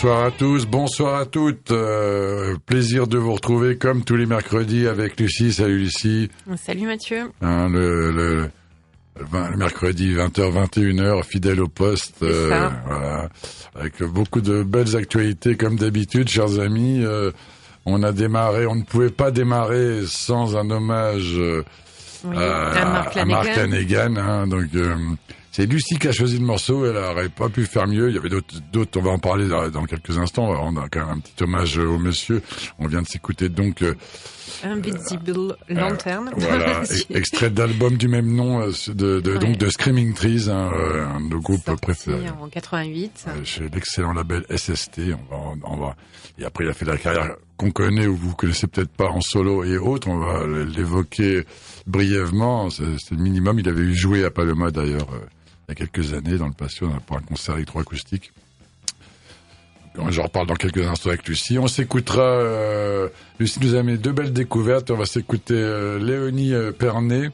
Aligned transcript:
Bonsoir 0.00 0.26
à 0.26 0.30
tous, 0.30 0.64
bonsoir 0.64 1.14
à 1.16 1.26
toutes. 1.26 1.72
Euh, 1.72 2.54
plaisir 2.66 3.08
de 3.08 3.18
vous 3.18 3.32
retrouver 3.32 3.78
comme 3.78 4.04
tous 4.04 4.14
les 4.14 4.26
mercredis 4.26 4.86
avec 4.86 5.18
Lucie. 5.18 5.52
Salut 5.52 5.78
Lucie. 5.78 6.30
Salut 6.56 6.86
Mathieu. 6.86 7.32
Hein, 7.42 7.68
le, 7.68 8.48
mercredi 9.56 10.14
20h 10.14 10.68
21h 10.70 11.24
fidèle 11.24 11.60
au 11.60 11.66
poste. 11.66 12.22
euh, 12.22 12.70
voilà, 12.86 13.28
avec 13.74 14.00
beaucoup 14.04 14.40
de 14.40 14.62
belles 14.62 14.94
actualités 14.94 15.56
comme 15.56 15.74
d'habitude, 15.74 16.28
chers 16.28 16.60
amis. 16.60 17.02
Euh, 17.02 17.32
on 17.84 18.04
a 18.04 18.12
démarré, 18.12 18.66
on 18.66 18.76
ne 18.76 18.84
pouvait 18.84 19.10
pas 19.10 19.32
démarrer 19.32 20.02
sans 20.06 20.56
un 20.56 20.70
hommage 20.70 21.40
Oui, 22.22 22.36
à, 22.36 22.68
à 22.70 22.84
Mark 22.84 23.16
à 23.16 23.24
Mark 23.24 23.46
Lanegan. 23.48 24.14
Lanegan, 24.14 24.16
hein, 24.18 24.46
donc 24.46 24.66
c'est 25.52 25.66
Lucie 25.66 25.98
qui 25.98 26.08
a 26.08 26.12
choisi 26.12 26.38
le 26.38 26.44
morceau. 26.44 26.86
Elle 26.86 26.94
n'aurait 26.94 27.28
pas 27.28 27.48
pu 27.48 27.64
faire 27.64 27.86
mieux. 27.86 28.08
Il 28.10 28.14
y 28.14 28.18
avait 28.18 28.28
d'autres. 28.28 28.98
On 28.98 29.02
va 29.02 29.10
en 29.10 29.18
parler 29.18 29.48
dans, 29.48 29.68
dans 29.68 29.84
quelques 29.84 30.16
instants. 30.18 30.44
On 30.48 30.52
va 30.52 30.58
rendre 30.58 30.84
quand 30.90 31.00
même 31.00 31.16
un 31.16 31.20
petit 31.20 31.42
hommage 31.42 31.78
au 31.78 31.98
monsieur. 31.98 32.42
On 32.78 32.86
vient 32.86 33.02
de 33.02 33.06
s'écouter 33.08 33.48
donc 33.48 33.82
euh, 33.82 33.94
Invisible 34.64 35.56
Lantern. 35.68 36.30
voilà 36.36 36.82
e- 37.10 37.16
extrait 37.16 37.50
d'album 37.50 37.96
du 37.96 38.08
même 38.08 38.34
nom 38.34 38.60
euh, 38.60 38.70
de, 38.88 39.20
de- 39.20 39.32
Ouais. 39.32 39.38
donc 39.38 39.56
de 39.58 39.68
Screaming 39.68 40.14
Trees, 40.14 40.48
hein, 40.50 40.70
euh, 40.74 41.06
un 41.06 41.20
de 41.20 41.28
nos 41.28 41.40
groupes 41.40 41.70
préférés. 41.80 42.28
en 42.30 42.48
88. 42.48 43.26
Euh, 43.28 43.44
chez 43.44 43.68
l'excellent 43.68 44.12
label 44.14 44.44
SST. 44.54 45.00
On 45.30 45.34
va, 45.34 45.54
on 45.64 45.76
va, 45.76 45.96
et 46.38 46.44
après, 46.44 46.64
il 46.64 46.70
a 46.70 46.74
fait 46.74 46.86
la 46.86 46.96
carrière 46.96 47.36
qu'on 47.56 47.70
connaît 47.70 48.06
ou 48.06 48.16
vous 48.16 48.34
connaissez 48.34 48.66
peut-être 48.66 48.90
pas 48.90 49.08
en 49.10 49.20
solo 49.20 49.64
et 49.64 49.76
autres. 49.76 50.08
On 50.08 50.18
va 50.18 50.46
l'évoquer 50.46 51.44
brièvement. 51.86 52.70
C'est 52.70 52.84
le 53.12 53.16
minimum. 53.22 53.58
Il 53.58 53.68
avait 53.68 53.82
eu 53.82 53.94
joué 53.94 54.24
à 54.24 54.30
Paloma 54.30 54.70
d'ailleurs 54.70 55.08
euh, 55.12 55.18
il 55.68 55.78
y 55.78 55.82
a 55.82 55.86
quelques 55.86 56.14
années 56.14 56.38
dans 56.38 56.46
le 56.46 56.52
Passion 56.52 56.90
pour 57.06 57.18
un 57.18 57.20
concert 57.20 57.56
électroacoustique. 57.56 58.32
Donc, 59.94 60.10
Je 60.12 60.20
reparle 60.20 60.46
dans 60.46 60.54
quelques 60.54 60.86
instants 60.86 61.10
avec 61.10 61.26
Lucie. 61.26 61.58
On 61.58 61.66
s'écoutera. 61.66 62.22
Euh, 62.22 63.08
Lucie 63.38 63.58
nous 63.60 63.74
a 63.74 63.82
mis 63.82 63.98
deux 63.98 64.12
belles 64.12 64.32
découvertes. 64.32 64.90
On 64.90 64.96
va 64.96 65.06
s'écouter 65.06 65.54
euh, 65.54 65.98
Léonie 65.98 66.54
euh, 66.54 66.72
Pernet 66.72 67.30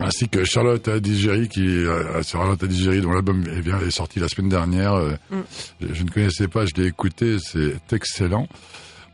ainsi 0.00 0.28
que 0.28 0.44
Charlotte 0.44 0.86
Adigéry 0.86 1.48
qui 1.48 1.84
Charlotte 2.22 2.62
Adigéry 2.62 3.00
dont 3.00 3.10
l'album 3.10 3.42
est, 3.48 3.90
sorti 3.90 4.20
la 4.20 4.28
semaine 4.28 4.50
dernière. 4.50 4.94
Mm. 4.94 5.40
je, 5.80 5.94
je 5.94 6.02
ne 6.04 6.10
connaissais 6.10 6.46
pas, 6.46 6.66
je 6.66 6.80
l'ai 6.80 6.88
écouté, 6.88 7.38
c'est 7.40 7.92
excellent. 7.92 8.46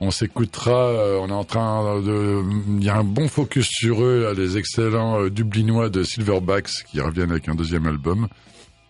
On 0.01 0.11
s'écoutera, 0.11 0.89
euh, 0.89 1.19
on 1.21 1.29
est 1.29 1.33
en 1.33 1.45
train 1.45 2.01
de... 2.01 2.43
Il 2.79 2.85
y 2.85 2.89
a 2.89 2.97
un 2.97 3.05
bon 3.05 3.29
focus 3.29 3.69
sur 3.69 4.03
eux, 4.03 4.23
là, 4.25 4.35
les 4.35 4.59
excellents 4.59 5.21
euh, 5.21 5.31
Dublinois 5.31 5.89
de 5.89 6.03
Silverbacks 6.03 6.85
qui 6.91 7.01
reviennent 7.01 7.31
avec 7.31 7.49
un 7.49 7.55
deuxième 7.55 7.87
album. 7.87 8.29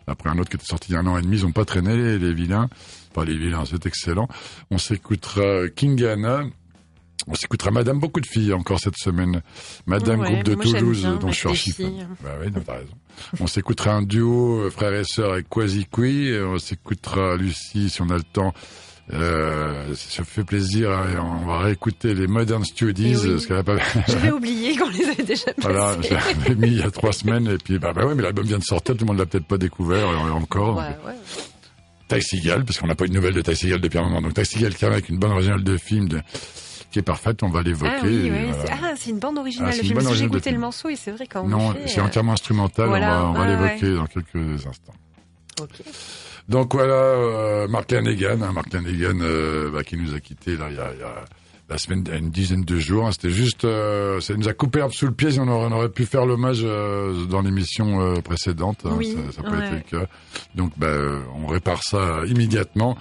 Après 0.06 0.30
un 0.30 0.38
autre 0.38 0.50
qui 0.50 0.56
était 0.56 0.66
sorti 0.66 0.90
il 0.90 0.94
y 0.94 0.96
a 0.96 1.00
un 1.00 1.06
an 1.06 1.16
et 1.18 1.22
demi, 1.22 1.36
ils 1.36 1.46
ont 1.46 1.52
pas 1.52 1.64
traîné 1.64 1.96
les, 1.96 2.18
les 2.18 2.34
vilains. 2.34 2.68
Pas 3.14 3.24
les 3.24 3.36
vilains, 3.36 3.64
c'est 3.64 3.86
excellent. 3.86 4.28
On 4.70 4.78
s'écoutera 4.78 5.68
King 5.74 6.02
Anna. 6.04 6.44
On 7.26 7.34
s'écoutera 7.34 7.70
Madame 7.70 8.00
beaucoup 8.00 8.20
de 8.20 8.26
filles 8.26 8.52
encore 8.52 8.80
cette 8.80 8.98
semaine. 8.98 9.40
Madame 9.86 10.20
Ouais, 10.20 10.32
groupe 10.32 10.44
de 10.44 10.54
Toulouse 10.54 11.08
dont 11.20 11.30
je 11.30 11.38
suis 11.38 11.48
archi. 11.48 11.74
Bah 12.22 12.30
oui, 12.42 12.50
t'as 12.52 12.72
raison. 12.74 12.92
On 13.40 13.46
s'écoutera 13.46 13.92
un 13.92 14.02
duo 14.02 14.62
euh, 14.62 14.70
frère 14.70 14.92
et 14.92 15.04
sœur 15.04 15.32
avec 15.32 15.48
Quasi 15.48 15.86
Qui. 15.86 16.32
On 16.42 16.58
s'écoutera 16.58 17.36
Lucie 17.36 17.88
si 17.88 18.02
on 18.02 18.10
a 18.10 18.16
le 18.16 18.24
temps. 18.24 18.52
Euh, 19.12 19.94
ça 19.94 20.24
fait 20.24 20.44
plaisir. 20.44 20.90
hein, 20.90 21.04
et 21.14 21.18
on 21.18 21.44
va 21.46 21.58
réécouter 21.58 22.14
les 22.14 22.26
Modern 22.26 22.64
Studies. 22.64 23.12
Eh 23.14 23.16
oui. 23.26 23.30
parce 23.32 23.46
qu'elle 23.46 23.56
a 23.58 23.62
pas... 23.62 23.76
J'avais 24.08 24.30
oublié 24.30 24.76
qu'on 24.76 24.88
les 24.88 25.04
avait 25.04 25.22
déjà 25.22 25.44
passés. 25.52 25.60
voilà, 25.60 25.96
je 26.02 26.14
l'avais 26.14 26.54
mis 26.54 26.68
il 26.68 26.78
y 26.78 26.82
a 26.82 26.90
trois 26.90 27.12
semaines 27.12 27.46
et 27.48 27.58
puis 27.58 27.78
bah, 27.78 27.92
bah 27.92 28.06
ouais, 28.06 28.14
mais 28.14 28.22
l'album 28.22 28.46
vient 28.46 28.58
de 28.58 28.64
sortir, 28.64 28.94
tout 28.96 29.04
le 29.04 29.08
monde 29.08 29.18
l'a 29.18 29.26
peut-être 29.26 29.46
pas 29.46 29.58
découvert 29.58 30.08
et 30.10 30.30
encore. 30.30 30.78
Ouais, 30.78 30.96
ouais. 31.06 31.14
Ty 32.08 32.22
Seagal, 32.22 32.64
parce 32.64 32.78
qu'on 32.78 32.86
n'a 32.86 32.94
pas 32.94 33.04
eu 33.04 33.08
de 33.08 33.14
nouvelles 33.14 33.34
de 33.34 33.42
Ty 33.42 33.54
Seagal 33.56 33.80
depuis 33.80 33.98
un 33.98 34.04
moment. 34.04 34.22
Donc 34.22 34.34
Ty 34.34 34.44
Seagal 34.46 34.74
qui 34.74 34.84
avec 34.86 35.08
une 35.10 35.18
bonne 35.18 35.32
originale 35.32 35.62
de 35.62 35.76
film 35.76 36.08
de- 36.08 36.20
qui 36.90 36.98
est 37.00 37.02
parfaite, 37.02 37.42
on 37.42 37.48
va 37.50 37.62
l'évoquer. 37.62 37.90
Ah 37.92 38.04
oui, 38.04 38.30
ah, 38.70 38.92
c'est 38.96 39.10
une 39.10 39.18
bande 39.18 39.36
originale 39.36 39.70
Ah, 39.72 39.76
une 39.76 39.82
film. 39.82 39.94
bonne 39.94 40.04
Parce 40.04 40.14
que 40.14 40.18
J'ai 40.18 40.24
originale 40.24 40.30
de 40.30 40.36
écouté 40.36 40.50
le 40.52 40.58
morceau 40.58 40.88
et 40.90 40.96
c'est 40.96 41.10
vrai 41.10 41.26
qu'en 41.26 41.46
Non, 41.48 41.74
c'est 41.86 41.98
euh, 42.00 42.04
entièrement 42.04 42.32
instrumental, 42.32 42.88
voilà, 42.88 43.26
on 43.26 43.32
va, 43.32 43.40
ouais, 43.40 43.48
l'évoquer 43.48 43.94
dans 43.96 44.06
quelques 44.06 44.66
instants. 44.66 44.94
ok. 45.60 45.82
Donc 46.48 46.74
voilà, 46.74 46.92
euh, 46.92 47.68
Mark 47.68 47.90
Lanegan, 47.90 48.42
hein, 48.42 48.52
Mark 48.52 48.72
Lanegan 48.72 49.18
euh, 49.22 49.70
bah, 49.70 49.82
qui 49.82 49.96
nous 49.96 50.14
a 50.14 50.20
quittés 50.20 50.56
là, 50.56 50.66
il 50.70 50.76
y 50.76 50.78
a, 50.78 50.92
il 50.92 51.00
y 51.00 51.02
a 51.02 51.24
la 51.70 51.78
semaine, 51.78 52.04
une 52.12 52.28
dizaine 52.30 52.62
de 52.64 52.76
jours. 52.78 53.06
hein. 53.06 53.12
C'était 53.12 53.30
juste, 53.30 53.64
euh, 53.64 54.20
ça 54.20 54.34
nous 54.34 54.46
a 54.48 54.52
coupé 54.52 54.82
un 54.82 54.88
peu 54.88 54.92
sous 54.92 55.06
le 55.06 55.12
pied. 55.12 55.30
On 55.38 55.48
aurait, 55.48 55.66
on 55.70 55.72
aurait 55.72 55.88
pu 55.88 56.04
faire 56.04 56.26
l'hommage 56.26 56.60
euh, 56.62 57.24
dans 57.24 57.40
l'émission 57.40 58.02
euh, 58.02 58.20
précédente. 58.20 58.80
hein. 58.84 58.94
Oui, 58.98 59.16
ça 59.34 59.42
n'a 59.42 59.50
pas 59.50 59.56
ouais. 59.56 59.66
été 59.68 59.76
le 59.96 59.98
cas. 60.00 60.06
Donc 60.54 60.72
bah, 60.76 60.88
on 61.34 61.46
répare 61.46 61.82
ça 61.82 62.20
immédiatement. 62.26 62.98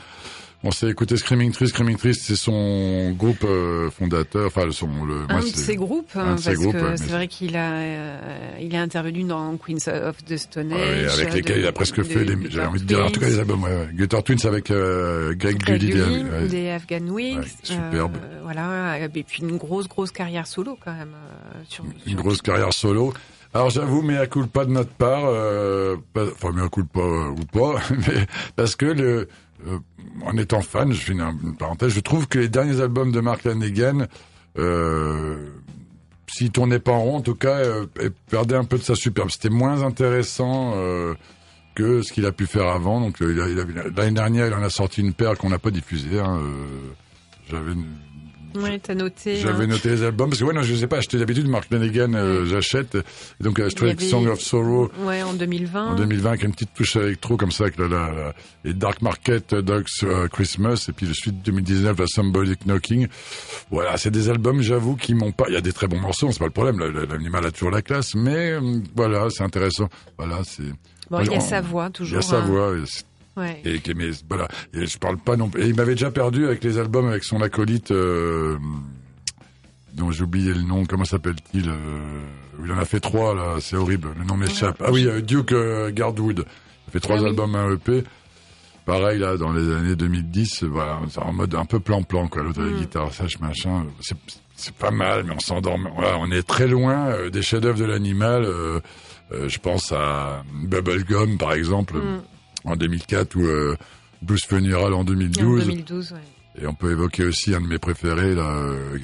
On 0.65 0.71
s'est 0.71 0.88
écouté 0.89 1.18
Screaming 1.18 1.51
Trees. 1.51 1.68
Screaming 1.68 1.98
Trees, 1.98 2.13
c'est 2.15 2.38
son 2.38 3.12
groupe 3.12 3.44
euh, 3.44 3.89
fondateur. 3.92 4.48
Enfin, 4.48 4.71
son 4.71 4.88
le. 5.04 5.24
Un 5.27 5.33
moi, 5.33 5.42
de 5.42 5.45
ses 5.48 5.75
groupes, 5.75 6.10
un 6.15 6.21
hein, 6.21 6.36
de 6.36 6.39
ses 6.39 6.51
parce 6.51 6.60
groupes, 6.63 6.74
que 6.77 6.81
ouais, 6.83 6.95
c'est 6.98 7.06
mais- 7.07 7.12
vrai 7.12 7.27
qu'il 7.27 7.57
a, 7.57 7.71
euh, 7.74 8.18
il 8.62 8.74
est 8.74 8.77
intervenu 8.77 9.24
dans 9.25 9.57
Queens 9.57 9.92
of 9.92 10.24
the 10.24 10.38
Stone 10.38 10.71
Ouais, 10.71 11.06
Age. 11.06 11.19
avec 11.19 11.33
lesquels 11.33 11.60
il 11.60 11.68
a 11.68 11.74
presque 11.74 11.98
de- 11.98 12.04
fait 12.04 12.24
les, 12.24 12.38
j'ai 12.50 12.62
envie 12.62 12.80
de 12.80 12.86
dire, 12.86 13.06
en 13.06 13.12
tout 13.12 13.19
cas 13.19 13.27
les 13.27 13.39
albums, 13.39 13.62
ouais, 13.63 13.69
ouais. 13.69 13.89
Guitar 13.94 14.24
Twins 14.24 14.38
avec 14.45 14.71
euh, 14.71 15.33
Greg, 15.36 15.57
Gully, 15.57 15.94
ouais. 16.01 16.48
des 16.48 16.69
Afghan 16.69 17.07
Wigs. 17.09 17.39
Ouais, 17.39 17.44
superbe. 17.63 18.16
euh, 18.24 18.39
voilà, 18.44 19.00
et 19.00 19.09
puis 19.09 19.42
une 19.44 19.57
grosse, 19.57 19.89
grosse 19.89 20.12
carrière 20.12 20.48
solo 20.48 20.77
quand 20.83 20.94
même. 20.94 21.13
euh, 21.13 21.62
sur, 21.68 21.83
une 21.83 22.12
sur- 22.13 22.16
grosse 22.21 22.42
carrière 22.42 22.71
solo. 22.71 23.13
Alors 23.54 23.69
j'avoue, 23.69 24.01
mais 24.01 24.18
à 24.18 24.27
coup 24.27 24.48
pas 24.48 24.63
de 24.66 24.71
notre 24.71 24.89
part, 24.92 25.24
euh, 25.25 25.98
pas- 26.13 26.24
enfin 26.25 26.51
mais 26.56 26.63
à 26.63 26.69
coup 26.69 26.86
pas 26.86 27.01
euh, 27.01 27.30
ou 27.31 27.45
pas, 27.51 27.81
mais 28.07 28.25
parce 28.56 28.75
que 28.77 28.86
le, 28.86 29.27
euh, 29.68 29.80
en 30.25 30.38
étant 30.38 30.62
fan, 30.62 30.92
je 30.92 31.00
fais 31.00 31.13
une, 31.13 31.56
parenthèse, 31.57 31.94
je 31.94 32.00
trouve 32.00 32.27
que 32.27 32.39
les 32.39 32.50
derniers 32.50 32.81
albums 32.81 33.12
de 33.12 33.19
Mark 33.19 33.44
Lanegan, 33.44 34.07
euh, 34.57 35.50
s'il 36.27 36.51
tournait 36.51 36.80
pas 36.80 36.92
en 36.92 37.01
rond, 37.01 37.18
en 37.18 37.21
tout 37.21 37.36
cas, 37.36 37.57
euh, 37.57 37.86
perdait 38.30 38.56
un 38.56 38.65
peu 38.65 38.77
de 38.77 38.83
sa 38.83 38.95
superbe. 38.95 39.30
C'était 39.30 39.50
moins 39.50 39.83
intéressant. 39.83 40.74
Euh, 40.75 41.13
que 41.75 42.04
ce 42.04 42.13
qu'il 42.13 42.25
a 42.27 42.31
pu 42.31 42.45
faire 42.45 42.68
avant. 42.68 43.01
Donc 43.01 43.19
euh, 43.21 43.92
l'année 43.95 44.12
dernière, 44.12 44.45
il 44.45 44.54
en 44.54 44.62
a 44.62 44.69
sorti 44.69 45.01
une 45.01 45.13
paire 45.13 45.38
qu'on 45.38 45.50
n'a 45.50 45.57
pas 45.57 45.71
diffusée. 45.71 46.19
Hein, 46.19 46.39
Ouais, 48.55 48.79
t'as 48.79 48.95
noté. 48.95 49.38
j'avais 49.38 49.63
hein. 49.63 49.67
noté 49.67 49.89
les 49.89 50.03
albums 50.03 50.29
parce 50.29 50.39
que 50.39 50.45
ouais 50.45 50.53
non 50.53 50.61
je 50.63 50.73
sais 50.75 50.88
pas 50.88 50.97
acheter 50.97 51.17
d'habitude 51.17 51.47
Mark 51.47 51.67
Lanegan 51.71 52.13
euh, 52.13 52.45
j'achète 52.45 52.97
donc 53.39 53.59
euh, 53.59 53.69
Il 53.69 53.88
y 53.88 53.89
avait- 53.91 54.05
Song 54.05 54.27
of 54.27 54.39
Sorrow 54.41 54.91
Ouais, 55.05 55.21
en 55.23 55.33
2020. 55.33 55.91
en 55.91 55.95
2020 55.95 56.29
avec 56.29 56.44
une 56.44 56.51
petite 56.51 56.73
touche 56.73 56.95
électro 56.95 57.38
comme 57.38 57.51
ça 57.51 57.63
avec 57.65 57.77
la, 57.77 57.88
la, 57.88 58.11
la- 58.11 58.33
et 58.65 58.73
Dark 58.73 59.01
Market 59.01 59.53
euh, 59.53 59.61
Dogs 59.61 59.85
euh, 60.03 60.27
Christmas 60.27 60.85
et 60.89 60.91
puis 60.94 61.05
le 61.05 61.13
suite 61.13 61.41
2019 61.44 61.97
la 62.00 62.07
Symbolic 62.07 62.65
Knocking 62.65 63.07
voilà 63.71 63.97
c'est 63.97 64.11
des 64.11 64.29
albums 64.29 64.61
j'avoue 64.61 64.95
qui 64.95 65.13
m'ont 65.15 65.31
pas 65.31 65.45
il 65.47 65.53
y 65.53 65.57
a 65.57 65.61
des 65.61 65.73
très 65.73 65.88
bons 65.88 65.99
morceaux 65.99 66.29
c'est 66.31 66.39
pas 66.39 66.45
le 66.45 66.51
problème 66.51 66.79
la- 66.79 66.89
la- 66.89 67.06
l'animal 67.06 67.45
a 67.45 67.51
toujours 67.51 67.71
la 67.71 67.81
classe 67.81 68.15
mais 68.15 68.51
euh, 68.51 68.79
voilà 68.95 69.27
c'est 69.29 69.44
intéressant 69.44 69.89
voilà 70.17 70.39
c'est 70.44 70.63
Bon, 71.11 71.19
il 71.19 71.31
y 71.31 71.35
a 71.35 71.38
on- 71.38 71.41
sa 71.41 71.61
voix 71.61 71.85
il 71.85 71.89
y 71.89 71.91
toujours. 71.91 72.19
a 72.19 72.21
sa 72.21 72.38
hein. 72.38 72.41
voix 72.45 72.73
Ouais. 73.35 73.62
et, 73.65 73.80
que- 73.80 73.94
mais 73.94 74.09
voilà, 74.30 74.47
et 74.74 74.85
je 74.85 74.97
parle 75.00 75.18
pas 75.18 75.35
non 75.35 75.50
plus. 75.50 75.63
Et 75.63 75.68
il 75.68 75.75
m'avait 75.75 75.95
déjà 75.95 76.12
perdu 76.12 76.45
avec 76.45 76.63
les 76.63 76.77
albums 76.77 77.07
avec 77.07 77.24
son 77.24 77.41
acolyte, 77.41 77.91
euh, 77.91 78.57
dont 79.94 80.12
j'ai 80.12 80.24
oublié 80.24 80.53
le 80.53 80.62
nom. 80.62 80.85
Comment 80.85 81.06
s'appelle-t-il 81.06 81.69
euh, 81.69 82.21
Il 82.63 82.71
en 82.71 82.77
a 82.77 82.85
fait 82.85 83.00
trois 83.00 83.33
là. 83.35 83.56
C'est 83.59 83.75
horrible. 83.75 84.09
Le 84.18 84.24
nom 84.25 84.38
m'échappe. 84.38 84.81
Ah 84.85 84.91
oui, 84.91 85.06
euh, 85.07 85.21
Duke 85.21 85.53
Gardwood. 85.94 86.39
Il 86.45 86.89
a 86.89 86.91
fait 86.91 87.00
trois 87.00 87.24
Ah 87.24 87.27
albums, 87.27 87.56
un 87.56 87.71
EP. 87.74 88.03
Pareil 88.85 89.18
là, 89.19 89.38
dans 89.38 89.53
les 89.53 89.74
années 89.74 89.95
2010, 89.95 90.63
voilà, 90.65 91.00
c'est 91.09 91.19
en 91.19 91.31
mode 91.31 91.56
un 91.56 91.63
peu 91.65 91.80
plan-plan 91.80 92.27
quoi. 92.27 92.44
L'autre 92.44 92.62
avec 92.62 92.74
Mm. 92.75 92.80
guitare 92.80 93.13
sèche 93.13 93.39
machin. 93.39 93.85
C'est 94.01 94.18
c'est 94.56 94.75
pas 94.75 94.91
mal, 94.91 95.24
mais 95.24 95.33
on 95.33 95.39
s'endort. 95.39 95.77
Voilà, 95.95 96.18
on 96.19 96.30
est 96.31 96.44
très 96.45 96.68
loin 96.68 97.07
euh, 97.07 97.30
des 97.30 97.41
chefs-d'œuvre 97.41 97.80
de 97.80 97.85
l'animal. 97.85 98.44
euh, 98.44 98.80
euh, 99.31 99.47
je 99.50 99.57
pense 99.57 99.91
à 99.94 100.44
Bubblegum 100.65 101.38
par 101.38 101.53
exemple 101.53 101.95
Mm. 101.97 102.21
En 102.65 102.75
2004 102.75 103.36
ou 103.36 103.45
euh, 103.45 103.75
Blues 104.21 104.44
Funeral 104.45 104.94
en 104.94 105.00
En 105.00 105.04
2012. 105.04 105.65
2012, 105.65 106.12
ouais. 106.13 106.18
Et 106.62 106.68
on 106.68 106.74
peut 106.75 106.92
évoquer 106.92 107.25
aussi 107.25 107.56
un 107.56 107.62
de 107.62 107.68
mes 107.68 107.80
préférés. 107.80 108.36
Là, 108.36 108.48
euh, 108.48 108.98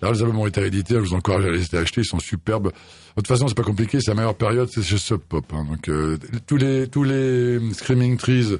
là 0.00 0.10
les 0.10 0.22
albums 0.22 0.38
ont 0.38 0.46
été 0.46 0.64
édités, 0.64 0.94
je 0.94 1.00
vous 1.00 1.14
encourage 1.14 1.44
à 1.44 1.50
les 1.50 1.74
acheter, 1.74 2.00
ils 2.00 2.06
sont 2.06 2.18
superbes. 2.18 2.68
De 2.68 3.20
toute 3.20 3.28
façon, 3.28 3.46
c'est 3.46 3.56
pas 3.56 3.62
compliqué, 3.62 4.00
c'est 4.00 4.10
la 4.10 4.14
meilleure 4.16 4.34
période, 4.34 4.68
c'est 4.72 4.82
chez 4.82 4.96
Sub 4.98 5.20
Pop. 5.20 5.44
Hein. 5.52 5.66
Donc 5.70 5.88
euh, 5.88 6.16
tous 6.46 6.56
les 6.56 6.88
tous 6.88 7.04
les 7.04 7.60
Screaming 7.74 8.16
Trees, 8.16 8.56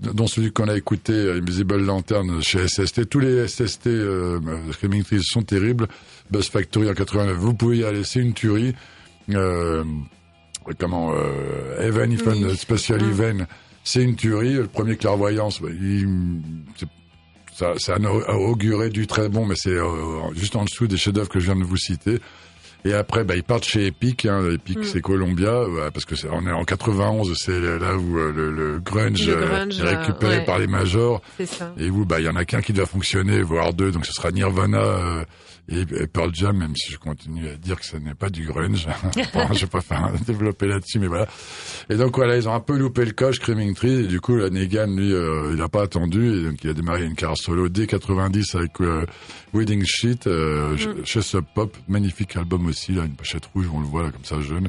dont 0.00 0.28
celui 0.28 0.52
qu'on 0.52 0.68
a 0.68 0.76
écouté, 0.76 1.12
euh, 1.12 1.38
Invisible 1.38 1.84
Lantern 1.84 2.40
chez 2.40 2.68
SST, 2.68 3.08
tous 3.08 3.18
les 3.18 3.48
SST 3.48 3.88
euh, 3.88 4.38
Screaming 4.72 5.02
Trees 5.02 5.22
sont 5.22 5.42
terribles. 5.42 5.88
Buzz 6.30 6.48
Factory 6.48 6.88
en 6.88 6.94
89, 6.94 7.36
vous 7.36 7.54
pouvez 7.54 7.78
y 7.78 7.84
aller, 7.84 8.04
c'est 8.04 8.20
une 8.20 8.32
tuerie. 8.32 8.74
Euh, 9.30 9.84
comment 10.78 11.12
euh, 11.14 11.86
Even 11.86 12.12
If 12.12 12.26
Oui. 12.26 12.56
Special 12.56 13.02
Mm. 13.02 13.10
Even, 13.10 13.46
c'est 13.88 14.02
une 14.02 14.16
tuerie. 14.16 14.54
Le 14.54 14.66
premier 14.66 14.96
clairvoyance, 14.96 15.62
bah, 15.62 15.68
il, 15.72 16.06
ça, 17.54 17.72
ça 17.78 17.94
a 17.96 18.34
auguré 18.34 18.90
du 18.90 19.06
très 19.06 19.28
bon, 19.28 19.46
mais 19.46 19.56
c'est 19.56 19.70
euh, 19.70 20.32
juste 20.34 20.56
en 20.56 20.64
dessous 20.64 20.86
des 20.86 20.96
chefs-d'œuvre 20.98 21.28
que 21.28 21.40
je 21.40 21.46
viens 21.46 21.56
de 21.56 21.64
vous 21.64 21.76
citer. 21.78 22.18
Et 22.84 22.92
après, 22.92 23.24
bah, 23.24 23.34
ils 23.34 23.42
partent 23.42 23.64
chez 23.64 23.86
Epic. 23.86 24.26
Hein. 24.26 24.50
Epic, 24.52 24.78
Mm. 24.78 24.84
c'est 24.84 25.00
Columbia, 25.00 25.64
ouais, 25.68 25.90
parce 25.92 26.04
que 26.04 26.14
c'est, 26.16 26.28
on 26.30 26.46
est 26.46 26.52
en 26.52 26.64
91, 26.64 27.32
c'est 27.36 27.58
là 27.60 27.96
où 27.96 28.18
euh, 28.18 28.32
le, 28.32 28.50
le 28.52 28.78
grunge, 28.78 29.26
Le 29.26 29.36
euh, 29.36 29.68
est 29.68 29.96
récupéré 29.96 30.36
euh, 30.36 30.38
ouais. 30.40 30.44
par 30.44 30.58
les 30.58 30.66
majors. 30.68 31.20
Ça. 31.44 31.72
Et 31.78 31.88
où, 31.90 32.04
bah, 32.04 32.20
il 32.20 32.26
y 32.26 32.28
en 32.28 32.36
a 32.36 32.44
qu'un 32.44 32.60
qui 32.60 32.72
doit 32.72 32.86
fonctionner, 32.86 33.42
voire 33.42 33.72
deux. 33.72 33.90
Donc, 33.90 34.06
ce 34.06 34.12
sera 34.12 34.30
Nirvana 34.30 35.24
et, 35.68 35.84
Pearl 36.06 36.30
Jam, 36.34 36.56
même 36.56 36.74
si 36.76 36.92
je 36.92 36.98
continue 36.98 37.48
à 37.48 37.56
dire 37.56 37.78
que 37.78 37.84
ce 37.84 37.96
n'est 37.96 38.14
pas 38.14 38.30
du 38.30 38.44
grunge. 38.46 38.86
Bon, 39.34 39.52
je 39.52 39.60
vais 39.60 39.66
pas 39.66 39.80
faire 39.80 40.04
un 40.04 40.12
développer 40.26 40.66
là-dessus, 40.66 40.98
mais 40.98 41.06
voilà. 41.08 41.26
Et 41.90 41.96
donc, 41.96 42.16
voilà, 42.16 42.36
ils 42.36 42.48
ont 42.48 42.54
un 42.54 42.60
peu 42.60 42.76
loupé 42.78 43.04
le 43.04 43.12
coche, 43.12 43.36
Screaming 43.36 43.74
Tree. 43.74 44.04
Et 44.04 44.06
du 44.06 44.20
coup, 44.20 44.36
la 44.36 44.48
Negan, 44.50 44.86
lui, 44.96 45.12
euh, 45.12 45.50
il 45.52 45.56
n'a 45.58 45.68
pas 45.68 45.82
attendu. 45.82 46.26
Et 46.38 46.42
donc, 46.44 46.64
il 46.64 46.70
a 46.70 46.74
démarré 46.74 47.04
une 47.04 47.14
carrière 47.14 47.36
solo 47.36 47.68
dès 47.68 47.86
90 47.86 48.54
avec 48.54 48.80
euh, 48.80 49.04
Wedding 49.52 49.84
Sheet 49.84 50.26
euh, 50.26 50.76
Mm. 50.76 51.04
chez 51.04 51.22
Sub 51.22 51.44
Pop. 51.54 51.76
Magnifique 51.88 52.36
album 52.36 52.66
aussi, 52.66 52.92
là, 52.92 53.04
une 53.04 53.14
pochette 53.16 53.46
rouge, 53.54 53.66
on 53.72 53.80
le 53.80 53.86
voit 53.86 54.02
là, 54.04 54.10
comme 54.10 54.24
ça, 54.24 54.40
jeune. 54.40 54.68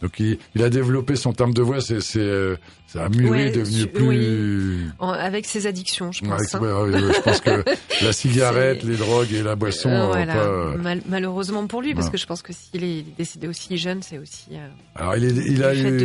Donc, 0.00 0.18
il, 0.18 0.38
il 0.54 0.62
a 0.62 0.70
développé 0.70 1.14
son 1.16 1.32
terme 1.32 1.52
de 1.52 1.62
voix. 1.62 1.80
C'est, 1.80 2.00
c'est, 2.00 2.18
euh, 2.20 2.56
ça 2.86 3.04
a 3.04 3.08
mûri, 3.08 3.30
Ouais, 3.30 3.50
devenu 3.50 3.86
plus... 3.86 4.90
En- 4.98 5.10
avec 5.10 5.44
ses 5.46 5.66
addictions, 5.66 6.10
je 6.10 6.24
pense. 6.24 6.54
hein. 6.54 6.60
ouais, 6.60 6.72
ouais, 6.92 6.98
je 7.14 7.20
pense 7.20 7.40
que 7.40 7.62
la 8.04 8.12
cigarette, 8.12 8.82
les 8.82 8.96
drogues 8.96 9.32
et 9.32 9.42
la 9.42 9.56
boisson, 9.56 9.90
Euh, 9.90 10.06
voilà. 10.06 10.32
pas, 10.34 10.38
euh, 10.40 10.76
Mal- 10.78 11.02
malheureusement 11.08 11.66
pour 11.66 11.82
lui, 11.82 11.94
parce 11.94 12.08
que 12.10 12.16
je 12.16 12.26
pense 12.26 12.42
que 12.42 12.52
s'il 12.52 12.82
est 12.82 13.04
décédé 13.18 13.46
aussi 13.46 13.76
jeune, 13.78 14.02
c'est 14.02 14.18
aussi. 14.18 14.46
euh, 14.52 14.68
Alors 14.96 15.16
il, 15.16 15.24
est, 15.24 15.44
il 15.46 15.62
a 15.62 15.74
de 15.74 15.80
eu- 15.80 16.02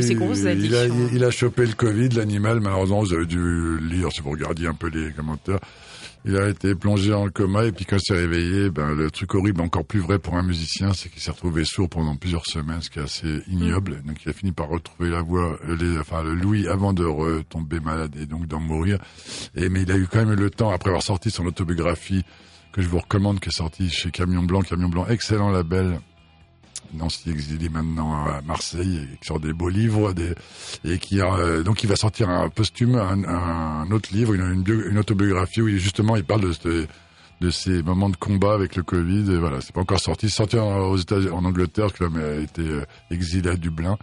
il 0.65 0.75
a, 0.75 0.85
il 1.13 1.23
a 1.23 1.31
chopé 1.31 1.65
le 1.65 1.73
Covid, 1.73 2.09
l'animal. 2.09 2.59
Malheureusement, 2.59 2.99
vous 3.01 3.13
avez 3.13 3.25
dû 3.25 3.79
lire 3.79 4.09
si 4.11 4.21
vous 4.21 4.31
regardiez 4.31 4.67
un 4.67 4.73
peu 4.73 4.89
les 4.89 5.11
commentaires. 5.13 5.59
Il 6.27 6.35
a 6.37 6.49
été 6.49 6.73
plongé 6.73 7.13
en 7.13 7.29
coma 7.29 7.65
et 7.65 7.71
puis 7.71 7.85
quand 7.85 7.97
il 7.97 8.01
s'est 8.01 8.15
réveillé, 8.15 8.71
ben 8.71 8.95
le 8.95 9.11
truc 9.11 9.35
horrible, 9.35 9.61
encore 9.61 9.85
plus 9.85 9.99
vrai 9.99 10.17
pour 10.17 10.35
un 10.35 10.41
musicien, 10.41 10.91
c'est 10.93 11.09
qu'il 11.09 11.21
s'est 11.21 11.29
retrouvé 11.29 11.65
sourd 11.65 11.87
pendant 11.87 12.15
plusieurs 12.15 12.47
semaines, 12.47 12.81
ce 12.81 12.89
qui 12.89 12.97
est 12.97 13.03
assez 13.03 13.43
ignoble. 13.47 13.97
Mm. 14.03 14.07
Donc 14.07 14.25
il 14.25 14.29
a 14.29 14.33
fini 14.33 14.51
par 14.51 14.69
retrouver 14.69 15.11
la 15.11 15.21
voix, 15.21 15.59
les, 15.67 15.99
enfin 15.99 16.23
le 16.23 16.33
Louis 16.33 16.67
avant 16.67 16.93
de 16.93 17.05
retomber 17.05 17.79
malade 17.79 18.15
et 18.19 18.25
donc 18.25 18.47
d'en 18.47 18.59
mourir. 18.59 18.97
Et 19.55 19.69
mais 19.69 19.83
il 19.83 19.91
a 19.91 19.97
eu 19.97 20.07
quand 20.07 20.25
même 20.25 20.33
le 20.33 20.49
temps 20.49 20.71
après 20.71 20.89
avoir 20.89 21.03
sorti 21.03 21.29
son 21.29 21.45
autobiographie 21.45 22.23
que 22.71 22.81
je 22.81 22.87
vous 22.87 22.99
recommande, 22.99 23.39
qui 23.39 23.49
est 23.49 23.55
sortie 23.55 23.89
chez 23.91 24.09
Camion 24.09 24.43
Blanc. 24.43 24.61
Camion 24.61 24.89
Blanc, 24.89 25.05
excellent 25.07 25.51
label. 25.51 25.99
Nancy 26.93 27.29
exilé 27.29 27.69
maintenant 27.69 28.13
à 28.25 28.41
Marseille, 28.45 29.01
et 29.13 29.17
qui 29.17 29.25
sort 29.27 29.39
des 29.39 29.53
beaux 29.53 29.69
livres, 29.69 30.13
des, 30.13 30.33
et 30.85 30.97
qui 30.99 31.19
a, 31.21 31.33
euh, 31.35 31.63
donc 31.63 31.83
il 31.83 31.87
va 31.89 31.95
sortir 31.95 32.29
un 32.29 32.49
posthume, 32.49 32.95
un, 32.95 33.23
un 33.25 33.91
autre 33.91 34.09
livre, 34.13 34.33
une, 34.33 34.41
une, 34.53 34.63
bio- 34.63 34.87
une 34.89 34.97
autobiographie 34.97 35.61
où 35.61 35.67
il, 35.67 35.77
justement 35.79 36.15
il 36.15 36.23
parle 36.23 36.41
de, 36.41 36.53
ce- 36.53 36.85
de 37.41 37.49
ses 37.49 37.83
moments 37.83 38.09
de 38.09 38.15
combat 38.15 38.53
avec 38.53 38.75
le 38.75 38.83
Covid. 38.83 39.29
Et 39.31 39.37
voilà, 39.37 39.59
c'est 39.61 39.73
pas 39.73 39.81
encore 39.81 39.99
sorti. 39.99 40.29
Sorti 40.29 40.57
en, 40.57 40.77
aux 40.89 40.97
États, 40.97 41.17
en 41.33 41.43
Angleterre, 41.43 41.91
que 41.91 42.03
l'homme 42.03 42.17
a 42.17 42.35
été 42.41 42.61
euh, 42.61 42.85
exilé 43.11 43.49
à 43.49 43.55
Dublin. 43.55 43.97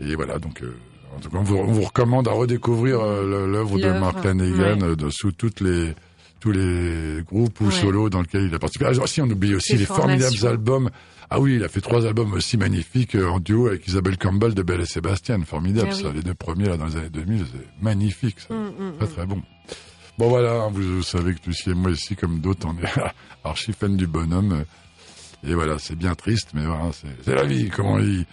Et 0.00 0.14
voilà, 0.14 0.38
donc. 0.38 0.62
euh, 0.62 0.76
en 1.14 1.20
tout 1.20 1.28
cas, 1.28 1.36
on 1.38 1.42
vous, 1.42 1.56
on 1.56 1.72
vous 1.72 1.82
recommande 1.82 2.26
à 2.26 2.30
redécouvrir 2.32 3.00
euh, 3.00 3.46
l'œuvre 3.46 3.78
de 3.78 3.86
Mark 3.98 4.24
Lanegan 4.24 4.80
ouais. 4.80 4.82
euh, 4.82 4.96
de- 4.96 5.10
sous 5.10 5.32
toutes 5.32 5.60
les 5.60 5.94
tous 6.40 6.50
les 6.52 7.22
groupes 7.24 7.60
ou 7.60 7.66
Ouais. 7.66 7.70
solos 7.70 8.08
dans 8.08 8.20
lesquels 8.22 8.46
il 8.46 8.54
a 8.54 8.58
participé. 8.58 8.86
Ah, 8.88 9.06
si, 9.06 9.20
on 9.20 9.26
oublie 9.30 9.54
aussi 9.54 9.74
Les 9.74 9.80
les 9.80 9.84
formidables 9.84 10.46
albums. 10.46 10.90
Ah 11.34 11.40
oui, 11.40 11.54
il 11.56 11.64
a 11.64 11.68
fait 11.68 11.80
trois 11.80 12.04
albums 12.06 12.34
aussi 12.34 12.58
magnifiques 12.58 13.14
euh, 13.14 13.26
en 13.26 13.40
duo 13.40 13.68
avec 13.68 13.86
Isabelle 13.88 14.18
Campbell 14.18 14.52
de 14.52 14.62
Belle 14.62 14.82
et 14.82 14.86
Sébastien. 14.86 15.42
Formidable, 15.44 15.88
Ah 15.90 15.94
oui. 15.96 16.02
ça. 16.02 16.12
Les 16.12 16.22
deux 16.22 16.34
premiers 16.34 16.68
là 16.68 16.76
dans 16.76 16.84
les 16.84 16.96
années 16.96 17.08
2000, 17.08 17.46
c'est 17.50 17.82
magnifique. 17.82 18.38
Ça. 18.40 18.52
Mm, 18.52 18.66
mm, 18.66 18.96
Très 18.98 19.06
mm. 19.06 19.10
très 19.10 19.26
bon. 19.26 19.42
Bon 20.18 20.28
voilà, 20.28 20.68
vous, 20.70 20.96
vous 20.96 21.02
savez 21.02 21.32
que 21.34 21.38
Lucie 21.46 21.70
et 21.70 21.74
moi 21.74 21.90
ici, 21.90 22.16
comme 22.16 22.40
d'autres, 22.40 22.68
on 22.68 22.76
est 22.76 22.90
archi 23.44 23.72
fans 23.72 23.88
du 23.88 24.06
bonhomme. 24.06 24.64
Et 25.42 25.54
voilà, 25.54 25.78
c'est 25.78 25.96
bien 25.96 26.14
triste, 26.14 26.50
mais 26.52 26.66
voilà, 26.66 26.90
c'est 26.92 27.08
c'est 27.24 27.34
la 27.34 27.44
vie, 27.44 27.70
comme 27.70 27.86
on 27.86 27.98
dit. 27.98 28.26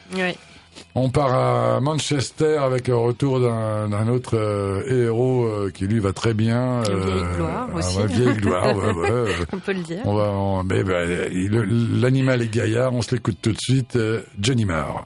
On 0.95 1.09
part 1.09 1.33
à 1.33 1.79
Manchester 1.81 2.57
avec 2.57 2.87
le 2.87 2.95
retour 2.95 3.39
d'un 3.39 4.07
autre 4.07 4.37
euh, 4.37 5.05
héros 5.05 5.45
euh, 5.45 5.71
qui 5.71 5.85
lui 5.87 5.99
va 5.99 6.13
très 6.13 6.33
bien. 6.33 6.83
Une 6.83 6.99
vieille 6.99 7.35
gloire 7.35 7.67
ah, 7.71 7.77
aussi. 7.77 7.97
vieille 8.07 8.35
gloire, 8.37 8.75
ouais, 8.75 8.93
ouais, 8.95 9.11
euh, 9.11 9.33
On 9.53 9.57
peut 9.59 9.73
le 9.73 9.81
dire. 9.81 9.99
On 10.05 10.15
va, 10.15 10.75
il- 11.31 12.01
l'animal 12.01 12.41
est 12.41 12.53
gaillard, 12.53 12.93
on 12.93 13.01
se 13.01 13.15
l'écoute 13.15 13.37
tout 13.41 13.51
de 13.51 13.59
suite. 13.59 13.95
euh, 13.95 14.21
Johnny 14.39 14.65
Marr. 14.65 15.05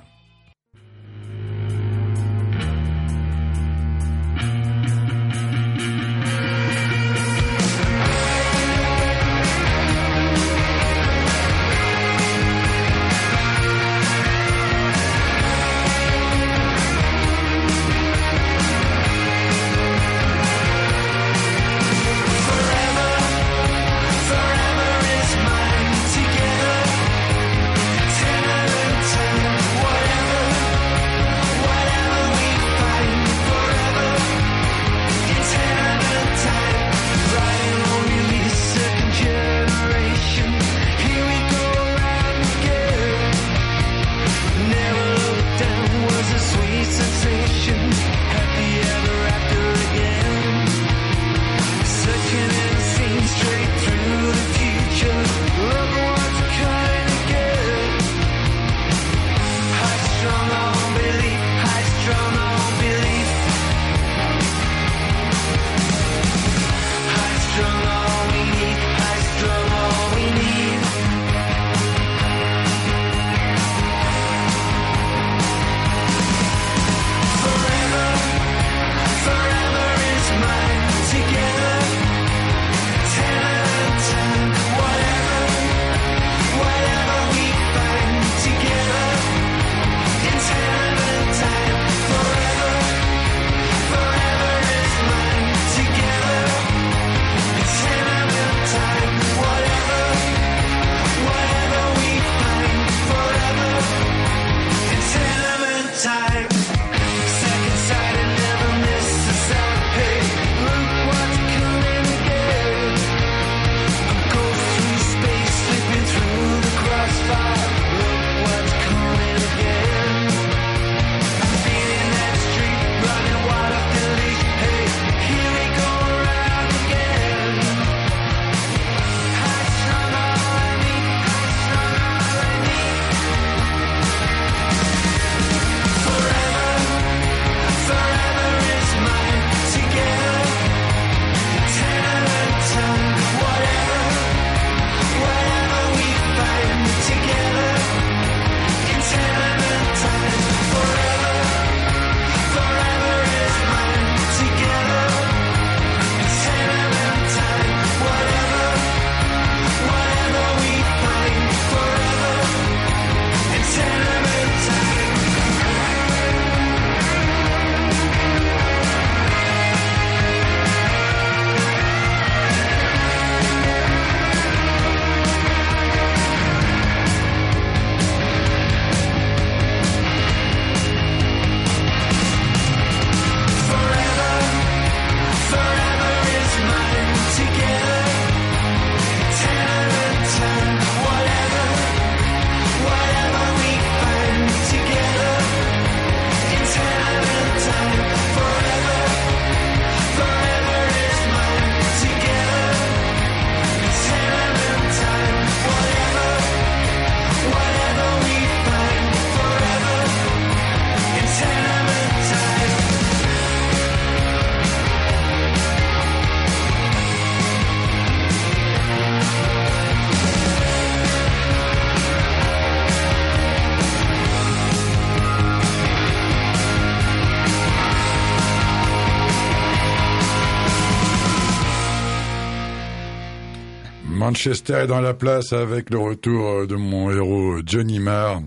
Manchester 234.46 234.74
est 234.84 234.88
dans 234.88 235.00
la 235.00 235.14
place 235.14 235.54
avec 235.54 235.90
le 235.90 235.98
retour 236.00 236.46
euh, 236.50 236.68
de 236.68 236.76
mon 236.76 237.10
héros 237.10 237.60
Johnny 237.66 238.00
Marr. 238.00 238.42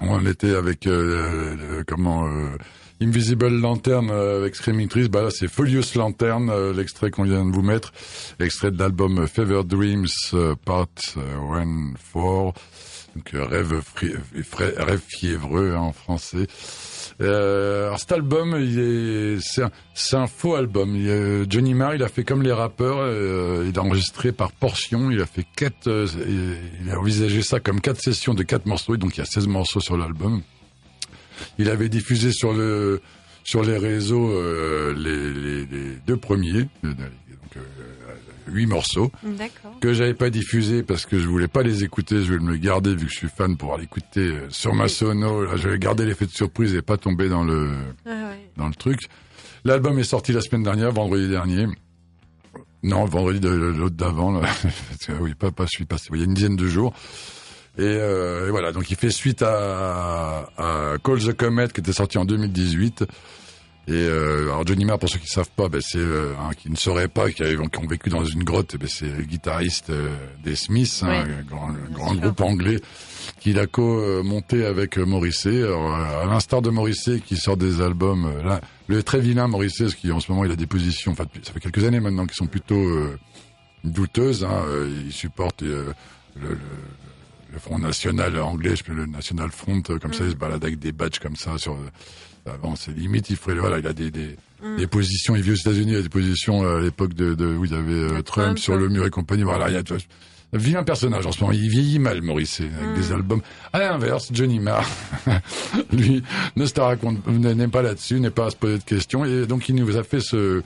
On 0.00 0.26
était 0.26 0.56
avec 0.56 0.88
euh, 0.88 1.84
comment 1.86 2.26
euh, 2.26 2.48
Invisible 3.00 3.46
Lantern 3.60 4.10
euh, 4.10 4.40
avec 4.40 4.56
Screaming 4.56 4.88
Trees, 4.88 5.08
bah 5.08 5.22
là 5.22 5.28
c'est 5.30 5.46
Folious 5.46 5.84
Lantern, 5.94 6.50
euh, 6.50 6.72
l'extrait 6.72 7.12
qu'on 7.12 7.22
vient 7.22 7.44
de 7.46 7.52
vous 7.54 7.62
mettre, 7.62 7.92
extrait 8.40 8.72
de 8.72 8.78
l'album 8.80 9.28
Fever 9.28 9.62
Dreams 9.64 10.06
euh, 10.34 10.56
Part 10.64 10.88
1 11.16 11.92
4, 12.12 12.52
donc 13.14 13.34
euh, 13.34 13.44
rêve, 13.44 13.80
fri- 13.94 14.14
rêve 14.76 15.00
fiévreux 15.06 15.74
hein, 15.76 15.80
en 15.80 15.92
français. 15.92 16.48
Euh, 17.22 17.86
alors 17.86 17.98
cet 17.98 18.12
album, 18.12 18.54
c'est 19.40 20.16
un, 20.16 20.26
faux 20.26 20.54
album. 20.54 20.94
Euh, 20.96 21.46
Johnny 21.48 21.72
Marr, 21.74 21.94
il 21.94 22.02
a 22.02 22.08
fait 22.08 22.24
comme 22.24 22.42
les 22.42 22.52
rappeurs, 22.52 22.98
euh, 22.98 23.66
il 23.68 23.78
a 23.78 23.82
enregistré 23.82 24.32
par 24.32 24.52
portion. 24.52 25.10
Il 25.10 25.20
a 25.22 25.26
fait 25.26 25.46
quatre, 25.56 25.88
euh, 25.88 26.06
il 26.82 26.90
a 26.90 26.98
envisagé 26.98 27.40
ça 27.42 27.58
comme 27.60 27.80
quatre 27.80 28.00
sessions 28.02 28.34
de 28.34 28.42
quatre 28.42 28.66
morceaux. 28.66 28.96
Donc 28.98 29.16
il 29.16 29.20
y 29.20 29.22
a 29.22 29.26
16 29.26 29.46
morceaux 29.46 29.80
sur 29.80 29.96
l'album. 29.96 30.42
Il 31.58 31.70
avait 31.70 31.88
diffusé 31.88 32.32
sur 32.32 32.52
le 32.52 33.00
sur 33.44 33.62
les 33.62 33.78
réseaux 33.78 34.32
les, 34.92 35.32
les- 35.32 35.66
les 35.66 35.96
deux 36.06 36.16
premiers, 36.16 36.66
huit 38.46 38.66
morceaux 38.66 39.10
que 39.80 39.92
j'avais 39.92 40.14
pas 40.14 40.30
diffusé 40.30 40.82
parce 40.82 41.06
que 41.06 41.18
je 41.18 41.26
voulais 41.28 41.48
pas 41.48 41.62
les 41.62 41.84
écouter, 41.84 42.22
je 42.22 42.32
vais 42.34 42.38
me 42.38 42.52
le 42.52 42.56
garder 42.58 42.94
vu 42.94 43.06
que 43.06 43.12
je 43.12 43.18
suis 43.18 43.28
fan 43.28 43.56
pour 43.56 43.76
l'écouter 43.76 44.20
euh, 44.20 44.46
sur 44.50 44.74
ma 44.74 44.88
sono. 44.88 45.56
Je 45.56 45.68
vais 45.68 45.78
garder 45.78 46.04
l'effet 46.04 46.26
de 46.26 46.30
surprise 46.30 46.74
et 46.74 46.82
pas 46.82 46.96
tomber 46.96 47.28
dans 47.28 47.44
le 47.44 47.72
Ah 48.06 48.10
ouais. 48.30 48.50
dans 48.56 48.68
le 48.68 48.74
truc. 48.74 49.08
L'album 49.64 49.98
est 49.98 50.04
sorti 50.04 50.32
la 50.32 50.40
semaine 50.40 50.62
dernière, 50.62 50.92
vendredi 50.92 51.28
dernier. 51.28 51.66
Non, 52.82 53.04
vendredi 53.04 53.40
de 53.40 53.48
l'autre 53.48 53.96
d'avant. 53.96 54.40
oui, 55.20 55.34
pas 55.34 55.50
pas 55.50 55.64
je 55.64 55.70
suis 55.70 55.84
passé. 55.86 56.08
Il 56.12 56.18
y 56.18 56.22
a 56.22 56.24
une 56.24 56.34
dizaine 56.34 56.56
de 56.56 56.66
jours. 56.68 56.92
Et, 57.78 57.82
euh, 57.82 58.46
et 58.46 58.50
voilà, 58.50 58.72
donc 58.72 58.90
il 58.90 58.96
fait 58.96 59.10
suite 59.10 59.42
à, 59.42 60.48
à 60.56 60.94
Call 61.02 61.18
the 61.18 61.32
Comet 61.34 61.68
qui 61.68 61.80
était 61.80 61.92
sorti 61.92 62.16
en 62.16 62.24
2018. 62.24 63.04
Et 63.88 63.92
euh, 63.92 64.44
alors 64.50 64.66
Johnny 64.66 64.84
Marr, 64.84 64.98
pour 64.98 65.08
ceux 65.08 65.18
qui 65.20 65.28
savent 65.28 65.50
pas, 65.54 65.68
ben, 65.68 65.80
c'est 65.80 65.98
euh, 65.98 66.32
un 66.40 66.52
qui 66.54 66.70
ne 66.70 66.76
sauraient 66.76 67.06
pas, 67.06 67.30
qui, 67.30 67.42
avaient- 67.44 67.54
qui 67.56 67.78
ont 67.78 67.86
vécu 67.86 68.10
dans 68.10 68.24
une 68.24 68.42
grotte, 68.42 68.72
eh 68.74 68.78
ben, 68.78 68.88
c'est 68.88 69.06
le 69.06 69.22
guitariste 69.22 69.90
euh, 69.90 70.08
des 70.42 70.56
Smiths, 70.56 71.02
hein, 71.04 71.08
Ouais. 71.08 71.18
un 71.38 71.42
grand, 71.42 71.72
grand 71.92 72.14
groupe 72.16 72.40
anglais, 72.40 72.80
qu'il 73.38 73.60
a 73.60 73.66
co-monté 73.68 74.64
avec 74.66 74.98
euh, 74.98 75.04
Morrissey. 75.06 75.62
Alors, 75.62 75.94
euh, 75.94 76.22
à 76.24 76.26
l'instar 76.26 76.62
de 76.62 76.70
Morrissey 76.70 77.20
qui 77.20 77.36
sort 77.36 77.56
des 77.56 77.80
albums, 77.80 78.28
là, 78.44 78.60
le 78.88 79.04
très 79.04 79.20
vilain 79.20 79.46
Morrissey, 79.46 79.84
parce 79.84 79.94
qu'en 79.94 80.18
ce 80.18 80.32
moment 80.32 80.44
il 80.44 80.50
a 80.50 80.56
des 80.56 80.66
positions, 80.66 81.12
enfin 81.12 81.26
ça 81.44 81.52
fait 81.52 81.60
quelques 81.60 81.84
années 81.84 82.00
maintenant, 82.00 82.26
qui 82.26 82.34
sont 82.34 82.46
plutôt 82.48 82.74
euh, 82.74 83.16
douteuses. 83.84 84.42
Hein, 84.44 84.64
il 85.06 85.12
supporte 85.12 85.62
euh, 85.62 85.92
le, 86.34 86.48
le, 86.50 86.58
le 87.52 87.58
Front 87.60 87.78
National 87.78 88.36
anglais, 88.40 88.74
le 88.88 89.06
National 89.06 89.50
Front, 89.52 89.80
comme 89.82 90.12
ça, 90.12 90.24
il 90.24 90.30
se 90.32 90.36
balade 90.36 90.64
avec 90.64 90.80
des 90.80 90.90
badges 90.90 91.20
comme 91.20 91.36
ça 91.36 91.56
sur. 91.56 91.78
Avant, 92.46 92.76
c'est 92.76 92.96
limite, 92.96 93.30
il 93.30 93.36
ferait, 93.36 93.54
voilà, 93.54 93.78
il 93.78 93.86
a 93.86 93.92
des, 93.92 94.10
des, 94.10 94.36
des 94.78 94.86
positions, 94.86 95.34
il 95.34 95.42
vit 95.42 95.52
aux 95.52 95.56
États-Unis, 95.56 95.92
il 95.92 95.98
a 95.98 96.02
des 96.02 96.08
positions 96.08 96.62
euh, 96.64 96.78
à 96.78 96.80
l'époque 96.80 97.14
de, 97.14 97.34
de, 97.34 97.46
où 97.46 97.64
il 97.64 97.72
y 97.72 97.74
avait 97.74 97.92
euh, 97.92 98.08
Trump, 98.08 98.24
Trump. 98.24 98.58
sur 98.58 98.76
le 98.76 98.88
mur 98.88 99.04
et 99.04 99.10
compagnie. 99.10 99.42
Voilà, 99.42 99.68
il 99.68 99.74
y 99.74 99.76
a, 99.76 99.82
un 100.52 100.58
vilain 100.58 100.84
personnage 100.84 101.26
en 101.26 101.32
ce 101.32 101.40
moment. 101.40 101.52
Il 101.52 101.68
vieillit 101.68 101.98
mal, 101.98 102.22
Maurice, 102.22 102.60
avec 102.60 102.94
des 102.94 103.12
albums. 103.12 103.42
À 103.72 103.80
l'inverse, 103.80 104.30
Johnny 104.32 104.60
Marr, 104.60 104.88
lui, 105.92 106.22
ne 106.54 106.66
se 106.66 106.80
raconte, 106.80 107.26
n'est 107.26 107.68
pas 107.68 107.82
là-dessus, 107.82 108.20
n'est 108.20 108.30
pas 108.30 108.46
à 108.46 108.50
se 108.50 108.56
poser 108.56 108.78
de 108.78 108.84
questions. 108.84 109.24
Et 109.24 109.46
donc, 109.46 109.68
il 109.68 109.74
nous 109.74 109.96
a 109.96 110.04
fait 110.04 110.20
ce, 110.20 110.62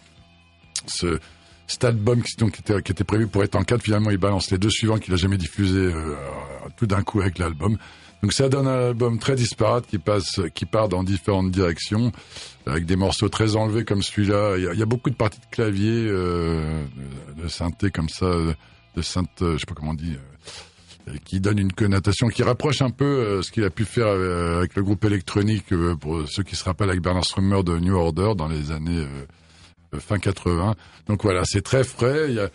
ce, 0.87 1.19
cet 1.67 1.85
album 1.85 2.23
qui, 2.23 2.37
donc, 2.37 2.53
qui, 2.53 2.61
était, 2.61 2.83
qui 2.83 2.93
était 2.93 3.05
prévu 3.05 3.27
pour 3.27 3.43
être 3.43 3.57
en 3.57 3.63
quatre. 3.63 3.83
Finalement, 3.83 4.11
il 4.11 4.19
balance 4.19 4.51
les 4.51 4.59
deux 4.59 4.71
suivants 4.71 4.99
qu'il 4.99 5.15
a 5.15 5.17
jamais 5.17 5.39
diffusés 5.39 5.79
euh, 5.79 6.15
tout 6.77 6.87
d'un 6.87 7.03
coup 7.03 7.21
avec 7.21 7.39
l'album. 7.39 7.79
Donc, 8.23 8.33
ça 8.33 8.49
donne 8.49 8.67
un 8.67 8.89
album 8.89 9.19
très 9.19 9.35
disparate 9.35 9.87
qui 9.87 9.99
passe, 9.99 10.41
qui 10.55 10.67
part 10.67 10.89
dans 10.89 11.03
différentes 11.03 11.51
directions 11.51 12.13
avec 12.67 12.85
des 12.85 12.97
morceaux 12.97 13.29
très 13.29 13.57
enlevés 13.57 13.85
comme 13.85 14.03
celui-là. 14.03 14.57
Il 14.59 14.79
y 14.79 14.83
a, 14.83 14.87
beaucoup 14.87 15.11
de 15.11 15.15
parties 15.15 15.41
de 15.41 15.47
clavier, 15.51 16.07
euh, 16.09 16.85
de, 17.43 17.49
synthé 17.49 17.91
comme 17.91 18.09
ça, 18.09 18.27
de 18.97 19.03
synth, 19.03 19.43
euh, 19.43 19.55
je 19.55 19.59
sais 19.59 19.67
pas 19.67 19.75
comment 19.75 19.93
on 19.93 19.95
dit, 19.95 20.17
euh, 21.09 21.15
qui 21.25 21.41
donne 21.41 21.59
une 21.59 21.73
connotation 21.73 22.29
qui 22.29 22.43
rapproche 22.43 22.83
un 22.83 22.91
peu 22.91 23.05
euh, 23.05 23.43
ce 23.43 23.51
qu'il 23.51 23.65
a 23.65 23.71
pu 23.71 23.85
faire 23.85 24.09
avec 24.09 24.75
le 24.75 24.83
groupe 24.83 25.05
électronique, 25.05 25.75
pour 26.01 26.29
ceux 26.29 26.43
qui 26.43 26.57
se 26.57 26.65
rappellent 26.65 26.91
avec 26.91 27.03
Bernard 27.03 27.25
Strummer 27.25 27.63
de 27.63 27.79
New 27.79 27.95
Order 27.95 28.33
dans 28.37 28.49
les 28.49 28.71
années 28.71 29.07
fin 29.99 30.19
80. 30.19 30.75
Donc 31.07 31.23
voilà, 31.23 31.43
c'est 31.45 31.63
très 31.63 31.85
frais. 31.85 32.27
Il 32.29 32.35
y 32.35 32.41
a, 32.41 32.49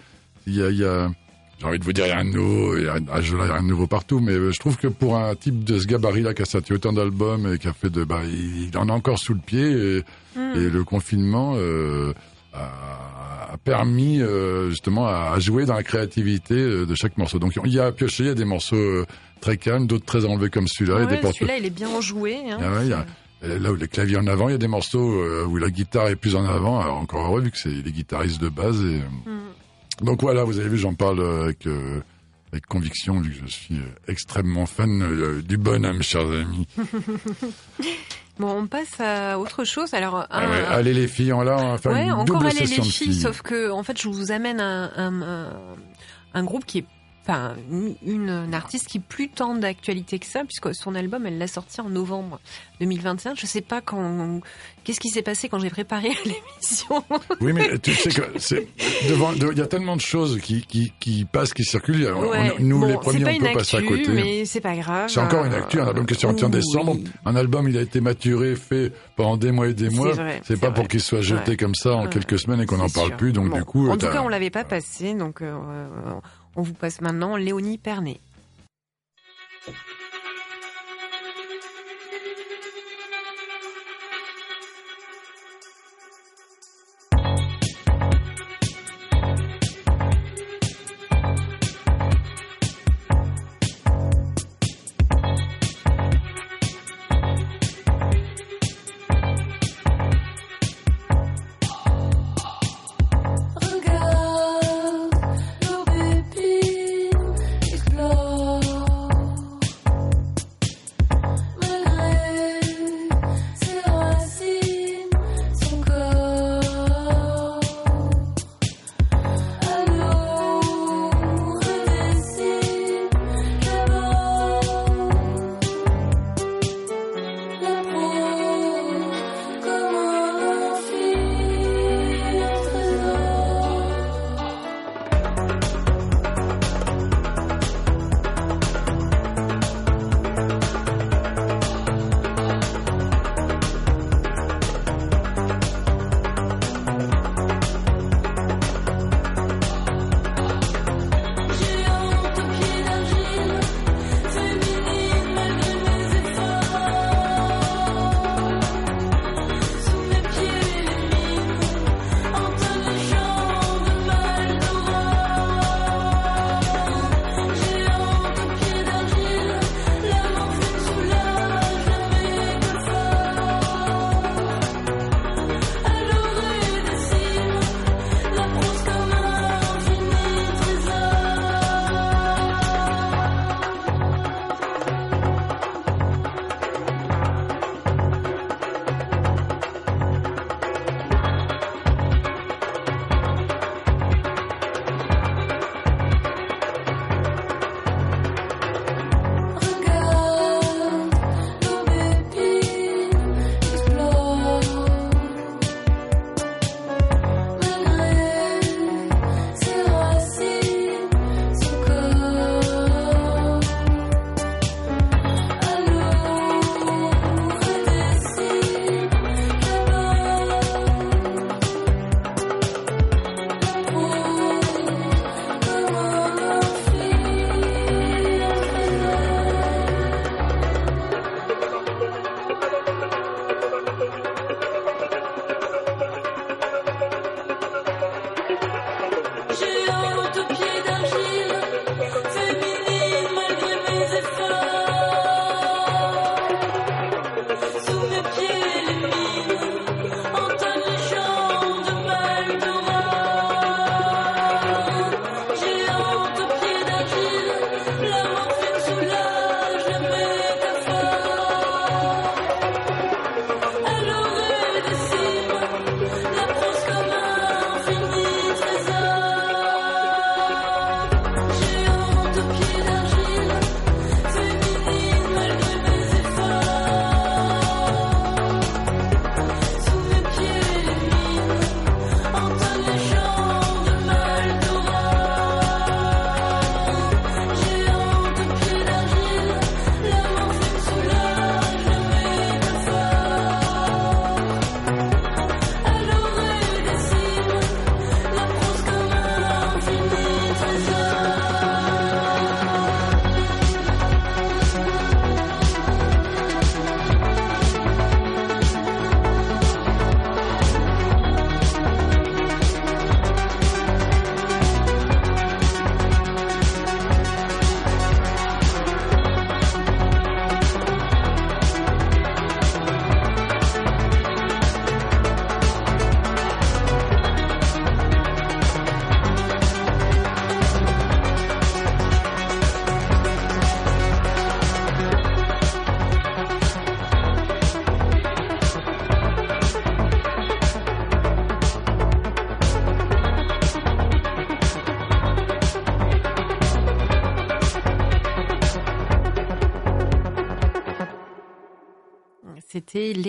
il 0.47 0.55
y 0.55 0.63
a, 0.63 0.69
y 0.71 0.85
a 0.85 1.09
j'ai 1.59 1.65
envie 1.65 1.79
de 1.79 1.83
vous 1.85 1.93
dire, 1.93 2.05
il 2.05 2.09
y 2.09 2.11
a 2.11 2.19
un 2.19 2.23
nouveau, 2.25 2.77
il 2.77 2.83
y 2.83 2.87
a, 2.87 2.95
ah, 3.11 3.21
je- 3.21 3.35
là, 3.35 3.45
il 3.45 3.49
y 3.49 3.51
a 3.51 3.55
un 3.55 3.61
nouveau 3.63 3.87
partout, 3.87 4.19
mais 4.19 4.33
euh, 4.33 4.51
je 4.51 4.59
trouve 4.59 4.77
que 4.77 4.87
pour 4.87 5.15
un 5.17 5.33
type 5.35 5.63
de 5.63 5.79
ce 5.79 5.87
gabarit-là 5.87 6.33
qui 6.33 6.41
a 6.41 6.45
sorti 6.45 6.73
autant 6.73 6.91
d'albums 6.93 7.53
et 7.53 7.57
qui 7.57 7.67
a 7.67 7.73
fait 7.73 7.89
de, 7.89 8.03
bah, 8.03 8.21
il, 8.25 8.67
il 8.69 8.77
en 8.77 8.89
a 8.89 8.91
encore 8.93 9.17
sous 9.19 9.33
le 9.33 9.39
pied 9.39 9.61
et, 9.71 9.97
et 10.37 10.69
le 10.69 10.83
confinement 10.83 11.53
euh, 11.55 12.13
a, 12.53 13.53
a 13.53 13.57
permis 13.63 14.21
euh, 14.21 14.69
justement 14.69 15.07
à, 15.07 15.31
à 15.35 15.39
jouer 15.39 15.65
dans 15.65 15.75
la 15.75 15.83
créativité 15.83 16.55
euh, 16.55 16.85
de 16.85 16.93
chaque 16.95 17.17
morceau. 17.17 17.39
Donc 17.39 17.53
il 17.65 17.71
y 17.73 17.79
a 17.79 17.85
à 17.85 17.91
piocher, 17.91 18.23
il 18.23 18.27
y 18.27 18.29
a 18.31 18.35
des 18.35 18.43
morceaux 18.45 18.75
euh, 18.75 19.05
très 19.39 19.57
calmes, 19.57 19.87
d'autres 19.87 20.05
très 20.05 20.25
enlevés 20.25 20.49
comme 20.49 20.67
celui-là, 20.67 21.03
et 21.03 21.07
des 21.07 21.15
Ouais, 21.25 21.31
Celui-là, 21.33 21.57
il 21.57 21.65
est 21.65 21.69
bien 21.69 22.01
joué. 22.01 22.37
Hein. 22.49 22.57
ah 22.61 22.71
ouais, 22.73 22.85
il 22.85 22.89
y 22.89 22.93
a- 22.93 23.05
Là 23.59 23.71
où 23.71 23.75
les 23.75 23.87
claviers 23.87 24.17
en 24.17 24.25
avant, 24.25 24.49
il 24.49 24.53
y 24.53 24.55
a 24.55 24.57
des 24.57 24.67
morceaux 24.67 25.23
où 25.45 25.57
la 25.57 25.69
guitare 25.69 26.07
est 26.07 26.15
plus 26.15 26.35
en 26.35 26.45
avant. 26.45 26.79
Alors 26.79 26.97
encore 26.97 27.27
heureux 27.27 27.41
vu 27.41 27.51
que 27.51 27.59
c'est 27.59 27.69
les 27.69 27.91
guitaristes 27.91 28.41
de 28.41 28.49
base. 28.49 28.81
Et, 28.81 29.01
euh, 29.01 29.29
Mm. 29.29 29.39
Donc 30.01 30.21
voilà, 30.21 30.43
vous 30.43 30.59
avez 30.59 30.69
vu, 30.69 30.77
j'en 30.77 30.93
parle 30.93 31.19
euh, 31.19 31.43
avec, 31.45 31.65
euh, 31.67 32.01
avec 32.51 32.65
conviction 32.67 33.19
vu 33.21 33.31
que 33.31 33.45
je 33.47 33.51
suis 33.51 33.75
euh, 33.75 33.81
extrêmement 34.07 34.65
fan 34.65 35.01
euh, 35.01 35.41
du 35.41 35.57
bonhomme, 35.57 36.01
chers 36.03 36.29
amis. 36.29 36.67
Bon, 38.37 38.49
on 38.49 38.67
passe 38.67 38.99
à 38.99 39.39
autre 39.39 39.63
chose. 39.63 39.93
Alors, 39.93 40.25
Ah 40.29 40.41
un- 40.45 40.63
allez 40.65 40.93
les 40.93 41.07
filles, 41.07 41.31
on 41.31 41.41
là, 41.41 41.55
on 41.57 41.71
va 41.71 41.77
faire 41.77 41.93
ouais, 41.93 42.03
une 42.03 42.11
encore 42.11 42.25
double 42.25 42.47
aller 42.47 42.59
les 42.59 42.65
filles, 42.65 42.91
filles. 42.91 43.13
sauf 43.21 43.41
que 43.41 43.71
en 43.71 43.81
fait, 43.81 43.97
je 44.01 44.09
vous 44.09 44.29
amène 44.33 44.59
un, 44.59 44.91
un, 44.97 45.21
un- 45.21 45.53
un 46.33 46.43
groupe 46.43 46.65
qui 46.65 46.79
est 46.79 46.85
enfin 47.27 47.55
une, 47.71 47.95
une 48.05 48.53
artiste 48.53 48.87
qui 48.87 48.99
est 48.99 49.01
plus 49.07 49.29
tant 49.29 49.55
d'actualité 49.55 50.19
que 50.19 50.25
ça 50.27 50.43
puisque 50.43 50.75
son 50.75 50.93
album 50.95 51.25
elle 51.25 51.37
l'a 51.39 51.47
sorti 51.47 51.81
en 51.81 51.89
novembre 51.89 52.39
2021 52.79 53.33
je 53.35 53.45
sais 53.47 53.61
pas 53.61 53.81
quand 53.81 54.41
qu'est-ce 54.83 54.99
qui 54.99 55.09
s'est 55.09 55.23
passé 55.23 55.49
quand 55.49 55.57
j'ai 55.59 55.69
préparé 55.71 56.09
l'émission 56.25 57.03
Oui, 57.41 57.51
mais 57.53 57.79
tu 57.79 57.93
sais 57.95 58.09
que 58.11 58.21
c'est 58.37 58.67
devant, 59.09 59.33
de- 59.33 59.49
il 59.51 59.57
y 59.57 59.61
a 59.61 59.65
tellement 59.67 59.95
de 59.95 60.01
choses 60.01 60.39
qui, 60.39 60.61
qui, 60.65 60.93
qui 60.99 61.25
passent, 61.25 61.53
qui 61.53 61.63
circulent. 61.63 62.07
on- 62.15 62.61
nous, 62.63 62.79
bon, 62.81 62.85
les 62.85 62.93
premiers, 62.95 63.25
on 63.25 63.37
peut 63.39 63.53
passer 63.53 63.77
à 63.77 63.81
côté. 63.81 64.07
mais 64.09 64.45
c'est 64.45 64.61
pas 64.61 64.75
grave 64.75 65.09
C'est 65.09 65.19
encore 65.19 65.45
une 65.45 65.53
actu, 65.53 65.79
un 65.81 65.87
album 65.87 66.05
qui 66.05 66.13
est 66.13 66.19
sorti 66.19 66.43
en 66.43 66.47
Oui. 66.47 66.53
décembre. 66.53 66.97
Un 67.25 67.35
album, 67.35 67.67
il 67.67 67.77
a 67.77 67.81
été 67.81 68.01
maturé, 68.01 68.55
fait 68.55 68.91
pendant 69.15 69.37
des 69.37 69.51
mois 69.51 69.67
et 69.67 69.73
des 69.73 69.89
mois. 69.89 70.13
C'est 70.43 70.59
pas 70.59 70.67
vrai. 70.67 70.75
pour 70.75 70.87
qu'il 70.87 71.01
soit 71.01 71.21
jeté 71.21 71.51
Ouais. 71.51 71.57
comme 71.57 71.73
ça 71.75 71.95
en 71.95 72.03
Ouais. 72.03 72.09
quelques 72.09 72.37
semaines 72.37 72.61
et 72.61 72.65
qu'on 72.67 72.77
n'en 72.77 72.89
parle 72.89 73.15
plus. 73.17 73.31
Donc 73.33 73.49
Bon. 73.49 73.57
du 73.57 73.63
coup, 73.63 73.89
en 73.89 73.97
tout 73.97 74.07
cas 74.07 74.21
on 74.21 74.27
l'avait 74.27 74.49
pas 74.51 74.63
passé 74.63 75.13
donc 75.15 75.41
euh, 75.41 75.55
on 76.55 76.61
vous 76.61 76.73
passe 76.73 77.01
maintenant 77.01 77.35
Léonie 77.35 77.77
Pernet 77.77 78.19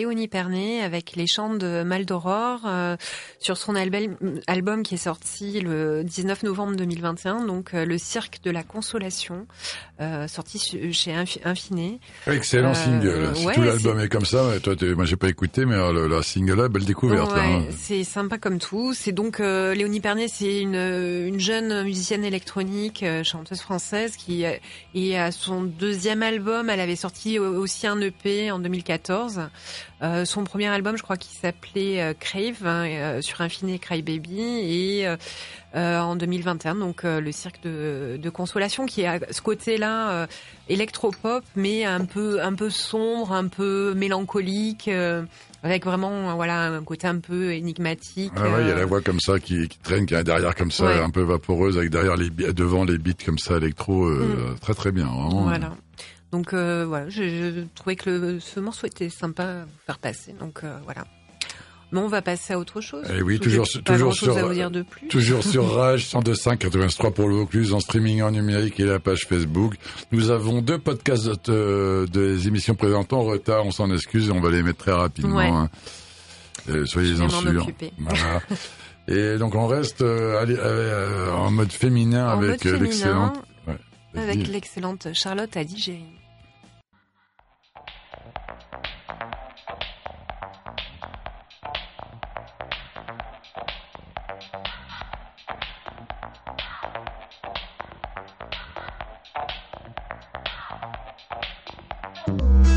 Léonie 0.07 0.29
Pernet 0.29 0.83
avec 0.83 1.17
les 1.17 1.27
chants 1.27 1.55
de 1.55 1.83
Maldoror 1.83 2.61
euh, 2.65 2.97
sur 3.41 3.57
son 3.57 3.75
album, 3.75 4.17
album 4.47 4.85
qui 4.85 4.95
est 4.95 4.99
sorti 4.99 5.61
le 5.61 6.05
19 6.05 6.45
novembre 6.45 6.77
2021, 6.77 7.45
donc 7.45 7.75
euh, 7.75 7.85
le 7.85 7.99
Cirque 7.99 8.39
de 8.45 8.53
la 8.53 8.63
Consolation, 8.63 9.49
euh, 10.01 10.29
sorti 10.29 10.61
chez 10.93 11.11
Infi- 11.13 11.41
Infiné. 11.45 11.99
Excellent 12.29 12.71
Euh, 12.71 12.75
single. 12.75 13.31
Si 13.35 13.47
ouais, 13.47 13.55
tout 13.55 13.63
l'album 13.63 13.99
est 13.99 14.09
comme 14.09 14.25
ça, 14.25 14.45
toi, 14.63 14.75
moi 14.95 15.07
j'ai 15.07 15.17
pas 15.17 15.29
écouté, 15.29 15.65
mais 15.65 15.75
la 15.77 16.23
single 16.23 16.55
là, 16.57 16.69
belle 16.69 16.85
découverte. 16.85 17.29
là, 17.33 17.37
Ouais, 17.37 17.55
hein. 17.55 17.65
c'est 17.77 18.05
sympa 18.05 18.39
comme 18.39 18.61
tout. 18.61 18.95
C'est 18.95 19.11
donc 19.13 19.41
euh, 19.41 19.75
Léonie 19.75 20.01
Pernet, 20.01 20.29
c'est 20.29 20.61
une, 20.61 20.77
une 20.77 21.41
jeune 21.41 21.83
musicienne 21.83 22.25
électronique, 22.25 23.03
euh, 23.03 23.25
chanteuse 23.25 23.61
française 23.61 24.15
qui 24.17 24.45
et 24.95 25.19
à 25.19 25.33
son 25.33 25.63
deuxième 25.65 26.23
album, 26.23 26.71
elle 26.71 26.79
avait 26.81 26.95
sorti 26.95 27.41
au- 27.41 27.57
aussi 27.61 27.89
un 27.89 28.01
EP 28.01 28.53
en 28.53 28.61
2014. 28.61 29.41
Euh, 30.03 30.27
son 30.27 30.45
premier 30.45 30.67
album, 30.67 30.99
je 30.99 31.03
crois 31.03 31.17
qu'il 31.17 31.35
s'appelait 31.39 32.03
euh, 32.03 32.13
Crave 32.19 32.67
hein, 32.67 32.85
euh, 32.87 33.23
sur 33.23 33.41
Infinite 33.41 33.81
Cry 33.81 34.03
Baby 34.03 34.41
et 34.41 35.09
en 35.75 36.17
2021 36.17 36.77
donc 36.77 37.03
le 37.03 37.33
cirque 37.33 37.63
de, 37.63 38.19
de 38.23 38.31
consolation 38.31 38.87
qui 38.87 39.05
a 39.05 39.19
ce 39.31 39.43
côté-là 39.43 40.27
électropop 40.71 41.45
mais 41.55 41.85
un 41.85 42.07
peu 42.07 42.43
un 42.43 42.55
peu 42.55 42.71
sombre, 42.71 43.33
un 43.33 43.49
peu 43.49 43.93
mélancolique. 43.95 44.89
avec 45.63 45.85
vraiment 45.85 46.35
voilà 46.35 46.69
un 46.69 46.83
côté 46.83 47.07
un 47.07 47.19
peu 47.19 47.53
énigmatique. 47.53 48.33
Ah 48.37 48.43
ouais, 48.45 48.63
il 48.63 48.69
y 48.69 48.71
a 48.71 48.75
la 48.77 48.87
voix 48.87 49.03
comme 49.03 49.21
ça 49.21 49.39
qui, 49.39 49.69
qui 49.69 49.79
traîne, 49.79 50.07
qui 50.07 50.15
est 50.15 50.25
derrière 50.25 50.55
comme 50.55 50.71
ça, 50.71 50.85
Ouais. 50.87 50.99
un 51.01 51.11
peu 51.11 51.23
vaporeuse, 51.23 51.77
avec 51.77 51.91
derrière 51.91 52.17
les 52.17 52.31
devant 52.31 52.85
les 52.85 52.97
beats 52.97 53.13
comme 53.27 53.39
ça 53.39 53.57
électro, 53.59 54.07
euh, 54.07 54.55
très 54.63 54.73
très 54.75 54.93
bien, 54.93 55.05
vraiment. 55.07 55.43
Voilà. 55.43 55.73
Donc 56.33 56.53
euh, 56.53 56.85
voilà, 56.87 57.09
je, 57.09 57.23
je 57.23 57.61
trouvais 57.75 57.97
que 57.97 58.11
le, 58.11 58.41
ce 58.41 58.61
morceau 58.61 58.87
était 58.87 59.09
sympa 59.09 59.45
à 59.45 59.65
vous 59.65 59.71
faire 59.87 59.99
passer. 59.99 60.35
Donc 60.39 60.61
euh, 60.65 60.77
voilà. 60.85 61.05
Mais 61.93 62.01
on 62.01 62.09
va 62.09 62.21
passer 62.21 62.53
à 62.53 62.59
autre 62.59 62.81
chose. 62.81 63.07
Eh 63.17 63.23
oui, 63.23 63.39
toujours- 63.39 63.65
sur- 63.65 63.81
de 64.73 64.83
plus. 64.83 65.07
Toujours 65.07 65.45
sur 65.45 65.73
Rage 65.77 66.05
102.5 66.05 66.57
83 66.59 67.13
pour 67.13 67.29
le 67.29 67.37
Vaucluse 67.37 67.73
en 67.73 67.79
streaming 67.79 68.23
en 68.23 68.33
numérique 68.33 68.81
et 68.81 68.85
la 68.85 68.99
page 68.99 69.27
Facebook. 69.29 69.75
Nous 70.11 70.31
avons 70.31 70.63
deux 70.63 70.79
podcasts 70.79 71.49
de, 71.49 72.07
des 72.13 72.49
émissions 72.49 72.75
présentes 72.75 73.13
en 73.13 73.23
retard, 73.23 73.65
on 73.65 73.71
s'en 73.71 73.89
excuse 73.93 74.29
et 74.29 74.33
on 74.33 74.41
va 74.41 74.51
les 74.51 74.65
mettre 74.65 74.79
très 74.79 74.93
rapidement. 74.93 75.37
Ouais. 75.37 75.47
hein. 75.49 75.71
Euh, 76.69 76.85
Soyez-en 76.87 77.29
sûrs. 77.29 77.69
Voilà. 77.99 78.41
Et 79.07 79.39
donc 79.39 79.55
on 79.55 79.69
reste 79.69 80.03
euh, 80.03 80.43
allez, 80.43 80.57
euh, 80.59 81.31
en 81.31 81.53
mode 81.53 81.71
féminin 81.71 82.27
En 82.27 82.31
avec 82.43 82.67
euh, 82.67 82.77
l'excellente. 82.81 83.37
Avec 84.17 84.49
l'excellente 84.49 85.13
Charlotte 85.13 85.57
Adigéry. 85.57 86.19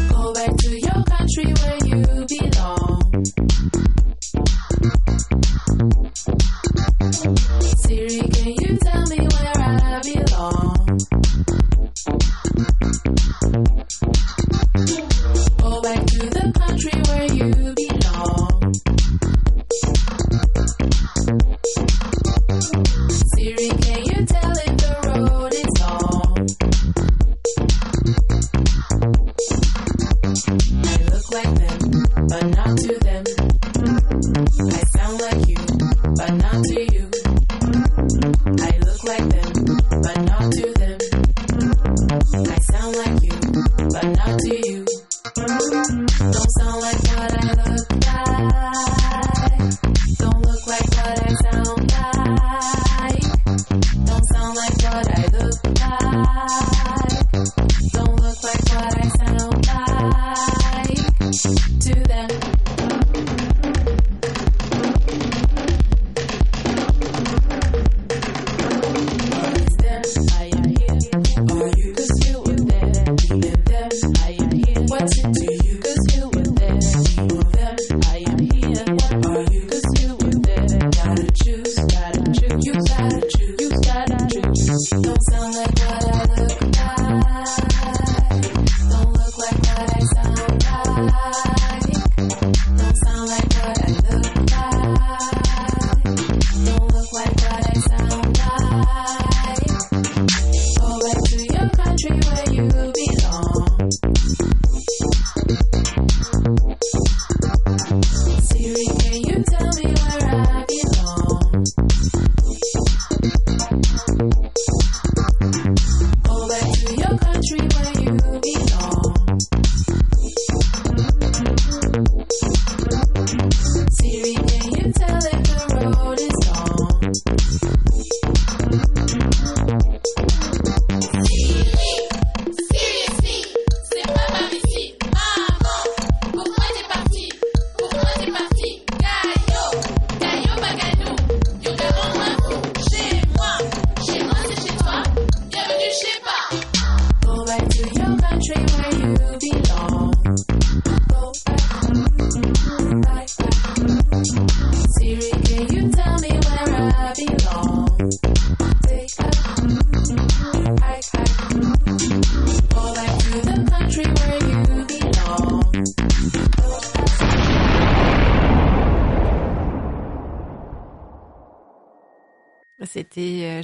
Go 0.09 0.33
back 0.33 0.55
to 0.57 0.69
your 0.77 1.03
country 1.05 1.53
where 1.53 1.77
you 1.85 1.88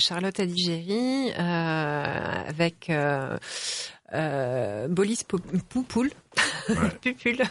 Charlotte 0.07 0.39
Adigéry 0.39 1.31
euh, 1.37 2.43
avec 2.47 2.89
euh, 2.91 3.37
euh, 4.13 4.87
Bolis 4.87 5.23
Po- 5.27 5.39
Poupoul. 5.69 6.11
Pupule. 7.01 7.43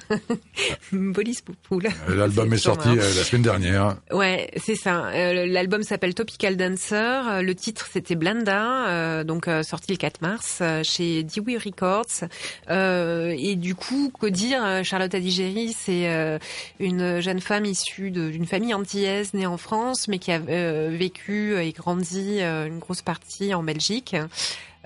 Bolis 0.92 1.38
Poupoule. 1.44 1.88
Euh, 2.08 2.16
L'album 2.16 2.52
est 2.52 2.58
sorti 2.58 2.88
marrant. 2.88 3.00
euh, 3.00 3.14
la 3.14 3.24
semaine 3.24 3.42
dernière. 3.42 3.96
Ouais, 4.10 4.50
c'est 4.56 4.74
ça. 4.74 5.06
Euh, 5.06 5.46
L'album 5.46 5.82
s'appelle 5.82 6.14
Topical 6.14 6.56
Dancer. 6.56 7.42
Le 7.42 7.54
titre 7.54 7.88
c'était 7.92 8.14
Blanda, 8.14 9.24
donc 9.24 9.48
sorti 9.62 9.92
le 9.92 9.96
4 9.98 10.22
mars 10.22 10.62
chez 10.82 11.22
Dewey 11.22 11.56
Records. 11.56 12.28
Et 12.68 13.56
du 13.56 13.74
coup, 13.74 14.10
que 14.18 14.26
dire 14.26 14.84
Charlotte 14.84 15.14
Adigéry, 15.14 15.74
c'est 15.76 16.38
une 16.80 17.20
jeune 17.20 17.40
femme 17.40 17.64
issue 17.64 18.10
d'une 18.10 18.46
famille 18.46 18.74
antillaise 18.74 19.34
née 19.34 19.46
en 19.46 19.56
France, 19.56 20.08
mais 20.08 20.18
qui 20.18 20.32
a 20.32 20.38
vécu 20.38 21.56
et 21.58 21.72
grandi 21.72 22.40
une 22.40 22.78
grosse 22.78 23.02
partie 23.02 23.54
en 23.54 23.62
Belgique. 23.62 24.16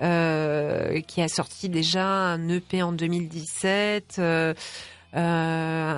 Euh, 0.01 1.01
qui 1.01 1.21
a 1.21 1.27
sorti 1.27 1.67
déjà 1.67 2.05
un 2.07 2.47
EP 2.47 2.81
en 2.81 2.93
2017, 2.93 4.15
euh, 4.19 4.53
euh, 5.13 5.17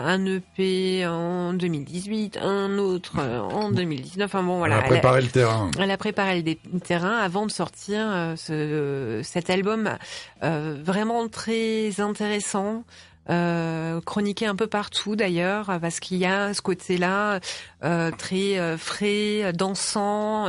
un 0.05 0.25
EP 0.25 1.05
en 1.05 1.53
2018, 1.53 2.37
un 2.41 2.79
autre 2.79 3.17
euh, 3.19 3.39
en 3.41 3.69
2019. 3.69 4.25
Enfin 4.25 4.41
bon, 4.43 4.57
voilà. 4.57 4.77
A 4.77 4.79
Elle 4.79 4.85
a- 4.85 4.89
préparé 4.89 5.21
le 5.21 5.27
terrain. 5.27 5.69
elle 5.79 5.91
a 5.91 5.97
préparé 5.97 6.41
le 6.41 6.79
terrain 6.79 7.17
avant 7.17 7.45
de 7.45 7.51
sortir 7.51 8.07
ce, 8.37 9.21
cet 9.23 9.49
album 9.51 9.97
euh, 10.43 10.75
vraiment 10.83 11.27
très 11.27 11.99
intéressant. 12.01 12.83
Euh, 13.29 14.01
chroniqué 14.01 14.47
un 14.47 14.55
peu 14.55 14.65
partout 14.65 15.15
d'ailleurs 15.15 15.67
parce 15.79 15.99
qu'il 15.99 16.17
y 16.17 16.25
a 16.25 16.55
ce 16.55 16.61
côté-là 16.63 17.39
euh, 17.83 18.09
très 18.17 18.57
euh, 18.57 18.77
frais, 18.79 19.53
dansant, 19.53 20.47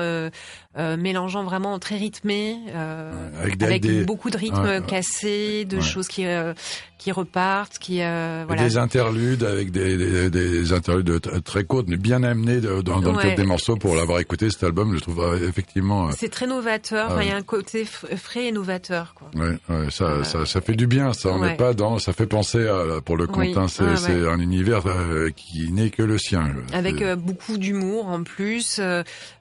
euh, 0.78 0.96
mélangeant 0.96 1.44
vraiment 1.44 1.78
très 1.78 1.96
rythmé, 1.96 2.56
euh, 2.74 3.12
Avec 3.42 3.56
des, 3.58 3.66
avec 3.66 3.82
des- 3.82 4.04
beaucoup 4.04 4.30
de 4.30 4.38
rythmes 4.38 4.62
Ouais, 4.62 4.80
cassés, 4.87 5.64
de 5.64 5.76
Ouais. 5.76 5.82
choses 5.82 6.08
qui 6.08 6.24
euh, 6.26 6.54
qui 6.98 7.11
repartent, 7.11 7.78
qui 7.80 8.00
euh, 8.00 8.44
voilà. 8.46 8.62
des 8.62 8.78
interludes 8.78 9.42
avec 9.42 9.72
des, 9.72 9.96
des, 9.96 10.30
des 10.30 10.72
interludes 10.72 11.20
très 11.42 11.64
courtes, 11.64 11.87
mais 11.88 11.96
bien 11.96 12.22
amenés 12.22 12.61
de- 12.61 12.80
dans, 12.80 13.00
le 13.00 13.12
cadre 13.20 13.35
des 13.35 13.42
morceaux 13.44 13.74
pour 13.74 13.96
l'avoir 13.96 14.20
écouté 14.20 14.48
cet 14.50 14.62
album. 14.62 14.94
Je 14.94 15.00
trouve 15.00 15.20
euh, 15.20 15.48
effectivement, 15.48 16.12
C'est 16.12 16.28
très 16.28 16.46
novateur. 16.46 17.08
Ah 17.11 17.12
Enfin, 17.14 17.22
Il 17.22 17.28
y 17.28 17.32
a 17.32 17.37
un 17.37 17.42
côté 17.42 17.85
frais 17.85 18.46
et 18.46 18.52
novateur. 18.52 19.14
Quoi. 19.16 19.30
ça, 19.90 20.22
ça, 20.22 20.46
ça 20.46 20.61
fait 20.61 20.74
du 20.76 20.87
bien. 20.87 21.12
Ça, 21.12 21.30
on 21.30 21.40
n'est 21.40 21.56
pas 21.56 21.74
dans, 21.74 21.98
ça 21.98 22.12
fait 22.12 22.26
penser 22.26 22.68
à, 22.68 23.00
pour 23.04 23.16
le 23.16 23.26
Oui, 23.37 23.52
c'est 23.68 23.82
ouais, 23.82 23.96
c'est 23.96 24.14
ouais. 24.22 24.28
un 24.28 24.38
univers 24.38 24.82
qui 25.35 25.72
n'est 25.72 25.90
que 25.90 26.02
le 26.04 26.18
sien. 26.18 26.52
Avec 26.72 27.02
beaucoup 27.14 27.58
d'humour 27.58 28.06
en 28.06 28.22
plus. 28.22 28.80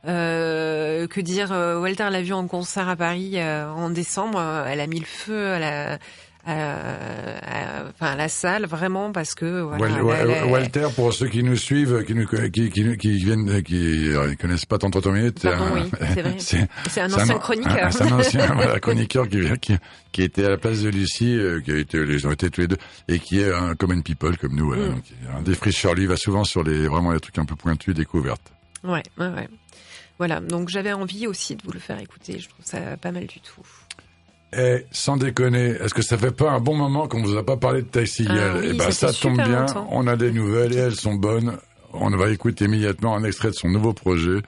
Euh, 0.08 1.08
que 1.22 1.26
dire 1.26 1.52
euh, 1.52 1.80
Walter 1.80 2.10
l'a 2.12 2.22
vu 2.22 2.34
en 2.34 2.48
concert 2.48 2.90
à 2.90 2.96
Paris 2.96 3.34
euh, 3.36 3.70
en 3.70 3.90
décembre. 3.90 4.40
euh, 4.40 4.66
Elle 4.68 4.80
a 4.80 4.88
mis 4.88 5.00
le 5.00 5.06
feu 5.06 5.48
à 5.54 5.60
la, 5.60 5.98
à, 6.44 6.54
à- 6.54 7.84
enfin, 7.90 8.14
à 8.14 8.16
la 8.16 8.28
salle 8.30 8.66
vraiment 8.66 9.12
parce 9.12 9.36
que 9.36 9.62
voilà. 9.62 9.78
Wal- 9.86 9.92
elle- 9.96 10.02
Wal- 10.04 10.32
elle- 10.32 10.50
Walter, 10.50 10.88
pour 10.96 11.14
ceux 11.14 11.28
qui 11.28 11.44
nous 11.44 11.56
suivent, 11.56 12.04
qui 12.06 12.16
nous 12.16 12.26
qui, 12.26 12.70
qui, 12.72 12.98
qui 12.98 13.18
viennent, 13.18 13.62
qui 13.64 14.10
connaissent 14.40 14.66
pas 14.66 14.78
tant 14.80 14.90
minutes, 15.12 15.40
c'est 15.42 15.50
Pardon, 15.52 15.66
un, 15.76 15.82
oui, 15.84 15.92
c'est 16.40 17.02
un 17.02 17.14
ancien 17.14 17.38
chroniqueur. 17.38 17.94
C'est 17.94 18.04
un 18.04 18.12
ancien 18.20 18.46
voilà, 18.56 18.80
chroniqueur 18.80 19.28
qui, 19.30 19.40
qui, 19.60 19.76
qui 20.12 20.24
était 20.24 20.46
à 20.46 20.50
la 20.50 20.58
place 20.58 20.82
de 20.82 20.90
Lucie, 20.90 21.38
euh, 21.38 21.62
qui 21.62 21.72
a 21.72 21.78
été, 21.78 21.98
ils 22.00 22.26
ont 22.28 22.32
été 22.32 22.50
tous 22.50 22.62
les 22.62 22.68
deux, 22.68 22.78
et 23.08 23.20
qui 23.20 23.40
est 23.40 23.54
un 23.54 23.76
common 23.76 24.02
people 24.02 24.36
comme 24.38 24.56
nous. 24.56 24.66
Voilà, 24.68 24.82
Mm. 24.88 24.96
donc, 24.96 25.04
un 25.38 25.42
défricheur, 25.44 25.94
lui, 25.94 26.08
va 26.08 26.18
souvent 26.18 26.44
sur 26.44 26.64
les 26.64 26.88
vraiment 26.88 27.12
les 27.12 27.20
trucs 27.20 27.38
un 27.38 27.46
peu 27.46 27.56
pointus, 27.56 27.94
découvertes. 27.94 28.52
Ouais, 28.84 29.04
ouais, 29.20 29.28
ouais. 29.28 29.48
Voilà. 30.22 30.40
Donc 30.40 30.70
j'avais 30.70 30.94
envie 30.94 31.26
aussi 31.26 31.56
de 31.56 31.64
vous 31.64 31.72
le 31.72 31.80
faire 31.80 32.00
écouter. 32.00 32.38
Je 32.38 32.48
trouve 32.48 32.64
ça 32.64 32.78
pas 32.98 33.12
mal 33.12 33.26
du 33.26 33.40
tout. 33.40 33.62
Et 34.56 34.86
sans 34.92 35.18
déconner, 35.18 35.70
est-ce 35.82 35.96
que 35.96 36.04
ça 36.04 36.16
fait 36.16 36.30
pas 36.30 36.52
un 36.52 36.60
bon 36.60 36.76
moment 36.76 37.08
qu'on 37.08 37.24
vous 37.24 37.38
a 37.38 37.44
pas 37.44 37.58
parlé 37.58 37.82
de 37.82 37.88
Taxi 37.88 38.28
Ah 38.30 38.54
oui, 38.60 38.68
Eh 38.72 38.78
ben, 38.78 38.92
ça 38.92 39.12
tombe 39.12 39.38
bien, 39.38 39.62
longtemps. 39.62 39.88
on 39.90 40.06
a 40.06 40.16
des 40.16 40.32
nouvelles 40.32 40.74
et 40.74 40.78
elles 40.78 40.96
sont 40.96 41.16
bonnes. 41.16 41.58
On 41.94 42.10
va 42.12 42.30
écouter 42.30 42.66
immédiatement 42.66 43.16
un 43.16 43.24
extrait 43.24 43.50
de 43.50 43.56
son 43.56 43.68
nouveau 43.70 43.94
projet, 43.94 44.42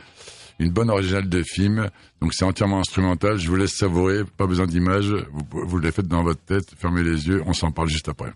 une 0.60 0.70
bonne 0.70 0.92
originale 0.92 1.28
de 1.28 1.42
film. 1.42 1.90
Donc 2.22 2.36
c'est 2.36 2.46
entièrement 2.46 2.82
instrumental. 2.82 3.38
Je 3.40 3.50
vous 3.50 3.56
laisse 3.56 3.74
savourer, 3.74 4.26
pas 4.38 4.46
besoin 4.46 4.68
d'image. 4.68 5.08
Vous, 5.32 5.66
vous 5.66 5.80
les 5.80 5.92
faites 5.92 6.08
dans 6.08 6.22
votre 6.22 6.42
tête, 6.42 6.68
fermez 6.78 7.02
les 7.02 7.28
yeux. 7.30 7.42
On 7.48 7.54
s'en 7.54 7.72
parle 7.72 7.90
juste 7.90 8.10
après. 8.10 8.32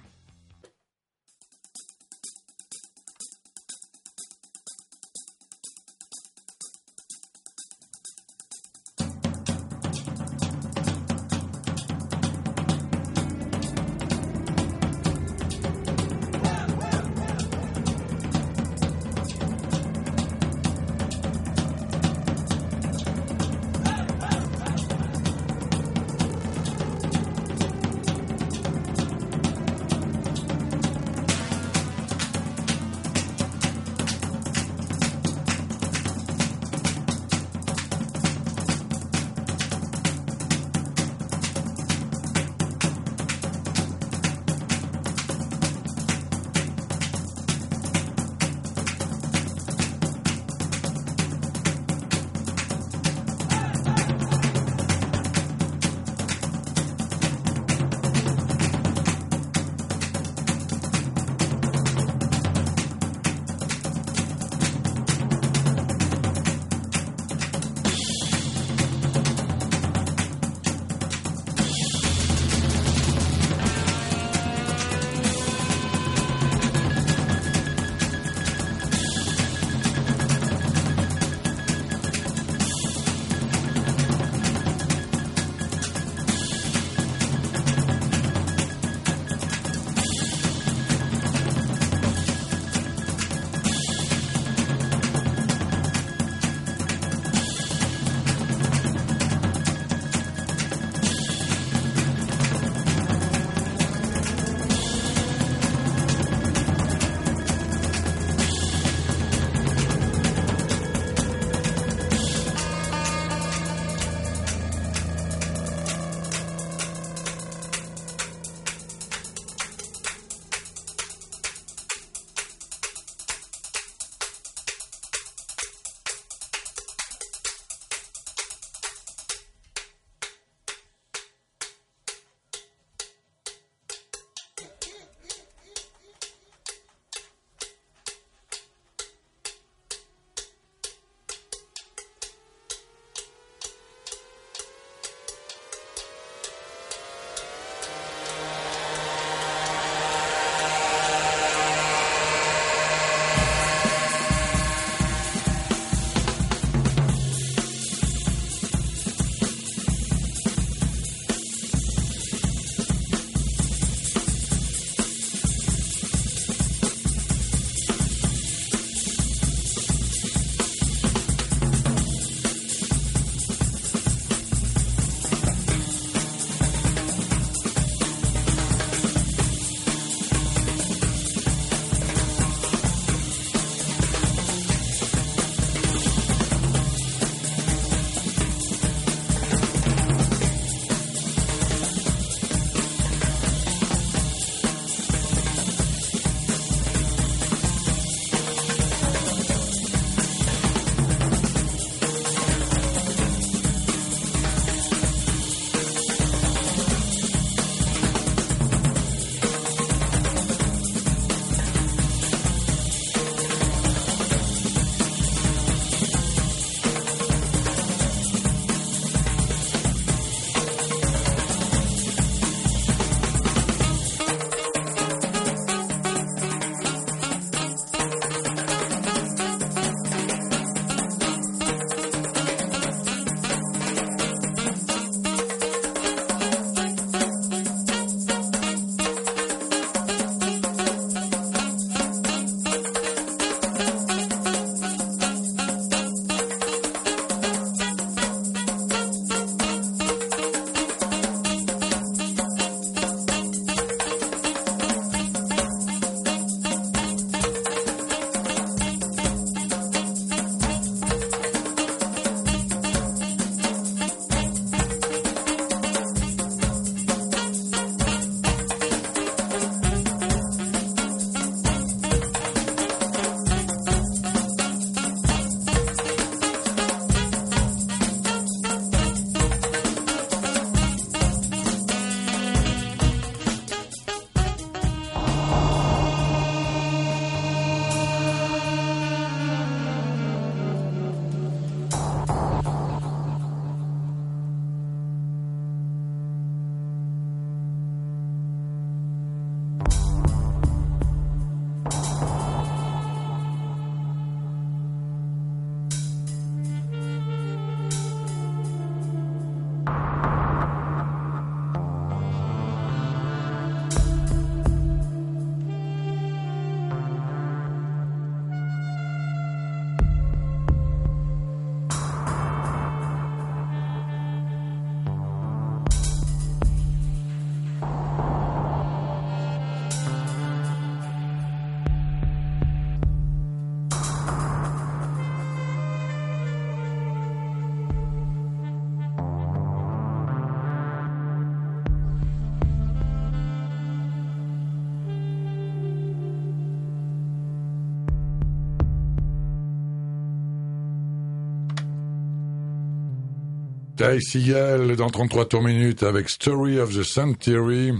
Ty 354.07 354.21
Seagal 354.21 354.95
dans 354.95 355.09
33 355.09 355.49
tours 355.49 355.63
minutes 355.63 356.01
avec 356.03 356.29
Story 356.29 356.79
of 356.79 356.95
the 356.95 357.03
Century, 357.03 357.91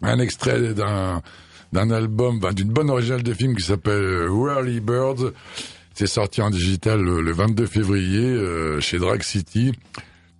un 0.00 0.18
extrait 0.18 0.72
d'un 0.72 1.20
d'un 1.72 1.90
album, 1.90 2.40
ben, 2.40 2.52
d'une 2.52 2.70
bonne 2.70 2.88
originale 2.88 3.22
de 3.22 3.34
film 3.34 3.54
qui 3.54 3.62
s'appelle 3.62 4.28
Whirly 4.28 4.80
Birds. 4.80 5.32
C'est 5.94 6.06
sorti 6.06 6.40
en 6.40 6.48
digital 6.48 7.02
le, 7.02 7.20
le 7.20 7.32
22 7.32 7.66
février 7.66 8.24
euh, 8.24 8.80
chez 8.80 8.98
Drag 8.98 9.22
City. 9.22 9.72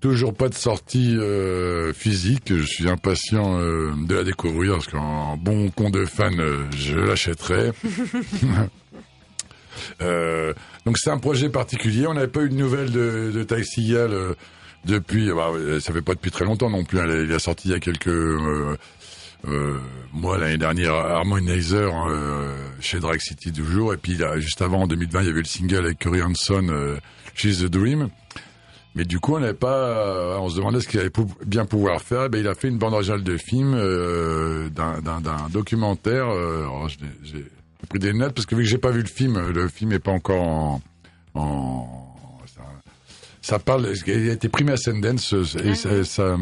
Toujours 0.00 0.32
pas 0.34 0.48
de 0.48 0.54
sortie 0.54 1.14
euh, 1.18 1.92
physique. 1.92 2.44
Je 2.54 2.64
suis 2.64 2.88
impatient 2.88 3.58
euh, 3.60 3.92
de 4.06 4.14
la 4.14 4.24
découvrir 4.24 4.74
parce 4.74 4.88
qu'en 4.88 5.36
bon 5.36 5.68
con 5.70 5.90
de 5.90 6.06
fan, 6.06 6.34
je 6.74 6.96
l'achèterai. 6.96 7.72
Donc 10.86 10.96
c'est 10.96 11.10
un 11.10 11.18
projet 11.18 11.50
particulier. 11.50 12.06
On 12.06 12.14
n'avait 12.14 12.28
pas 12.28 12.42
eu 12.42 12.48
de 12.48 12.56
nouvelles 12.56 12.90
de, 12.90 13.30
de 13.34 13.42
Ty 13.42 13.62
Seagal 13.64 14.36
depuis. 14.84 15.30
Bah, 15.32 15.50
euh, 15.54 15.80
ça 15.80 15.92
fait 15.92 16.02
pas 16.02 16.14
depuis 16.14 16.30
très 16.30 16.44
longtemps 16.44 16.70
non 16.70 16.84
plus. 16.84 17.00
hein. 17.00 17.06
Il 17.08 17.32
a 17.32 17.38
sorti 17.38 17.68
il 17.68 17.70
y 17.72 17.74
a 17.74 17.80
quelques 17.80 18.08
euh, 18.08 18.76
euh, 19.48 19.78
mois 20.12 20.38
l'année 20.38 20.58
dernière 20.58 20.94
Harmonizer 20.94 21.90
euh, 22.08 22.54
chez 22.80 23.00
Drag 23.00 23.20
City 23.20 23.52
toujours. 23.52 23.94
Et 23.94 23.96
puis 23.96 24.14
là, 24.16 24.38
juste 24.38 24.62
avant 24.62 24.82
en 24.82 24.86
2020, 24.86 25.20
il 25.22 25.26
y 25.26 25.30
avait 25.30 25.38
le 25.40 25.44
single 25.44 25.84
avec 25.84 25.98
Curry 25.98 26.22
Hanson, 26.22 26.66
euh, 26.70 26.96
She's 27.34 27.58
the 27.60 27.66
Dream. 27.66 28.08
Mais 28.94 29.04
du 29.04 29.20
coup, 29.20 29.36
on 29.36 29.40
n'avait 29.40 29.54
pas, 29.54 29.74
euh, 29.74 30.36
on 30.38 30.50
se 30.50 30.56
demandait 30.56 30.80
ce 30.80 30.86
qu'il 30.86 31.00
allait 31.00 31.10
bien 31.46 31.64
pouvoir 31.64 32.02
faire. 32.02 32.28
Ben, 32.28 32.38
il 32.38 32.46
a 32.46 32.54
fait 32.54 32.68
une 32.68 32.76
bande 32.76 32.92
originale 32.92 33.22
de 33.22 33.36
film, 33.38 33.72
d'un, 34.74 35.48
documentaire. 35.50 36.26
J'ai 37.24 37.46
pris 37.88 37.98
des 37.98 38.12
notes 38.12 38.34
parce 38.34 38.44
que 38.44 38.54
vu 38.54 38.64
que 38.64 38.68
j'ai 38.68 38.76
pas 38.76 38.90
vu 38.90 39.00
le 39.00 39.08
film, 39.08 39.48
le 39.48 39.68
film 39.68 39.92
est 39.92 39.98
pas 39.98 40.10
encore 40.12 40.42
en, 40.42 40.82
en 41.34 42.11
ça, 43.42 43.54
ça 43.54 43.58
parle, 43.58 43.92
il 44.06 44.30
a 44.30 44.32
été 44.32 44.48
primé 44.48 44.72
à 44.72 44.76
Sundance 44.78 45.34
et 45.64 45.74
ça, 45.74 46.04
ça, 46.04 46.36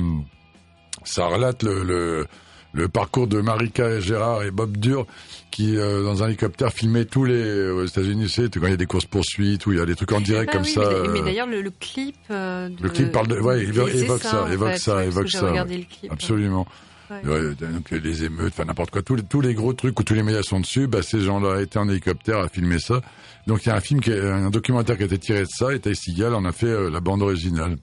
ça 1.04 1.26
relate 1.26 1.62
le, 1.62 1.82
le, 1.82 2.26
le 2.72 2.88
parcours 2.88 3.26
de 3.26 3.40
Marika 3.40 3.98
Gérard 4.00 4.42
et 4.44 4.50
Bob 4.50 4.76
Dur 4.76 5.06
qui, 5.50 5.76
euh, 5.76 6.04
dans 6.04 6.22
un 6.22 6.28
hélicoptère, 6.28 6.72
filmaient 6.72 7.04
tous 7.06 7.24
les, 7.24 7.70
aux 7.70 7.84
États-Unis, 7.84 8.24
tu 8.24 8.28
sais, 8.28 8.48
quand 8.54 8.66
il 8.66 8.70
y 8.70 8.74
a 8.74 8.76
des 8.76 8.86
courses 8.86 9.04
poursuites, 9.06 9.66
où 9.66 9.72
il 9.72 9.78
y 9.78 9.80
a 9.80 9.86
des 9.86 9.96
trucs 9.96 10.12
en 10.12 10.20
direct 10.20 10.50
Ah 10.52 10.56
comme 10.58 10.62
oui, 10.66 10.70
ça. 10.72 10.80
Mais, 11.02 11.08
mais 11.08 11.18
euh, 11.20 11.24
d'ailleurs, 11.24 11.46
le, 11.48 11.60
le 11.62 11.70
clip. 11.70 12.14
euh, 12.30 12.68
de- 12.68 12.80
le 12.82 12.88
clip 12.90 13.10
parle 13.10 13.26
de, 13.26 13.40
ouais, 13.40 13.64
il 13.64 13.70
évoque, 13.70 13.90
c'est 13.90 13.98
évoque 13.98 14.22
ça, 14.22 14.44
en 14.44 14.50
évoque 14.52 14.70
fait, 14.72 14.78
ça, 14.78 15.04
évoque 15.04 15.28
ça. 15.30 15.48
regardé 15.50 15.74
ouais. 15.74 15.80
le 15.80 15.86
clip. 15.98 16.12
Absolument. 16.12 16.66
Ouais. 17.10 17.28
Ouais, 17.28 17.40
donc 17.56 17.90
les 17.90 18.22
émeutes, 18.22 18.52
enfin 18.56 18.64
n'importe 18.66 18.92
quoi, 18.92 19.02
tous 19.02 19.16
les, 19.16 19.24
tous 19.24 19.40
les 19.40 19.52
gros 19.54 19.72
trucs 19.72 19.98
où 19.98 20.04
tous 20.04 20.14
les 20.14 20.22
médias 20.22 20.44
sont 20.44 20.60
dessus, 20.60 20.86
bah, 20.86 21.02
ces 21.02 21.20
gens-là 21.22 21.60
étaient 21.60 21.80
en 21.80 21.88
hélicoptère 21.88 22.38
à 22.38 22.48
filmer 22.48 22.78
ça. 22.78 23.00
Donc 23.46 23.64
il 23.64 23.68
y 23.68 23.72
a 23.72 23.76
un 23.76 23.80
film, 23.80 24.00
qui 24.00 24.10
est, 24.10 24.20
un 24.20 24.50
documentaire 24.50 24.96
qui 24.96 25.02
a 25.02 25.06
été 25.06 25.18
tiré 25.18 25.40
de 25.40 25.48
ça, 25.48 25.72
et 25.72 25.80
Ty 25.80 25.94
Seagal 25.94 26.34
en 26.34 26.44
a 26.44 26.52
fait 26.52 26.66
euh, 26.66 26.90
la 26.90 27.00
bande 27.00 27.22
originale. 27.22 27.76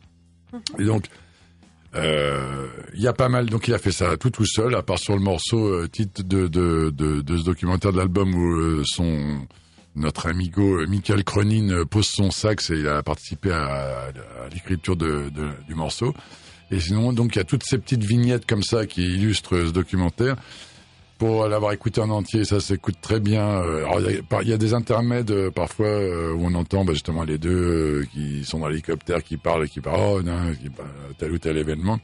Et 0.79 0.85
donc, 0.85 1.05
euh, 1.95 2.67
il 2.93 3.01
y 3.01 3.07
a 3.07 3.13
pas 3.13 3.29
mal, 3.29 3.47
donc 3.47 3.67
il 3.67 3.73
a 3.73 3.79
fait 3.79 3.91
ça 3.91 4.17
tout 4.17 4.29
tout 4.29 4.45
seul, 4.45 4.75
à 4.75 4.83
part 4.83 4.99
sur 4.99 5.15
le 5.15 5.21
morceau 5.21 5.67
euh, 5.67 5.87
titre 5.87 6.23
de, 6.23 6.47
de, 6.47 6.91
de, 6.91 7.21
de 7.21 7.37
ce 7.37 7.43
documentaire 7.43 7.91
de 7.91 7.97
l'album 7.97 8.33
où 8.33 8.83
son 8.85 9.41
notre 9.95 10.27
amigo 10.27 10.85
Michael 10.87 11.23
Cronin 11.23 11.85
pose 11.85 12.05
son 12.05 12.29
sax 12.29 12.69
et 12.69 12.75
il 12.75 12.87
a 12.87 13.01
participé 13.01 13.51
à, 13.51 13.63
à 13.65 14.49
l'écriture 14.53 14.95
de, 14.95 15.31
du 15.67 15.73
morceau. 15.73 16.13
Et 16.69 16.79
sinon, 16.79 17.13
donc 17.13 17.35
il 17.35 17.39
y 17.39 17.41
a 17.41 17.45
toutes 17.45 17.63
ces 17.63 17.77
petites 17.77 18.03
vignettes 18.03 18.45
comme 18.45 18.61
ça 18.61 18.85
qui 18.85 19.01
illustrent 19.01 19.57
ce 19.65 19.71
documentaire. 19.71 20.35
Pour 21.17 21.47
l'avoir 21.47 21.71
écouté 21.71 21.99
en 21.99 22.09
entier, 22.11 22.45
ça 22.45 22.59
s'écoute 22.59 22.97
très 23.01 23.19
bien. 23.19 23.43
Euh, 23.63 23.85
Alors 23.85 24.01
il 24.01 24.47
y 24.47 24.51
a, 24.53 24.55
y 24.55 24.57
des 24.59 24.73
intermèdes 24.75 25.31
euh, 25.31 25.49
parfois 25.49 25.87
euh, 25.87 26.33
où 26.33 26.45
on 26.45 26.53
entend 26.53 26.85
bah, 26.85 26.93
justement 26.93 27.23
les 27.23 27.39
deux 27.39 28.05
qui 28.13 28.45
sont 28.45 28.59
dans 28.59 28.67
l'hélicoptère 28.67 29.23
qui 29.23 29.37
parlent 29.37 29.65
et 29.65 29.69
qui 29.69 29.81
parlent 29.81 29.99
oh 29.99 30.21
non, 30.21 30.53
qui 30.61 30.69
parlent 30.69 30.89
tel 31.17 31.31
ou 31.31 31.39
tel 31.39 31.57
événement. 31.57 31.99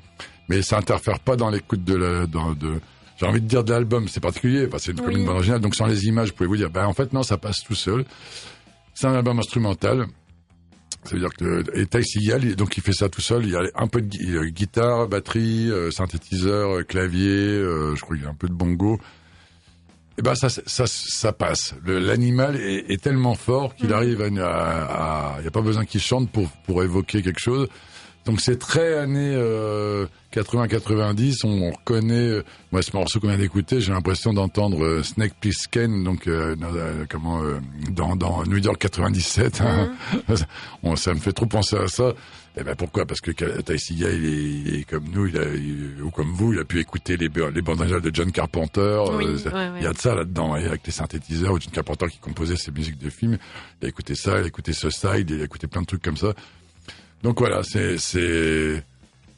Mais 0.50 0.64
ça 0.64 0.78
interfère 0.80 1.20
pas 1.20 1.36
dans 1.36 1.52
l'écoute 1.52 1.84
de 1.84 1.96
la 1.96 2.26
dans, 2.26 2.54
de 2.54 2.80
j'ai 3.18 3.28
envie 3.28 3.42
de 3.42 3.48
dire 3.48 3.64
de 3.64 3.72
l'album, 3.72 4.08
c'est 4.08 4.20
particulier, 4.20 4.66
parce 4.68 4.88
que 4.88 4.92
c'est 4.92 4.98
comme 5.00 5.14
Oui. 5.14 5.20
une 5.20 5.26
bande 5.28 5.36
originale, 5.36 5.62
donc 5.62 5.76
sans 5.76 5.86
les 5.86 6.08
images, 6.08 6.30
vous 6.30 6.36
pouvez 6.36 6.48
vous 6.48 6.58
dire, 6.58 6.72
bah 6.72 6.88
en 6.88 6.94
fait 6.94 7.14
non, 7.14 7.22
ça 7.22 7.38
passe 7.38 7.58
tout 7.64 7.76
seul. 7.76 8.06
C'est 8.96 9.06
un 9.06 9.14
album 9.14 9.38
instrumental. 9.38 10.08
Ça 11.06 11.16
veut 11.16 11.20
dire 11.20 11.34
que 11.38 11.64
et 11.78 11.86
Ty 11.86 12.04
Seagal, 12.04 12.44
il- 12.46 12.56
donc 12.56 12.78
il 12.78 12.84
fait 12.84 12.94
ça 12.94 13.10
tout 13.10 13.22
seul. 13.22 13.44
Il 13.46 13.52
y 13.52 13.56
a 13.56 13.62
un 13.76 13.88
peu 13.88 14.02
de 14.02 14.38
euh, 14.38 14.46
guitare, 14.50 15.08
batterie, 15.08 15.70
euh, 15.70 15.92
synthétiseur, 15.92 16.78
euh, 16.78 16.84
clavier. 16.84 17.30
euh, 17.30 17.96
je 17.96 18.02
crois 18.02 18.16
qu'il 18.16 18.24
y 18.26 18.28
a 18.28 18.32
un 18.32 18.36
peu 18.36 18.48
de 18.48 18.54
bongo. 18.54 19.00
Et 20.18 20.22
ben 20.22 20.36
ça, 20.36 20.48
ça, 20.50 20.86
ça 20.88 21.34
passe. 21.34 21.74
L'animal 21.86 22.56
est, 22.56 22.92
est 22.92 23.02
tellement 23.02 23.34
fort 23.34 23.76
qu'il 23.76 23.92
arrive 23.94 24.22
à, 24.22 24.28
à- 24.28 25.34
à- 25.34 25.36
il 25.40 25.42
n'y 25.42 25.48
a 25.48 25.52
pas 25.52 25.62
besoin 25.64 25.86
qu'il 25.86 26.02
chante 26.02 26.30
pour 26.32 26.48
pour 26.68 26.84
évoquer 26.84 27.22
quelque 27.24 27.40
chose. 27.40 27.68
Donc 28.26 28.40
c'est 28.40 28.58
très 28.58 28.98
années 28.98 29.34
euh, 29.36 30.06
80-90. 30.34 31.46
On 31.46 31.72
reconnaît, 31.72 32.14
euh, 32.30 32.44
moi 32.72 32.82
ce 32.82 32.96
morceau 32.96 33.20
qu'on 33.20 33.28
vient 33.28 33.38
d'écouter, 33.38 33.82
j'ai 33.82 33.92
l'impression 33.92 34.34
d'entendre 34.34 34.84
euh, 34.84 35.04
Snake 35.04 35.34
Plissken, 35.42 36.04
donc 36.04 36.28
euh, 36.28 36.56
dans, 36.56 36.74
euh, 36.74 37.04
comment 37.10 37.44
euh, 37.44 37.60
dans, 37.92 38.16
dans 38.16 38.44
New 38.46 38.58
York 38.58 38.78
97. 38.80 39.62
hein. 39.62 39.92
On- 40.84 40.96
ça 40.96 41.14
me 41.14 41.20
fait 41.20 41.34
trop 41.34 41.46
penser 41.48 41.76
à 41.76 41.88
ça. 41.88 42.14
Et 42.56 42.64
ben 42.64 42.76
pourquoi? 42.76 43.06
Parce 43.08 43.20
que 43.20 43.32
Seagal, 43.78 44.14
il 44.14 44.68
il 44.68 44.76
est 44.80 44.84
comme 44.84 45.06
nous, 45.12 45.26
il 45.26 45.38
a, 45.38 45.46
il- 45.54 46.02
ou 46.04 46.12
comme 46.12 46.32
vous, 46.32 46.54
il 46.54 46.60
a 46.60 46.64
pu 46.64 46.80
écouter 46.80 47.18
les, 47.18 47.28
les 47.28 47.62
bandes 47.62 47.80
originales 47.80 48.02
de 48.02 48.12
John 48.14 48.32
Carpenter. 48.32 49.02
Oui, 49.18 49.40
ça- 49.40 49.50
ouais, 49.50 49.70
ouais. 49.70 49.80
Il 49.80 49.84
y 49.84 49.88
a 49.88 49.92
de 49.94 49.98
ça 49.98 50.14
là-dedans, 50.16 50.56
et 50.56 50.66
avec 50.66 50.82
les 50.86 50.92
synthétiseurs, 50.94 51.54
ou 51.54 51.60
John 51.60 51.72
Carpenter 51.72 52.06
qui 52.12 52.20
composait 52.20 52.56
ses 52.56 52.72
musiques 52.72 53.00
de 53.00 53.10
films. 53.10 53.38
Il 53.82 53.86
a 53.86 53.90
écouté 53.90 54.14
ça, 54.16 54.38
il 54.40 54.44
a 54.44 54.48
écouté 54.48 54.72
ce 54.72 54.90
side, 54.92 55.30
il 55.32 55.42
a 55.42 55.46
écouté 55.46 55.66
plein 55.68 55.82
de 55.82 55.88
trucs 55.88 56.04
comme 56.04 56.16
ça. 56.18 56.34
Donc 57.24 57.40
voilà, 57.40 57.62
c'est 57.64 58.84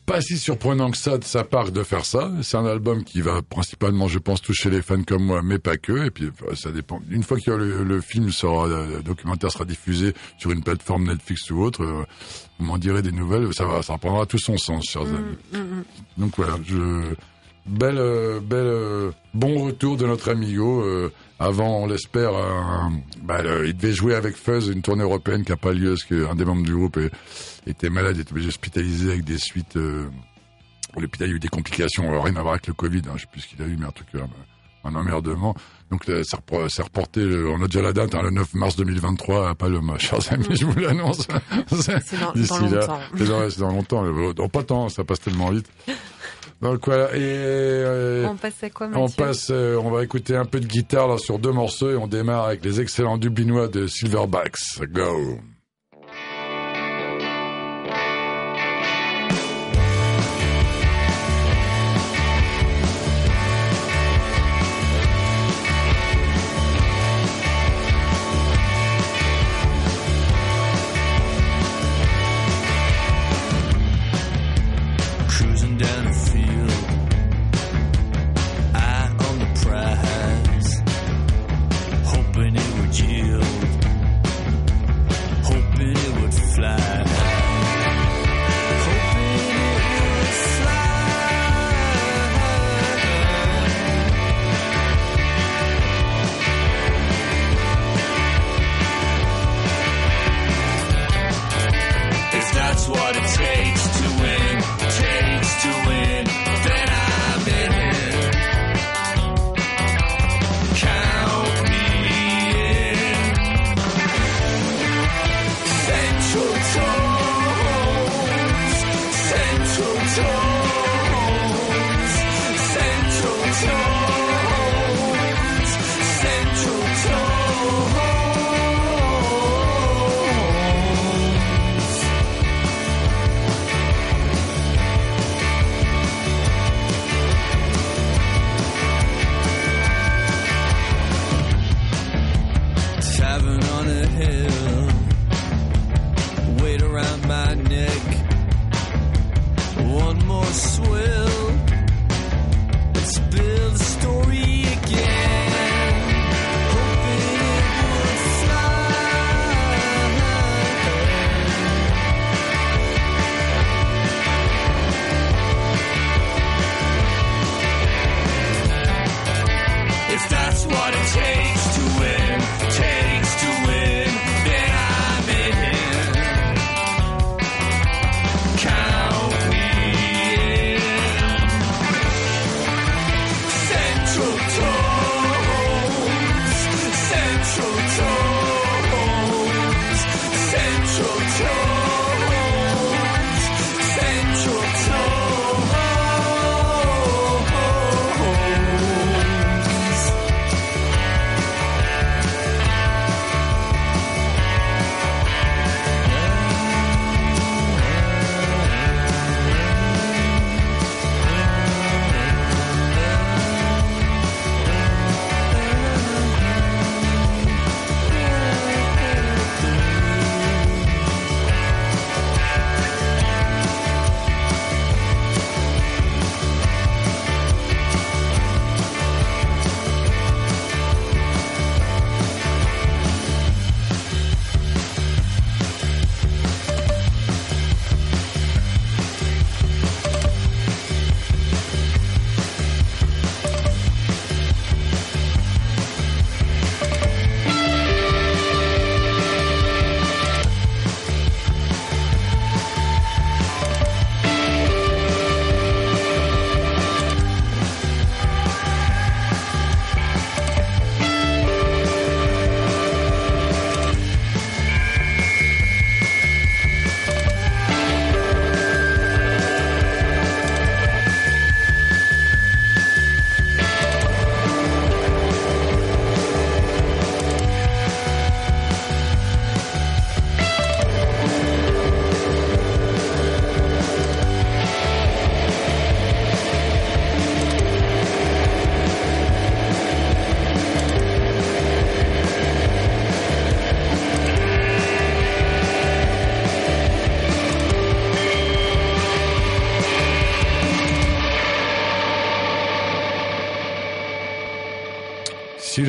pas 0.05 0.21
si 0.21 0.37
surprenant 0.37 0.91
que 0.91 0.97
ça 0.97 1.17
de 1.17 1.23
sa 1.23 1.43
part 1.43 1.71
de 1.71 1.81
faire 1.81 2.05
ça. 2.05 2.31
C'est 2.43 2.57
un 2.57 2.65
album 2.65 3.03
qui 3.03 3.21
va 3.21 3.41
principalement, 3.41 4.07
je 4.07 4.19
pense, 4.19 4.39
toucher 4.41 4.69
les 4.69 4.83
fans 4.83 5.01
comme 5.01 5.23
moi, 5.23 5.41
mais 5.43 5.57
pas 5.57 5.77
que. 5.77 6.05
Et 6.05 6.11
puis 6.11 6.25
euh, 6.25 6.55
ça 6.55 6.71
dépend. 6.71 7.01
Une 7.09 7.23
fois 7.23 7.39
que 7.39 7.49
le, 7.49 7.83
le 7.83 8.01
film 8.01 8.29
sera, 8.31 8.67
le 8.67 9.01
documentaire 9.01 9.51
sera 9.51 9.65
diffusé 9.65 10.13
sur 10.37 10.51
une 10.51 10.61
plateforme 10.63 11.07
Netflix 11.07 11.49
ou 11.49 11.61
autre, 11.63 11.83
euh, 11.83 12.03
vous 12.59 12.65
m'en 12.65 12.77
direz 12.77 13.01
des 13.01 13.11
nouvelles. 13.11 13.51
Ça 13.53 13.65
va, 13.65 13.81
ça 13.81 13.93
reprendra 13.93 14.27
tout 14.27 14.37
son 14.37 14.57
sens, 14.57 14.85
chers 14.87 15.01
amis. 15.03 15.37
Donc 16.17 16.33
voilà, 16.37 16.57
je 16.67 17.13
belle, 17.65 17.97
euh, 17.97 18.39
belle, 18.41 18.59
euh, 18.67 19.11
bon 19.33 19.65
retour 19.65 19.97
de 19.97 20.05
notre 20.05 20.29
amigo. 20.29 20.81
euh, 20.81 21.11
avant, 21.39 21.79
on 21.83 21.87
l'espère, 21.87 22.33
un- 22.35 22.93
bah, 23.23 23.39
il 23.65 23.75
devait 23.75 23.93
jouer 23.93 24.15
avec 24.15 24.35
Fuzz 24.37 24.69
une 24.69 24.81
tournée 24.81 25.03
européenne 25.03 25.43
qui 25.43 25.51
n'a 25.51 25.57
pas 25.57 25.73
lieu 25.73 25.89
parce 25.95 26.03
qu'un 26.03 26.35
des 26.35 26.45
membres 26.45 26.63
du 26.63 26.73
groupe 26.73 26.97
est- 26.97 27.11
était 27.67 27.89
malade, 27.89 28.17
était 28.17 28.31
obligé 28.31 28.47
hospitalisé 28.49 29.09
avec 29.11 29.23
des 29.25 29.37
suites. 29.37 29.75
Euh, 29.75 30.07
l'hôpital, 30.97 31.27
a 31.29 31.31
eu 31.31 31.39
des 31.39 31.49
complications, 31.49 32.07
alors, 32.09 32.23
rien 32.23 32.35
à 32.37 32.41
voir 32.41 32.53
avec 32.53 32.67
le 32.67 32.73
Covid. 32.73 33.01
Hein, 33.09 33.13
je 33.15 33.21
sais 33.21 33.27
plus 33.31 33.41
ce 33.41 33.47
qu'il 33.47 33.61
a 33.61 33.65
eu, 33.65 33.75
mais 33.77 33.85
un 33.85 33.91
truc, 33.91 34.07
euh, 34.15 34.19
un 34.85 34.95
emmerdement. 34.95 35.55
Donc 35.91 36.07
euh, 36.09 36.21
c'est 36.23 36.37
repro- 36.37 36.69
c'est 36.69 36.83
reporté, 36.83 37.19
euh, 37.19 37.49
on 37.49 37.61
a 37.61 37.67
déjà 37.67 37.81
la 37.81 37.91
date, 37.93 38.15
hein, 38.15 38.21
le 38.23 38.29
9 38.31 38.53
mars 38.53 38.75
2023 38.75 39.49
à 39.49 39.55
Paloma. 39.55 39.97
Chers 39.97 40.31
amis, 40.31 40.45
je 40.51 40.65
vous 40.65 40.79
l'annonce. 40.79 41.27
C'est 41.69 42.19
dans, 42.19 42.31
dans 42.47 42.59
longtemps. 42.59 42.99
c'est 43.17 43.59
dans, 43.59 43.71
longtemps. 43.71 44.05
euh, 44.05 44.33
Dans 44.33 44.47
pas 44.47 44.63
tant, 44.63 44.87
ça 44.89 45.03
passe 45.03 45.19
tellement 45.19 45.51
vite. 45.51 45.67
Donc 46.61 46.85
voilà. 46.85 47.15
Et 47.15 47.19
euh, 47.21 48.27
On 48.27 48.35
passe 48.35 48.63
à 48.63 48.69
quoi, 48.69 48.89
on 48.93 49.09
passe, 49.09 49.49
euh, 49.51 49.77
on 49.77 49.91
va 49.91 50.03
écouter 50.03 50.35
un 50.35 50.45
peu 50.45 50.59
de 50.59 50.67
guitare 50.67 51.07
là 51.07 51.17
sur 51.17 51.39
deux 51.39 51.51
morceaux 51.51 51.91
et 51.91 51.95
on 51.95 52.07
démarre 52.07 52.45
avec 52.45 52.63
les 52.63 52.81
excellents 52.81 53.17
Dublinois 53.17 53.67
de 53.67 53.87
Silverbacks. 53.87 54.79
Go. 54.91 55.39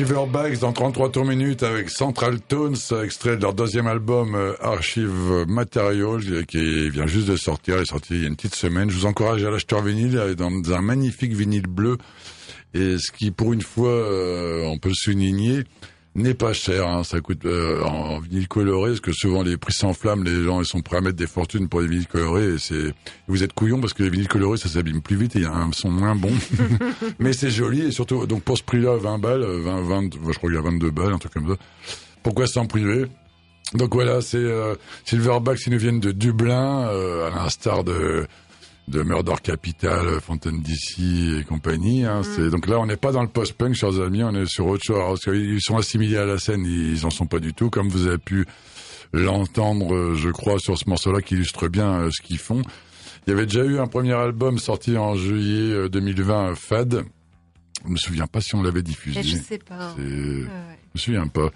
Silverbacks 0.07 0.59
dans 0.59 0.71
33 0.71 1.11
tours 1.11 1.25
minutes 1.25 1.63
avec 1.63 1.89
Central 1.89 2.39
Tones, 2.39 2.77
extrait 3.03 3.35
de 3.35 3.41
leur 3.41 3.53
deuxième 3.53 3.87
album 3.87 4.35
euh, 4.35 4.53
Archive 4.61 5.43
Material 5.49 6.21
euh, 6.29 6.43
qui 6.43 6.89
vient 6.89 7.07
juste 7.07 7.27
de 7.27 7.35
sortir, 7.35 7.75
il 7.75 7.81
est 7.81 7.85
sorti 7.85 8.13
il 8.13 8.21
y 8.21 8.23
a 8.23 8.27
une 8.29 8.37
petite 8.37 8.55
semaine. 8.55 8.89
Je 8.89 8.95
vous 8.95 9.05
encourage 9.05 9.43
à 9.43 9.51
l'acheter 9.51 9.75
en 9.75 9.81
vinyle 9.81 10.35
dans 10.37 10.49
un 10.71 10.79
magnifique 10.79 11.33
vinyle 11.33 11.67
bleu 11.67 11.97
et 12.73 12.95
ce 12.97 13.11
qui 13.11 13.31
pour 13.31 13.51
une 13.51 13.61
fois, 13.61 13.89
euh, 13.89 14.63
on 14.67 14.77
peut 14.77 14.93
souligner, 14.93 15.65
n'est 16.17 16.33
pas 16.33 16.53
cher. 16.53 16.87
Hein, 16.87 17.03
ça 17.03 17.21
coûte 17.21 17.45
euh, 17.45 17.81
en 17.83 18.19
vinyle 18.19 18.47
coloré, 18.47 18.91
parce 18.91 19.01
que 19.01 19.13
souvent 19.13 19.43
les 19.43 19.57
prix 19.57 19.73
s'enflamment, 19.73 20.23
les 20.23 20.43
gens 20.43 20.59
ils 20.59 20.65
sont 20.65 20.81
prêts 20.81 20.97
à 20.97 21.01
mettre 21.01 21.15
des 21.15 21.27
fortunes 21.27 21.69
pour 21.69 21.81
les 21.81 21.87
vinyles 21.87 22.07
colorés. 22.07 22.55
Et 22.55 22.57
c'est 22.57 22.93
vous 23.27 23.43
êtes 23.43 23.53
couillons 23.53 23.79
parce 23.79 23.93
que 23.93 24.03
les 24.03 24.09
vinyles 24.09 24.27
colorés 24.27 24.57
ça 24.57 24.67
s'abîme 24.67 25.01
plus 25.01 25.15
vite 25.15 25.35
et 25.35 25.39
il 25.39 25.43
y 25.43 25.47
a 25.47 25.53
un 25.53 25.71
son 25.71 25.91
moins 25.91 26.15
bon. 26.15 26.31
Mais 27.19 27.33
c'est 27.33 27.51
joli 27.51 27.81
et 27.81 27.91
surtout 27.91 28.25
donc 28.25 28.43
pour 28.43 28.57
ce 28.57 28.63
prix-là 28.63 28.97
20 28.97 29.19
balles, 29.19 29.43
euh, 29.43 29.61
20, 29.61 29.81
20, 29.81 30.13
je 30.13 30.37
crois 30.37 30.49
qu'il 30.49 30.55
y 30.55 30.59
a 30.59 30.61
22 30.61 30.91
balles, 30.91 31.13
un 31.13 31.17
truc 31.19 31.33
comme 31.33 31.47
ça. 31.47 31.55
Pourquoi 32.23 32.47
s'en 32.47 32.65
priver? 32.65 33.05
Donc 33.73 33.93
voilà, 33.93 34.21
c'est 34.21 34.37
euh, 34.37 34.75
Silverbacks, 35.05 35.59
ils 35.67 35.73
nous 35.73 35.79
viennent 35.79 35.99
de 35.99 36.11
Dublin, 36.11 36.87
euh, 36.87 37.27
à 37.27 37.35
l'instar 37.35 37.83
de 37.83 38.25
de 38.87 39.03
Murder 39.03 39.35
Capital, 39.43 40.21
Fontaine 40.21 40.61
DC 40.61 41.39
et 41.39 41.43
compagnie. 41.43 42.05
Hein. 42.05 42.21
C'est 42.23 42.49
donc 42.49 42.67
là, 42.67 42.79
on 42.79 42.85
n'est 42.85 42.97
pas 42.97 43.11
dans 43.11 43.21
le 43.21 43.27
post-punk, 43.27 43.73
chers 43.73 43.99
amis, 43.99 44.23
on 44.23 44.33
est 44.33 44.45
sur 44.45 44.67
autre 44.67 44.83
chose. 44.83 44.97
Alors, 44.97 45.19
qu'ils 45.19 45.61
sont 45.61 45.77
assimilés 45.77 46.17
à 46.17 46.25
la 46.25 46.37
scène, 46.37 46.65
ils 46.65 47.05
en 47.05 47.09
sont 47.09 47.25
pas 47.25 47.39
du 47.39 47.53
tout, 47.53 47.69
comme 47.69 47.89
vous 47.89 48.07
avez 48.07 48.17
pu 48.17 48.45
l'entendre, 49.13 49.93
euh, 49.93 50.15
je 50.15 50.29
crois, 50.29 50.59
sur 50.59 50.77
ce 50.77 50.89
morceau-là, 50.89 51.21
qui 51.21 51.35
illustre 51.35 51.67
bien 51.67 52.01
euh, 52.01 52.09
ce 52.11 52.21
qu'ils 52.21 52.37
font. 52.37 52.61
Il 53.25 53.31
y 53.31 53.33
avait 53.33 53.45
déjà 53.45 53.63
eu 53.65 53.79
un 53.79 53.87
premier 53.87 54.13
album 54.13 54.57
sorti 54.57 54.97
en 54.97 55.15
juillet 55.15 55.73
euh, 55.73 55.89
2020, 55.89 56.55
Fad. 56.55 57.03
Je 57.85 57.89
me 57.91 57.97
souviens 57.97 58.27
pas 58.27 58.41
si 58.41 58.55
on 58.55 58.63
l'avait 58.63 58.83
diffusé. 58.83 59.21
Je 59.21 59.35
sais 59.35 59.57
pas. 59.57 59.93
Ouais, 59.97 60.03
je 60.03 60.45
me 60.93 60.99
souviens 60.99 61.27
pas. 61.27 61.49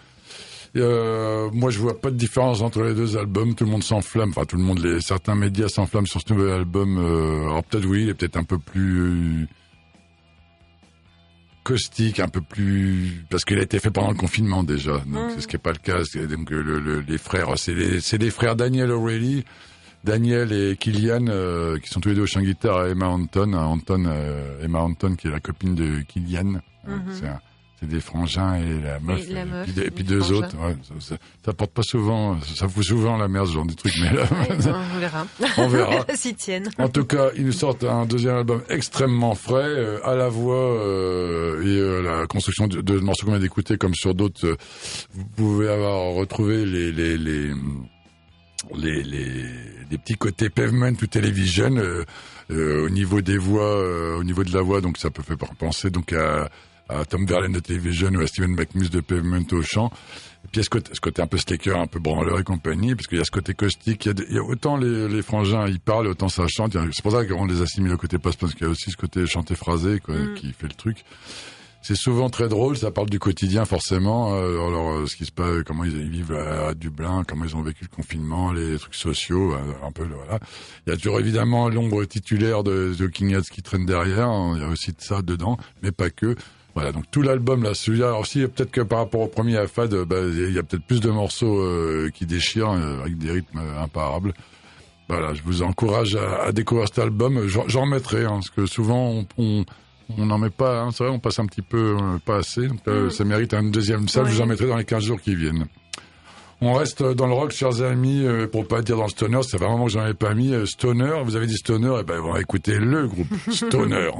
Euh, 0.78 1.49
moi, 1.51 1.69
je 1.69 1.80
vois 1.80 1.99
pas 1.99 2.11
de 2.11 2.15
différence 2.15 2.61
entre 2.61 2.82
les 2.84 2.93
deux 2.93 3.17
albums. 3.17 3.55
Tout 3.55 3.65
le 3.65 3.72
monde 3.72 3.84
s'enflamme. 3.84 4.30
Enfin, 4.30 4.45
tout 4.45 4.55
le 4.55 4.63
monde, 4.63 4.80
les, 4.80 5.01
certains 5.01 5.36
médias 5.36 5.67
s'enflamment 5.67 6.07
sur 6.07 6.22
ce 6.26 6.34
nouvel 6.34 6.51
album. 6.53 6.97
Euh, 6.97 7.41
alors 7.49 7.63
peut-être 7.63 7.86
oui, 7.86 8.03
il 8.03 8.09
est 8.09 8.13
peut-être 8.13 8.38
un 8.38 8.43
peu 8.45 8.57
plus 8.57 8.99
euh, 9.01 9.47
caustique, 11.63 12.19
un 12.19 12.28
peu 12.28 12.41
plus 12.41 13.24
parce 13.30 13.45
qu'il 13.45 13.59
a 13.59 13.61
été 13.61 13.80
fait 13.80 13.91
pendant 13.91 14.09
le 14.11 14.15
confinement 14.17 14.63
déjà. 14.63 14.93
Donc 14.99 15.07
Mm. 15.26 15.30
c'est 15.36 15.41
ce 15.41 15.47
qui 15.47 15.55
est 15.57 15.59
pas 15.59 15.74
le 15.74 15.78
cas. 15.78 15.99
Donc 16.28 16.51
euh, 16.51 16.61
le- 16.63 16.80
le- 16.80 17.01
les 17.01 17.17
frères, 17.17 17.49
c'est 17.57 17.74
les, 17.76 18.30
frères 18.32 18.55
Daniel 18.55 18.91
O'Reilly. 18.91 19.43
Daniel 20.03 20.51
et 20.51 20.78
Killian, 20.78 21.28
euh, 21.28 21.78
qui 21.78 21.88
sont 21.89 21.99
tous 21.99 22.09
les 22.09 22.15
deux 22.15 22.24
au 22.24 22.26
chant 22.26 22.41
guitare, 22.41 22.88
et 22.88 22.91
Emma 22.91 23.05
Anton, 23.07 23.53
hein, 23.53 23.65
Anton 23.65 24.05
euh, 24.07 24.63
Emma 24.63 24.80
Anton, 24.80 25.15
qui 25.15 25.28
est 25.28 25.32
la 25.32 25.39
copine 25.39 25.76
de 25.76 25.99
Killian. 26.07 26.55
Euh, 26.88 26.97
c'est 27.11 27.28
un- 27.28 27.39
c'est 27.82 27.89
des 27.89 27.99
frangins 27.99 28.55
et 28.55 28.79
la 28.84 28.99
meuf. 28.99 29.27
la 29.29 29.43
puis, 29.63 29.82
et 29.82 29.89
puis 29.91 30.03
deux 30.03 30.32
autres. 30.32 30.55
Ouais, 30.63 30.75
ça, 30.88 30.93
ça, 30.99 31.15
ça 31.43 31.53
porte 31.53 31.71
pas 31.71 31.82
souvent, 31.82 32.39
ça 32.41 32.67
fout 32.67 32.84
souvent 32.84 33.17
la 33.17 33.27
merde 33.27 33.47
ce 33.47 33.53
genre 33.53 33.65
de 33.65 33.73
truc, 33.73 33.91
mais 33.99 34.13
là, 34.13 34.21
Ouais, 34.32 34.47
on 34.95 34.99
verra. 34.99 35.27
on 35.57 35.67
verra. 35.67 36.05
S'ils 36.15 36.36
tiennent. 36.36 36.69
En 36.77 36.89
tout 36.89 37.05
cas, 37.05 37.29
ils 37.36 37.43
nous 37.45 37.51
sortent 37.51 37.84
un 37.84 38.05
deuxième 38.05 38.36
album 38.36 38.61
extrêmement 38.69 39.34
frais, 39.34 39.63
euh, 39.65 39.99
à 40.07 40.13
la 40.15 40.29
voix 40.29 40.55
euh, 40.55 41.61
et 41.63 41.79
euh, 41.79 42.01
la 42.21 42.27
construction 42.27 42.67
de, 42.67 42.82
de 42.82 42.99
morceaux 42.99 43.25
qu'on 43.25 43.32
vient 43.32 43.41
d'écouter, 43.41 43.77
comme 43.77 43.95
sur 43.95 44.13
d'autres, 44.13 44.45
euh, 44.45 44.55
vous 45.13 45.25
pouvez 45.36 45.67
avoir 45.69 46.13
retrouvé 46.13 46.65
les 46.65 46.91
les 46.91 47.17
les 47.17 47.51
les, 48.75 49.01
les, 49.03 49.25
les 49.89 49.97
petits 49.97 50.13
côtés 50.15 50.49
pavement 50.49 50.89
ou 51.01 51.07
television 51.07 51.75
euh, 51.77 52.03
euh, 52.51 52.86
au 52.86 52.89
niveau 52.89 53.21
des 53.21 53.38
voix, 53.38 53.63
euh, 53.65 54.17
au 54.19 54.23
niveau 54.23 54.43
de 54.43 54.53
la 54.53 54.61
voix, 54.61 54.82
donc 54.82 54.97
ça 54.97 55.09
peut 55.09 55.23
faire 55.23 55.38
penser 55.57 55.89
donc 55.89 56.13
à, 56.13 56.47
à 56.92 57.06
Tom 57.06 57.26
Verlaine 57.26 57.54
de 57.54 57.60
Television 57.60 58.10
ou 58.12 58.22
à 58.22 58.28
Steven 58.28 58.52
McMus 58.56 58.89
de 58.89 59.00
Pavement 59.00 59.39
au 59.52 59.62
chant. 59.62 59.92
Et 60.44 60.48
puis 60.48 60.56
il 60.56 60.58
y 60.58 60.60
a 60.62 60.64
ce 60.64 60.70
côté, 60.70 60.92
ce 60.94 61.00
côté 61.00 61.22
un 61.22 61.28
peu 61.28 61.38
slacker, 61.38 61.78
un 61.80 61.88
peu 61.88 62.00
branleur 62.00 62.39
et 62.39 62.44
compagnie, 62.44 62.96
parce 62.96 63.08
qu'il 63.08 63.18
y 63.18 63.22
a 63.22 63.26
ce 63.26 63.32
côté 63.32 63.54
caustique. 63.54 64.06
Il 64.06 64.08
y 64.08 64.12
a, 64.12 64.14
des- 64.14 64.26
il 64.30 64.36
y 64.36 64.39
a 64.39 64.44
autant 64.44 64.76
les, 64.78 65.08
les 65.08 65.22
frangins 65.22 65.68
ils 65.68 65.80
parlent, 65.80 66.08
autant 66.08 66.30
ça 66.30 66.48
chante. 66.48 66.74
C'est 66.94 67.02
pour 67.04 67.12
ça 67.12 67.26
qu'on 67.26 67.46
les 67.46 67.62
assimile 67.62 67.94
au 67.94 67.98
côté 67.98 68.18
post 68.18 68.39
parce 68.39 68.54
qu'il 68.54 68.64
y 68.64 68.68
a 68.68 68.72
aussi 68.72 68.89
ce 68.92 68.98
côté 68.98 69.26
chanté 69.28 69.56
phrasé 69.56 70.00
quoi, 70.00 70.16
Mm. 70.16 70.34
qui 70.36 70.52
fait 70.54 70.68
le 70.68 70.74
truc. 70.74 71.04
C'est 71.84 71.96
souvent 71.96 72.30
très 72.30 72.48
drôle, 72.48 72.78
ça 72.78 72.92
parle 72.92 73.10
du 73.10 73.18
quotidien 73.18 73.66
forcément. 73.66 74.36
euh, 74.36 74.68
alors 74.68 74.92
euh, 74.92 75.08
ce 75.08 75.16
qui 75.16 75.26
se 75.26 75.32
passe, 75.32 75.64
comment 75.66 75.84
ils, 75.84 76.10
vivent 76.10 76.34
à, 76.34 76.68
à 76.68 76.74
Dublin, 76.76 77.24
comment 77.28 77.44
ils 77.44 77.56
ont 77.56 77.64
vécu 77.64 77.86
le 77.89 77.96
confinement, 77.96 78.52
les 78.54 78.78
trucs 78.78 78.94
sociaux, 78.94 79.54
euh, 79.54 79.58
un 79.84 79.92
peu 79.92 80.04
voilà. 80.06 80.39
Il 80.86 80.92
y 80.92 80.94
a 80.94 80.98
toujours 80.98 81.20
évidemment 81.20 81.70
l'ombre 81.70 82.06
titulaire 82.06 82.64
de 82.64 82.94
The 82.96 83.10
King 83.10 83.34
Heads 83.36 83.50
qui 83.52 83.64
traîne 83.64 83.88
derrière. 83.88 84.30
Il 84.56 84.62
y 84.62 84.64
a 84.64 84.68
aussi 84.68 84.92
de 84.92 85.00
ça 85.02 85.24
dedans, 85.24 85.58
mais 85.82 85.92
pas 85.92 86.12
que. 86.12 86.36
Voilà, 86.74 86.93
donc 86.93 87.03
tout 87.11 87.22
l'album 87.22 87.63
là, 87.63 87.74
celui-là, 87.74 88.07
alors 88.07 88.22
aussi 88.22 88.39
peut-être 88.41 88.72
que 88.72 88.82
par 88.82 88.99
rapport 88.99 89.22
au 89.22 89.28
premier 89.28 89.57
à 89.57 89.67
Fad, 89.67 89.93
euh, 89.93 90.05
bah, 90.05 90.17
il 90.22 90.53
y 90.53 90.57
a 90.57 90.63
peut-être 90.63 90.86
plus 90.86 91.01
de 91.01 91.09
morceaux 91.09 91.59
euh, 91.59 92.09
qui 92.13 92.26
déchirent 92.26 92.72
euh, 92.72 93.01
avec 93.01 93.17
des 93.17 93.32
rythmes 93.32 93.61
imparables. 93.78 94.34
Voilà, 95.09 95.34
je 95.34 95.41
vous 95.43 95.61
encourage 95.61 96.15
à, 96.15 96.43
à 96.43 96.51
découvrir 96.53 96.88
cet 96.88 96.99
album. 96.99 97.45
J'en 97.47 97.82
remettrai, 97.82 98.24
hein, 98.24 98.36
parce 98.36 98.49
que 98.49 98.65
souvent 98.65 99.26
on, 99.38 99.65
n'en 100.17 100.38
met 100.38 100.49
pas, 100.49 100.82
hein, 100.84 100.91
c'est 100.91 101.03
vrai, 101.03 101.11
on 101.11 101.19
passe 101.19 101.39
un 101.39 101.45
petit 101.45 101.61
peu 101.61 101.97
euh, 101.99 102.17
pas 102.24 102.38
assez. 102.38 102.67
Donc, 102.67 102.80
euh, 102.88 103.09
ça 103.09 103.26
mérite 103.26 103.53
une 103.53 103.72
deuxième 103.72 104.07
salle. 104.07 104.28
Je 104.28 104.36
vous 104.36 104.41
en 104.41 104.45
mettrai 104.45 104.67
dans 104.67 104.78
les 104.78 104.86
15 104.86 105.03
jours 105.03 105.19
qui 105.19 105.36
viennent. 105.36 105.65
On 106.61 106.74
reste 106.74 107.03
dans 107.03 107.28
le 107.28 107.34
rock, 107.34 107.51
chers 107.51 107.82
amis, 107.82 108.24
pour 108.51 108.67
pas 108.67 108.84
dire 108.84 108.95
dans 108.95 109.05
le 109.05 109.09
stoner. 109.09 109.41
C'est 109.41 109.57
vraiment 109.57 109.86
que 109.86 109.91
j'en 109.91 110.05
ai 110.05 110.13
pas 110.13 110.36
mis. 110.36 110.53
Stoner, 110.67 111.24
vous 111.26 111.36
avez 111.36 111.47
dit 111.47 111.57
stoner, 111.57 111.99
et 111.99 112.03
ben, 112.03 112.22
on 112.24 112.34
va 112.34 112.39
écouter 112.39 112.78
le 112.78 113.07
groupe 113.07 113.28
Stoner. 113.51 114.11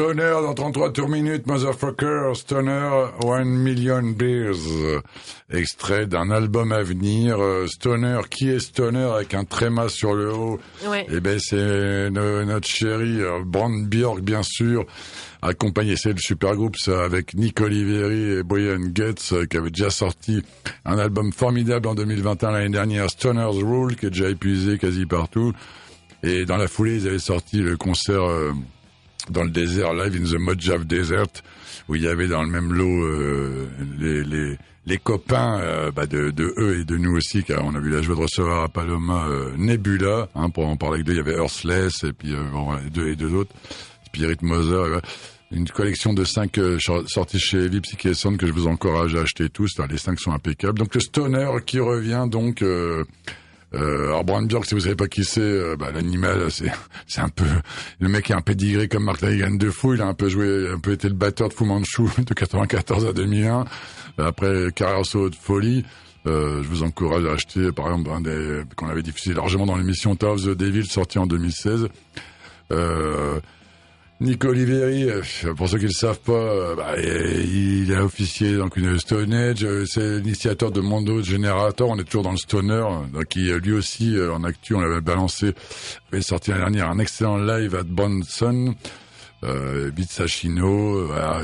Stoner 0.00 0.32
dans 0.42 0.54
33 0.54 0.92
tours 0.94 1.10
minutes, 1.10 1.46
motherfucker, 1.46 2.32
Stoner, 2.34 3.08
One 3.22 3.48
Million 3.50 4.02
Beers. 4.02 4.56
Extrait 5.52 6.06
d'un 6.06 6.30
album 6.30 6.72
à 6.72 6.82
venir, 6.82 7.36
euh, 7.38 7.66
Stoner, 7.66 8.20
qui 8.30 8.48
est 8.48 8.60
Stoner 8.60 9.10
avec 9.14 9.34
un 9.34 9.44
tréma 9.44 9.90
sur 9.90 10.14
le 10.14 10.32
haut? 10.32 10.58
Ouais. 10.88 11.06
Eh 11.10 11.20
ben 11.20 11.38
c'est 11.38 12.08
no- 12.08 12.42
notre 12.46 12.66
chéri 12.66 13.20
euh, 13.20 13.40
Brand 13.44 13.70
Bjork 13.90 14.20
bien 14.22 14.42
sûr, 14.42 14.86
accompagné 15.42 15.96
c'est 15.96 16.12
le 16.14 16.18
super 16.18 16.56
groupe 16.56 16.76
ça 16.78 17.04
avec 17.04 17.34
Nick 17.34 17.60
Oliveri 17.60 18.38
et 18.38 18.42
Brian 18.42 18.80
Getz 18.94 19.34
euh, 19.34 19.44
qui 19.44 19.58
avait 19.58 19.68
déjà 19.70 19.90
sorti 19.90 20.42
un 20.86 20.98
album 20.98 21.30
formidable 21.30 21.86
en 21.88 21.94
2021 21.94 22.52
l'année 22.52 22.70
dernière, 22.70 23.10
Stoner's 23.10 23.56
Rule 23.56 23.96
qui 23.96 24.06
est 24.06 24.10
déjà 24.10 24.30
épuisé 24.30 24.78
quasi 24.78 25.04
partout. 25.04 25.52
Et 26.22 26.46
dans 26.46 26.56
la 26.56 26.68
foulée 26.68 26.96
ils 26.96 27.06
avaient 27.06 27.18
sorti 27.18 27.58
le 27.58 27.76
concert 27.76 28.22
euh, 28.24 28.52
dans 29.28 29.44
le 29.44 29.50
désert, 29.50 29.92
Live 29.92 30.16
in 30.16 30.24
the 30.24 30.38
Mojave 30.38 30.86
Desert, 30.86 31.42
où 31.88 31.94
il 31.96 32.02
y 32.02 32.08
avait 32.08 32.28
dans 32.28 32.42
le 32.42 32.48
même 32.48 32.72
lot 32.72 33.04
euh, 33.04 33.68
les, 33.98 34.22
les, 34.24 34.56
les 34.86 34.98
copains 34.98 35.58
euh, 35.60 35.90
bah, 35.90 36.06
de, 36.06 36.30
de 36.30 36.52
eux 36.56 36.80
et 36.80 36.84
de 36.84 36.96
nous 36.96 37.16
aussi, 37.16 37.44
car 37.44 37.64
on 37.64 37.74
a 37.74 37.78
eu 37.78 37.90
la 37.90 38.02
joie 38.02 38.14
de 38.14 38.20
recevoir 38.20 38.64
à 38.64 38.68
Paloma 38.68 39.26
euh, 39.28 39.50
Nebula, 39.56 40.28
hein, 40.34 40.50
pour 40.50 40.66
en 40.66 40.76
parler 40.76 40.96
avec 40.96 41.06
deux, 41.06 41.12
il 41.12 41.18
y 41.18 41.20
avait 41.20 41.36
Earthless 41.36 42.04
et 42.04 42.12
puis 42.12 42.32
euh, 42.32 42.42
bon, 42.52 42.76
et 42.78 42.90
deux 42.90 43.08
et 43.08 43.16
deux 43.16 43.34
autres, 43.34 43.52
Spirit 44.06 44.38
Mother, 44.42 44.86
et 44.86 44.88
voilà. 44.88 45.02
une 45.50 45.68
collection 45.68 46.14
de 46.14 46.24
cinq 46.24 46.58
euh, 46.58 46.78
sorties 47.06 47.40
chez 47.40 47.64
Heavy 47.64 47.80
Psyche 47.80 48.12
Sound 48.12 48.38
que 48.38 48.46
je 48.46 48.52
vous 48.52 48.68
encourage 48.68 49.14
à 49.16 49.22
acheter 49.22 49.48
tous, 49.48 49.76
les 49.90 49.98
cinq 49.98 50.18
sont 50.20 50.32
impeccables. 50.32 50.78
Donc 50.78 50.94
le 50.94 51.00
Stoner 51.00 51.48
qui 51.66 51.80
revient 51.80 52.26
donc... 52.30 52.64
Euh, 53.74 53.78
euh, 53.78 54.08
alors 54.08 54.24
Brand 54.24 54.46
Bjork, 54.46 54.66
si 54.66 54.74
vous 54.74 54.80
savez 54.80 54.96
pas 54.96 55.06
qui 55.06 55.24
c'est, 55.24 55.40
euh, 55.40 55.76
bah, 55.76 55.90
l'animal, 55.92 56.50
c'est 56.50 56.72
c'est 57.06 57.20
un 57.20 57.28
peu 57.28 57.44
le 58.00 58.08
mec 58.08 58.30
est 58.30 58.34
un 58.34 58.40
pédigré 58.40 58.88
comme 58.88 59.04
Mark 59.04 59.20
Lanegan 59.20 59.56
de 59.56 59.70
fou. 59.70 59.94
Il 59.94 60.02
a 60.02 60.06
un 60.06 60.14
peu 60.14 60.28
joué, 60.28 60.68
un 60.70 60.78
peu 60.78 60.92
été 60.92 61.08
le 61.08 61.14
batteur 61.14 61.48
de 61.48 61.54
Fu 61.54 61.64
Manchu 61.64 62.02
de 62.18 62.34
94 62.34 63.06
à 63.06 63.12
2001. 63.12 63.64
Après 64.18 64.70
carrière 64.74 65.06
solo 65.06 65.30
de 65.30 65.34
folie. 65.34 65.84
Euh, 66.26 66.62
je 66.62 66.68
vous 66.68 66.82
encourage 66.82 67.24
à 67.24 67.32
acheter, 67.32 67.72
par 67.72 67.86
exemple, 67.86 68.10
un 68.10 68.20
des 68.20 68.62
qu'on 68.76 68.88
avait 68.88 69.02
diffusé 69.02 69.32
largement 69.32 69.64
dans 69.64 69.76
l'émission 69.76 70.14
Tower 70.16 70.32
of 70.32 70.42
the 70.42 70.50
Devil, 70.50 70.84
sorti 70.84 71.18
en 71.18 71.26
2016. 71.26 71.88
Euh, 72.72 73.40
Nico 74.20 74.48
Oliveri, 74.48 75.04
euh, 75.08 75.54
pour 75.56 75.66
ceux 75.66 75.78
qui 75.78 75.86
le 75.86 75.92
savent 75.92 76.20
pas, 76.20 76.32
euh, 76.32 76.74
bah, 76.76 76.94
il 77.00 77.90
a 77.94 78.04
officié 78.04 78.54
dans 78.54 78.68
une 78.76 78.98
Stone 78.98 79.32
Age, 79.32 79.64
euh, 79.64 79.86
c'est 79.86 80.18
l'initiateur 80.18 80.70
de 80.70 80.82
Mondo 80.82 81.22
Generator, 81.22 81.88
on 81.88 81.98
est 81.98 82.04
toujours 82.04 82.24
dans 82.24 82.32
le 82.32 82.36
stoner, 82.36 82.84
qui 83.30 83.50
lui 83.50 83.72
aussi 83.72 84.14
en 84.20 84.44
actu, 84.44 84.74
on 84.74 84.80
l'avait 84.80 85.00
balancé, 85.00 85.54
avait 86.12 86.20
sorti 86.20 86.50
l'année 86.50 86.64
dernière 86.64 86.90
un 86.90 86.98
excellent 86.98 87.38
live 87.38 87.74
à 87.74 87.82
Bonson, 87.82 88.74
euh, 89.44 89.90
euh, 89.90 91.04
voilà, 91.06 91.42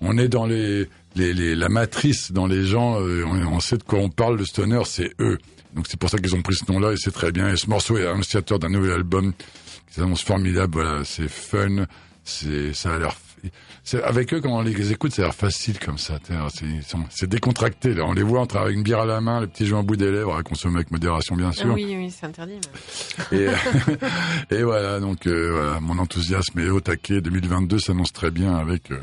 on 0.00 0.18
est 0.18 0.28
dans 0.28 0.46
les, 0.46 0.88
les, 1.14 1.32
les- 1.34 1.54
la 1.54 1.68
matrice 1.68 2.32
dans 2.32 2.46
les 2.46 2.64
gens, 2.64 3.00
euh, 3.00 3.24
on, 3.24 3.60
sait 3.60 3.78
de 3.78 3.82
quoi 3.82 3.98
on 4.00 4.08
parle, 4.08 4.38
le 4.38 4.44
stoner 4.44 4.80
c'est 4.84 5.12
eux. 5.20 5.38
Donc 5.74 5.86
c'est 5.88 5.98
pour 5.98 6.08
ça 6.10 6.18
qu'ils 6.18 6.34
ont 6.34 6.42
pris 6.42 6.54
ce 6.56 6.70
nom-là 6.72 6.92
et 6.92 6.96
c'est 6.96 7.10
très 7.12 7.32
bien. 7.32 7.48
Et 7.52 7.56
ce 7.56 7.68
morceau 7.68 7.96
est 7.98 8.10
initiateur 8.12 8.58
d'un 8.58 8.70
nouvel 8.70 8.92
album 8.92 9.32
qui 9.88 9.94
s'annonce 9.94 10.22
formidable. 10.22 10.72
Voilà, 10.80 11.04
c'est 11.04 11.28
fun, 11.28 11.86
c'est 12.24 12.72
ça 12.72 12.94
a 12.94 12.98
l'air. 12.98 13.14
C'est 13.84 14.02
avec 14.02 14.32
eux 14.34 14.40
quand 14.40 14.50
on 14.50 14.62
les 14.62 14.92
écoute, 14.92 15.12
ça 15.12 15.22
a 15.22 15.24
l'air 15.26 15.34
facile 15.34 15.78
comme 15.78 15.98
ça. 15.98 16.18
C'est 16.52 16.66
c'est 17.10 17.28
décontracté. 17.28 17.94
Là, 17.94 18.04
on 18.06 18.12
les 18.12 18.22
voit 18.22 18.40
entre 18.40 18.56
avec 18.56 18.74
une 18.76 18.82
bière 18.82 19.00
à 19.00 19.06
la 19.06 19.20
main, 19.20 19.40
le 19.40 19.46
petit 19.46 19.66
jeu 19.66 19.76
en 19.76 19.82
bout 19.82 19.96
des 19.96 20.10
lèvres, 20.10 20.36
à 20.36 20.42
consommer 20.42 20.76
avec 20.76 20.90
modération 20.90 21.36
bien 21.36 21.52
sûr. 21.52 21.72
oui, 21.74 21.86
oui, 21.96 22.10
c'est 22.10 22.26
interdit. 22.26 22.58
mais- 23.32 23.38
Et, 23.38 23.48
et 24.56 24.62
voilà, 24.62 25.00
donc 25.00 25.26
euh, 25.26 25.50
voilà, 25.52 25.80
mon 25.80 25.98
enthousiasme 25.98 26.58
est 26.60 26.68
au 26.70 26.80
taquet. 26.80 27.20
2022 27.20 27.78
s'annonce 27.78 28.12
très 28.12 28.30
bien 28.30 28.54
avec 28.56 28.90
euh, 28.90 28.98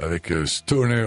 avec 0.00 0.30
euh, 0.32 0.46
Stoners. 0.46 1.06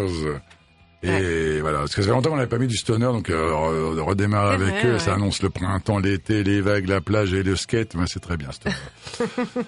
Et 1.08 1.62
voilà, 1.62 1.80
parce 1.80 1.96
que 1.96 2.02
ça 2.02 2.08
fait 2.08 2.14
longtemps 2.14 2.30
qu'on 2.32 2.36
n'avait 2.38 2.48
pas 2.50 2.58
mis 2.58 2.68
du 2.68 2.78
stoner, 2.78 3.06
donc 3.06 3.30
euh, 3.30 3.52
re- 3.52 4.00
redémarrer 4.00 4.58
C'est 4.58 4.64
avec 4.64 4.86
eux, 4.86 5.00
ça 5.00 5.14
annonce 5.14 5.42
le 5.42 5.50
printemps, 5.50 6.00
l'été, 6.00 6.44
les 6.44 6.62
vagues, 6.62 6.88
la 6.88 7.02
plage 7.02 7.34
et 7.34 7.44
le 7.44 7.56
skate, 7.56 7.96
ben, 7.96 8.06
c'est 8.08 8.20
très 8.20 8.38
bien. 8.38 8.50
stoner. 8.52 8.76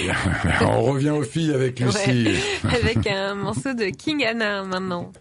On 0.62 0.82
revient 0.82 1.10
aux 1.10 1.22
filles 1.22 1.52
avec 1.54 1.80
Lucie. 1.80 2.28
Avec 2.64 3.06
un 3.06 3.34
morceau 3.34 3.72
de 3.74 3.86
King 3.86 4.24
Anna 4.24 4.64
maintenant. 4.64 5.12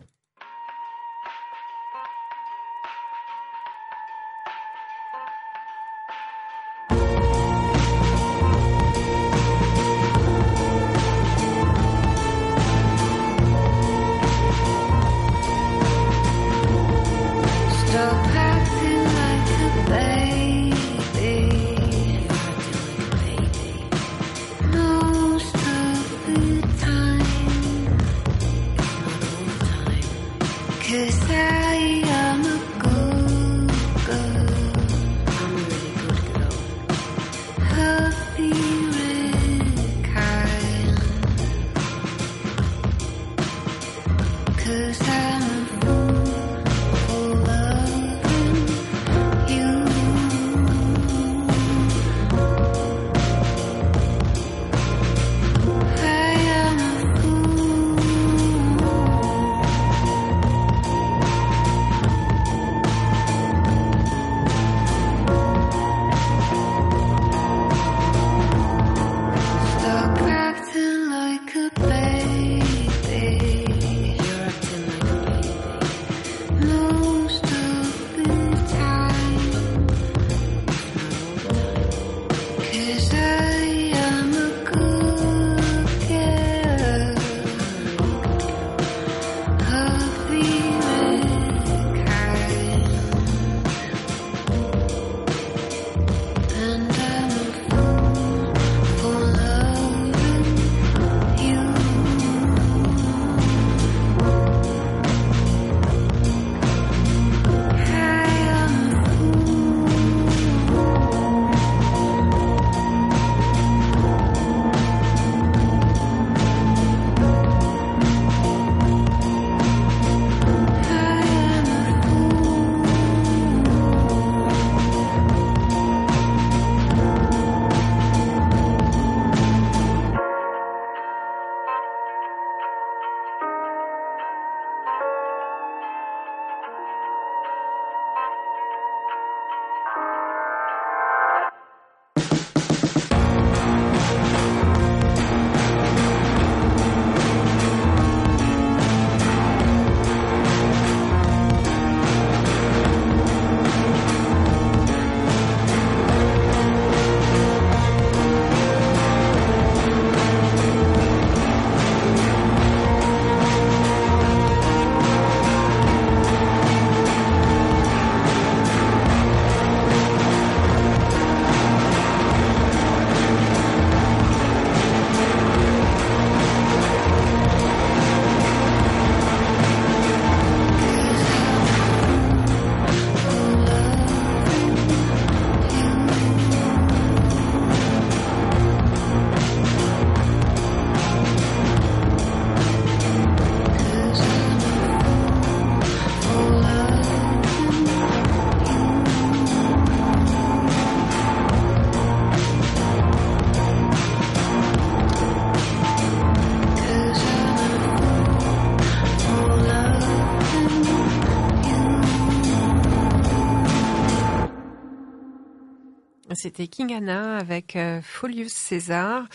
C'était 216.50 216.68
King 216.68 216.96
Anna 216.96 217.38
avec 217.38 217.76
euh, 217.76 218.02
Folius 218.02 218.52
César. 218.52 219.28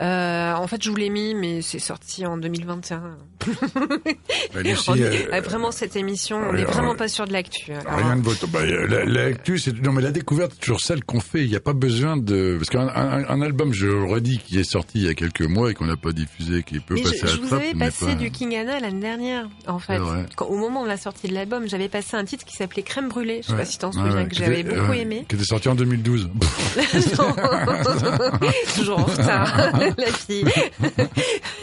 Euh, 0.00 0.54
en 0.54 0.66
fait, 0.66 0.82
je 0.82 0.88
vous 0.88 0.96
l'ai 0.96 1.10
mis, 1.10 1.34
mais 1.34 1.60
c'est 1.60 1.78
sorti 1.78 2.24
en 2.24 2.38
2021. 2.38 3.18
Bah, 4.54 4.62
Lucie, 4.62 4.90
On 4.90 4.94
est- 4.96 5.02
euh, 5.02 5.34
euh, 5.34 5.40
vraiment, 5.40 5.70
cette 5.72 5.96
émission, 5.96 6.38
on 6.50 6.52
n'est 6.52 6.64
vraiment 6.64 6.94
pas 6.94 7.08
sûr 7.08 7.26
de 7.26 7.32
l'actu. 7.32 7.72
Alors, 7.72 7.96
Rien 7.98 8.16
de 8.16 8.22
votre. 8.22 8.46
Bah, 8.48 8.60
euh, 8.62 8.86
la- 8.86 9.04
L'actu, 9.04 9.58
c'est 9.58 9.72
non, 9.82 9.92
mais 9.92 10.02
la 10.02 10.10
découverte, 10.10 10.52
c'est 10.54 10.60
toujours 10.60 10.80
celle 10.80 11.04
qu'on 11.04 11.20
fait. 11.20 11.44
Il 11.44 11.50
n'y 11.50 11.56
a 11.56 11.60
pas 11.60 11.72
besoin 11.72 12.16
de 12.16 12.56
parce 12.58 12.70
qu'un 12.70 12.88
un, 12.88 13.24
un 13.28 13.42
album, 13.42 13.72
je 13.72 13.86
le 13.86 14.04
redis, 14.04 14.38
qui 14.38 14.58
est 14.58 14.64
sorti 14.70 14.98
il 14.98 15.04
y 15.04 15.08
a 15.08 15.14
quelques 15.14 15.42
mois 15.42 15.70
et 15.70 15.74
qu'on 15.74 15.86
n'a 15.86 15.96
pas 15.96 16.12
diffusé, 16.12 16.62
qui 16.62 16.78
peut 16.80 16.94
Mais 16.94 17.02
passer 17.02 17.18
je, 17.18 17.24
à 17.24 17.26
je 17.28 17.34
la 17.36 17.40
vous 17.40 17.46
trappe. 17.48 17.60
avais 17.62 17.72
n'est 17.72 17.78
passé 17.86 18.06
pas- 18.06 18.14
du 18.14 18.30
King 18.30 18.54
Anna 18.56 18.80
l'année 18.80 19.00
dernière, 19.00 19.48
en 19.66 19.78
fait. 19.78 19.98
Quand- 20.36 20.46
au 20.46 20.56
moment 20.56 20.82
de 20.82 20.88
la 20.88 20.96
sortie 20.96 21.28
de 21.28 21.34
l'album, 21.34 21.68
j'avais 21.68 21.88
passé 21.88 22.16
un 22.16 22.24
titre 22.24 22.44
qui 22.44 22.56
s'appelait 22.56 22.82
Crème 22.82 23.08
brûlée. 23.08 23.40
Je 23.42 23.46
sais 23.48 23.52
Ouais. 23.52 23.58
pas 23.58 23.64
si 23.64 23.78
t'en 23.78 23.92
souviens, 23.92 24.14
ouais, 24.14 24.28
que 24.28 24.34
j'avais 24.34 24.62
beaucoup 24.62 24.90
ouais, 24.90 25.00
aimé. 25.00 25.24
Qui 25.28 25.36
était 25.36 25.44
sorti 25.44 25.68
en 25.68 25.74
2012. 25.74 26.28
Non. 26.34 26.40
Toujours 28.76 28.98
en 29.00 29.04
retard, 29.04 29.72
la 29.96 30.06
fille. 30.06 30.44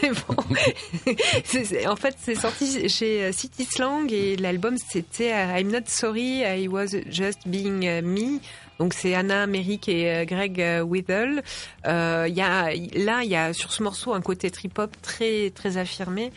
Mais 0.02 0.10
bon. 0.10 1.14
C'est- 1.44 1.69
en 1.86 1.96
fait, 1.96 2.16
c'est 2.18 2.34
sorti 2.34 2.88
chez 2.88 3.24
euh, 3.24 3.32
City 3.32 3.64
Slang 3.64 4.12
et 4.12 4.36
l'album 4.36 4.76
c'était 4.78 5.30
I'm 5.30 5.70
Not 5.70 5.86
Sorry, 5.86 6.42
I 6.42 6.68
Was 6.68 6.96
Just 7.08 7.46
Being 7.46 7.86
euh, 7.86 8.02
Me. 8.02 8.40
Donc 8.78 8.94
c'est 8.94 9.14
Anna 9.14 9.46
Merrick 9.46 9.88
et 9.88 10.10
euh, 10.10 10.24
Greg 10.24 10.62
Whittle. 10.84 11.42
Euh, 11.86 12.26
y 12.28 12.40
a 12.40 12.72
là, 12.94 13.22
il 13.22 13.30
y 13.30 13.36
a 13.36 13.52
sur 13.52 13.72
ce 13.72 13.82
morceau 13.82 14.14
un 14.14 14.20
côté 14.20 14.50
trip 14.50 14.78
hop 14.78 14.94
très 15.02 15.50
très 15.50 15.76
affirmé. 15.76 16.32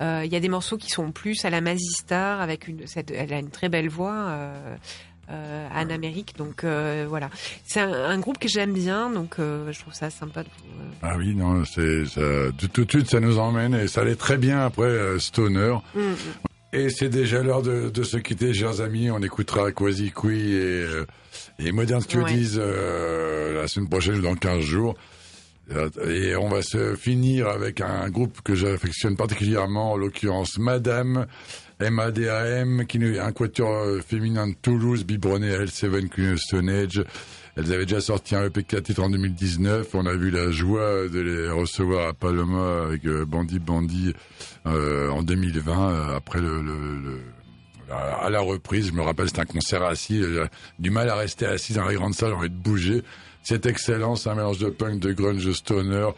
Il 0.00 0.30
y 0.30 0.36
a 0.36 0.40
des 0.40 0.50
morceaux 0.50 0.76
qui 0.76 0.90
sont 0.90 1.10
plus 1.10 1.46
à 1.46 1.50
la 1.50 1.62
Mazistar 1.62 2.42
avec 2.42 2.68
une, 2.68 2.84
elle 3.14 3.32
a 3.32 3.38
une 3.38 3.48
très 3.48 3.70
belle 3.70 3.88
voix. 3.88 4.38
Euh, 5.28 5.68
Anna 5.74 5.98
Merrick, 5.98 6.36
donc 6.36 6.62
euh, 6.62 7.06
voilà, 7.08 7.30
c'est 7.64 7.80
un, 7.80 7.92
un 7.92 8.18
groupe 8.18 8.38
que 8.38 8.48
j'aime 8.48 8.72
bien, 8.72 9.10
donc 9.10 9.36
euh, 9.38 9.72
je 9.72 9.80
trouve 9.80 9.92
ça 9.92 10.08
sympa 10.08 10.44
de 10.44 10.48
vous. 10.48 10.84
Ah 11.02 11.16
oui, 11.16 11.34
non, 11.34 11.64
c'est 11.64 12.04
tout, 12.72 12.84
de 12.84 12.90
suite, 12.90 13.10
ça 13.10 13.18
nous 13.18 13.38
emmène 13.38 13.74
et 13.74 13.88
ça 13.88 14.02
allait 14.02 14.14
très 14.14 14.36
bien 14.36 14.64
après 14.64 15.18
Stoner. 15.18 15.76
Mm, 15.94 16.00
mm. 16.00 16.16
Et 16.72 16.90
c'est 16.90 17.08
déjà 17.08 17.42
l'heure 17.42 17.62
de, 17.62 17.90
de 17.90 18.02
se 18.02 18.18
quitter, 18.18 18.52
chers 18.52 18.80
amis. 18.80 19.10
On 19.10 19.20
écoutera 19.20 19.72
Quasi 19.72 20.12
Qui 20.12 20.54
et, 20.54 20.84
et 21.58 21.72
Modern 21.72 22.02
Studies 22.02 22.58
la 22.58 23.66
semaine 23.66 23.88
prochaine 23.88 24.16
ou 24.16 24.22
dans 24.22 24.34
15 24.34 24.60
jours. 24.60 24.94
Et 26.04 26.36
on 26.36 26.48
va 26.48 26.62
se 26.62 26.94
finir 26.94 27.48
avec 27.48 27.80
un 27.80 28.08
groupe 28.10 28.40
que 28.42 28.54
j'affectionne 28.54 29.16
particulièrement, 29.16 29.92
en 29.92 29.96
l'occurrence 29.96 30.58
Madame, 30.58 31.26
M-A-D-A-M, 31.80 32.86
qui 32.86 32.98
un 33.18 33.32
quatuor 33.32 33.70
euh, 33.84 34.00
féminin 34.00 34.48
de 34.48 34.54
Toulouse, 34.54 35.04
biberonné 35.04 35.52
à 35.54 35.58
L7 35.64 36.08
Queen 36.08 36.32
of 36.34 36.38
Stone 36.40 36.68
Age. 36.70 37.04
Elles 37.56 37.72
avaient 37.72 37.86
déjà 37.86 38.00
sorti 38.00 38.34
un 38.34 38.46
EP4 38.48 38.82
titre 38.82 39.02
en 39.02 39.08
2019. 39.10 39.94
On 39.94 40.06
a 40.06 40.14
vu 40.14 40.30
la 40.30 40.50
joie 40.50 41.08
de 41.08 41.20
les 41.20 41.48
recevoir 41.50 42.08
à 42.08 42.12
Paloma 42.12 42.84
avec 42.84 43.04
euh, 43.06 43.24
Bandit 43.24 43.58
Bandit 43.58 44.14
euh, 44.66 45.08
en 45.10 45.22
2020, 45.22 45.90
euh, 45.90 46.16
après 46.16 46.40
le, 46.40 46.60
le- 46.62 46.98
le- 47.02 47.20
à 47.90 48.28
la 48.30 48.40
reprise. 48.40 48.88
Je 48.88 48.92
me 48.92 49.02
rappelle, 49.02 49.28
c'était 49.28 49.42
un 49.42 49.44
concert 49.44 49.82
assis. 49.84 50.20
Du 50.80 50.90
mal 50.90 51.08
à 51.08 51.14
rester 51.14 51.46
assis 51.46 51.72
dans 51.74 51.84
la 51.84 51.94
grande 51.94 52.14
salle, 52.14 52.30
j'ai 52.30 52.34
envie 52.36 52.50
de 52.50 52.54
bouger. 52.54 53.02
C'est 53.48 53.64
excellent, 53.66 54.16
c'est 54.16 54.28
un 54.28 54.34
mélange 54.34 54.58
de 54.58 54.70
punk, 54.70 54.98
de 54.98 55.12
grunge, 55.12 55.44
de 55.44 55.52
stoner. 55.52 56.08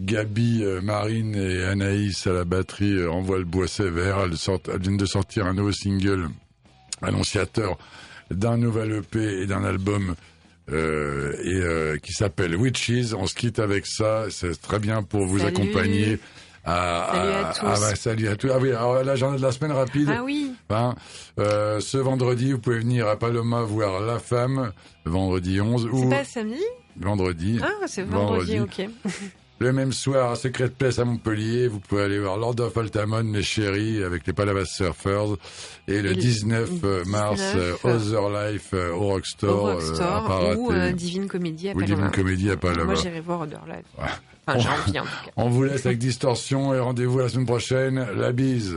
Gabi, 0.00 0.64
euh, 0.64 0.80
Marine 0.80 1.36
et 1.36 1.62
Anaïs 1.62 2.26
à 2.26 2.32
la 2.32 2.44
batterie 2.44 2.94
euh, 2.94 3.08
envoient 3.08 3.38
le 3.38 3.44
bois 3.44 3.68
sévère. 3.68 4.18
Elles, 4.18 4.36
sortent, 4.36 4.68
elles 4.68 4.80
viennent 4.80 4.96
de 4.96 5.06
sortir 5.06 5.46
un 5.46 5.54
nouveau 5.54 5.70
single 5.70 6.28
annonciateur 7.00 7.78
d'un 8.32 8.56
nouvel 8.56 8.96
EP 8.96 9.42
et 9.42 9.46
d'un 9.46 9.62
album 9.62 10.16
euh, 10.72 11.32
et 11.44 11.54
euh, 11.54 11.98
qui 11.98 12.12
s'appelle 12.12 12.56
Witches. 12.56 13.14
On 13.16 13.28
se 13.28 13.36
quitte 13.36 13.60
avec 13.60 13.86
ça. 13.86 14.24
C'est 14.30 14.60
très 14.60 14.80
bien 14.80 15.04
pour 15.04 15.24
vous 15.24 15.38
Salut. 15.38 15.50
accompagner. 15.50 16.18
À, 16.64 17.10
Salut 17.12 17.32
à 17.32 17.48
à- 17.48 17.52
tous. 17.54 17.66
ah 17.66 17.74
bah, 17.80 17.94
salut 17.96 18.28
à 18.28 18.36
tous. 18.36 18.50
Ah 18.52 18.58
oui, 18.60 18.70
alors 18.70 19.02
l'agenda 19.02 19.36
de 19.36 19.42
la 19.42 19.50
semaine 19.52 19.72
rapide. 19.72 20.08
Ah 20.16 20.22
oui. 20.22 20.52
Hein, 20.70 20.94
euh, 21.40 21.80
ce 21.80 21.98
vendredi, 21.98 22.52
vous 22.52 22.58
pouvez 22.60 22.78
venir 22.78 23.08
à 23.08 23.16
Paloma 23.16 23.62
voir 23.62 24.00
La 24.00 24.18
Femme, 24.20 24.72
vendredi 25.04 25.60
11 25.60 25.88
C'est 25.90 25.96
ou 25.96 26.08
pas 26.08 26.24
samedi? 26.24 26.62
vendredi. 26.96 27.58
Ah, 27.62 27.86
c'est 27.86 28.02
vendredi, 28.04 28.60
ok. 28.60 28.88
Le 29.58 29.72
même 29.72 29.92
soir, 29.92 30.32
à 30.32 30.34
Secret 30.34 30.70
Place 30.70 30.98
à 30.98 31.04
Montpellier, 31.04 31.68
vous 31.68 31.78
pouvez 31.78 32.02
aller 32.02 32.18
voir 32.18 32.36
Lord 32.36 32.58
of 32.58 32.76
Altamont, 32.76 33.22
les 33.32 33.44
chéris, 33.44 34.02
avec 34.02 34.26
les 34.26 34.32
Palavas 34.32 34.64
Surfers. 34.64 35.36
Et 35.86 36.02
le 36.02 36.10
Et 36.10 36.14
le 36.14 36.16
19 36.16 36.70
euh, 36.82 37.02
19, 37.04 37.06
mars, 37.06 37.40
euh, 37.54 37.74
Other 37.84 38.52
Life 38.52 38.70
euh, 38.74 38.92
au 38.92 39.06
Rockstore. 39.06 39.62
Au 39.62 39.68
euh, 39.68 39.70
à 39.70 39.74
Rockstore 39.74 40.26
pas 40.26 40.54
ou 40.56 40.72
euh, 40.72 40.90
Divine 40.90 41.28
Comédie 41.28 41.68
à 41.68 41.74
Paloma. 41.74 41.86
Divine 41.94 42.10
Comédie 42.10 42.50
à 42.50 42.56
Paloma. 42.56 42.84
Moi, 42.86 42.94
j'irai 42.96 43.20
voir 43.20 43.42
Other 43.42 43.60
Life. 43.68 43.84
Ouais. 43.98 44.06
Enfin, 44.46 44.58
j'ai 44.58 44.68
envie, 44.68 44.98
en 44.98 45.04
tout 45.04 45.24
cas. 45.24 45.30
On 45.36 45.48
vous 45.48 45.62
laisse 45.62 45.86
avec 45.86 45.98
Distorsion 45.98 46.74
et 46.74 46.80
rendez-vous 46.80 47.18
la 47.18 47.28
semaine 47.28 47.46
prochaine. 47.46 48.06
La 48.16 48.32
bise. 48.32 48.76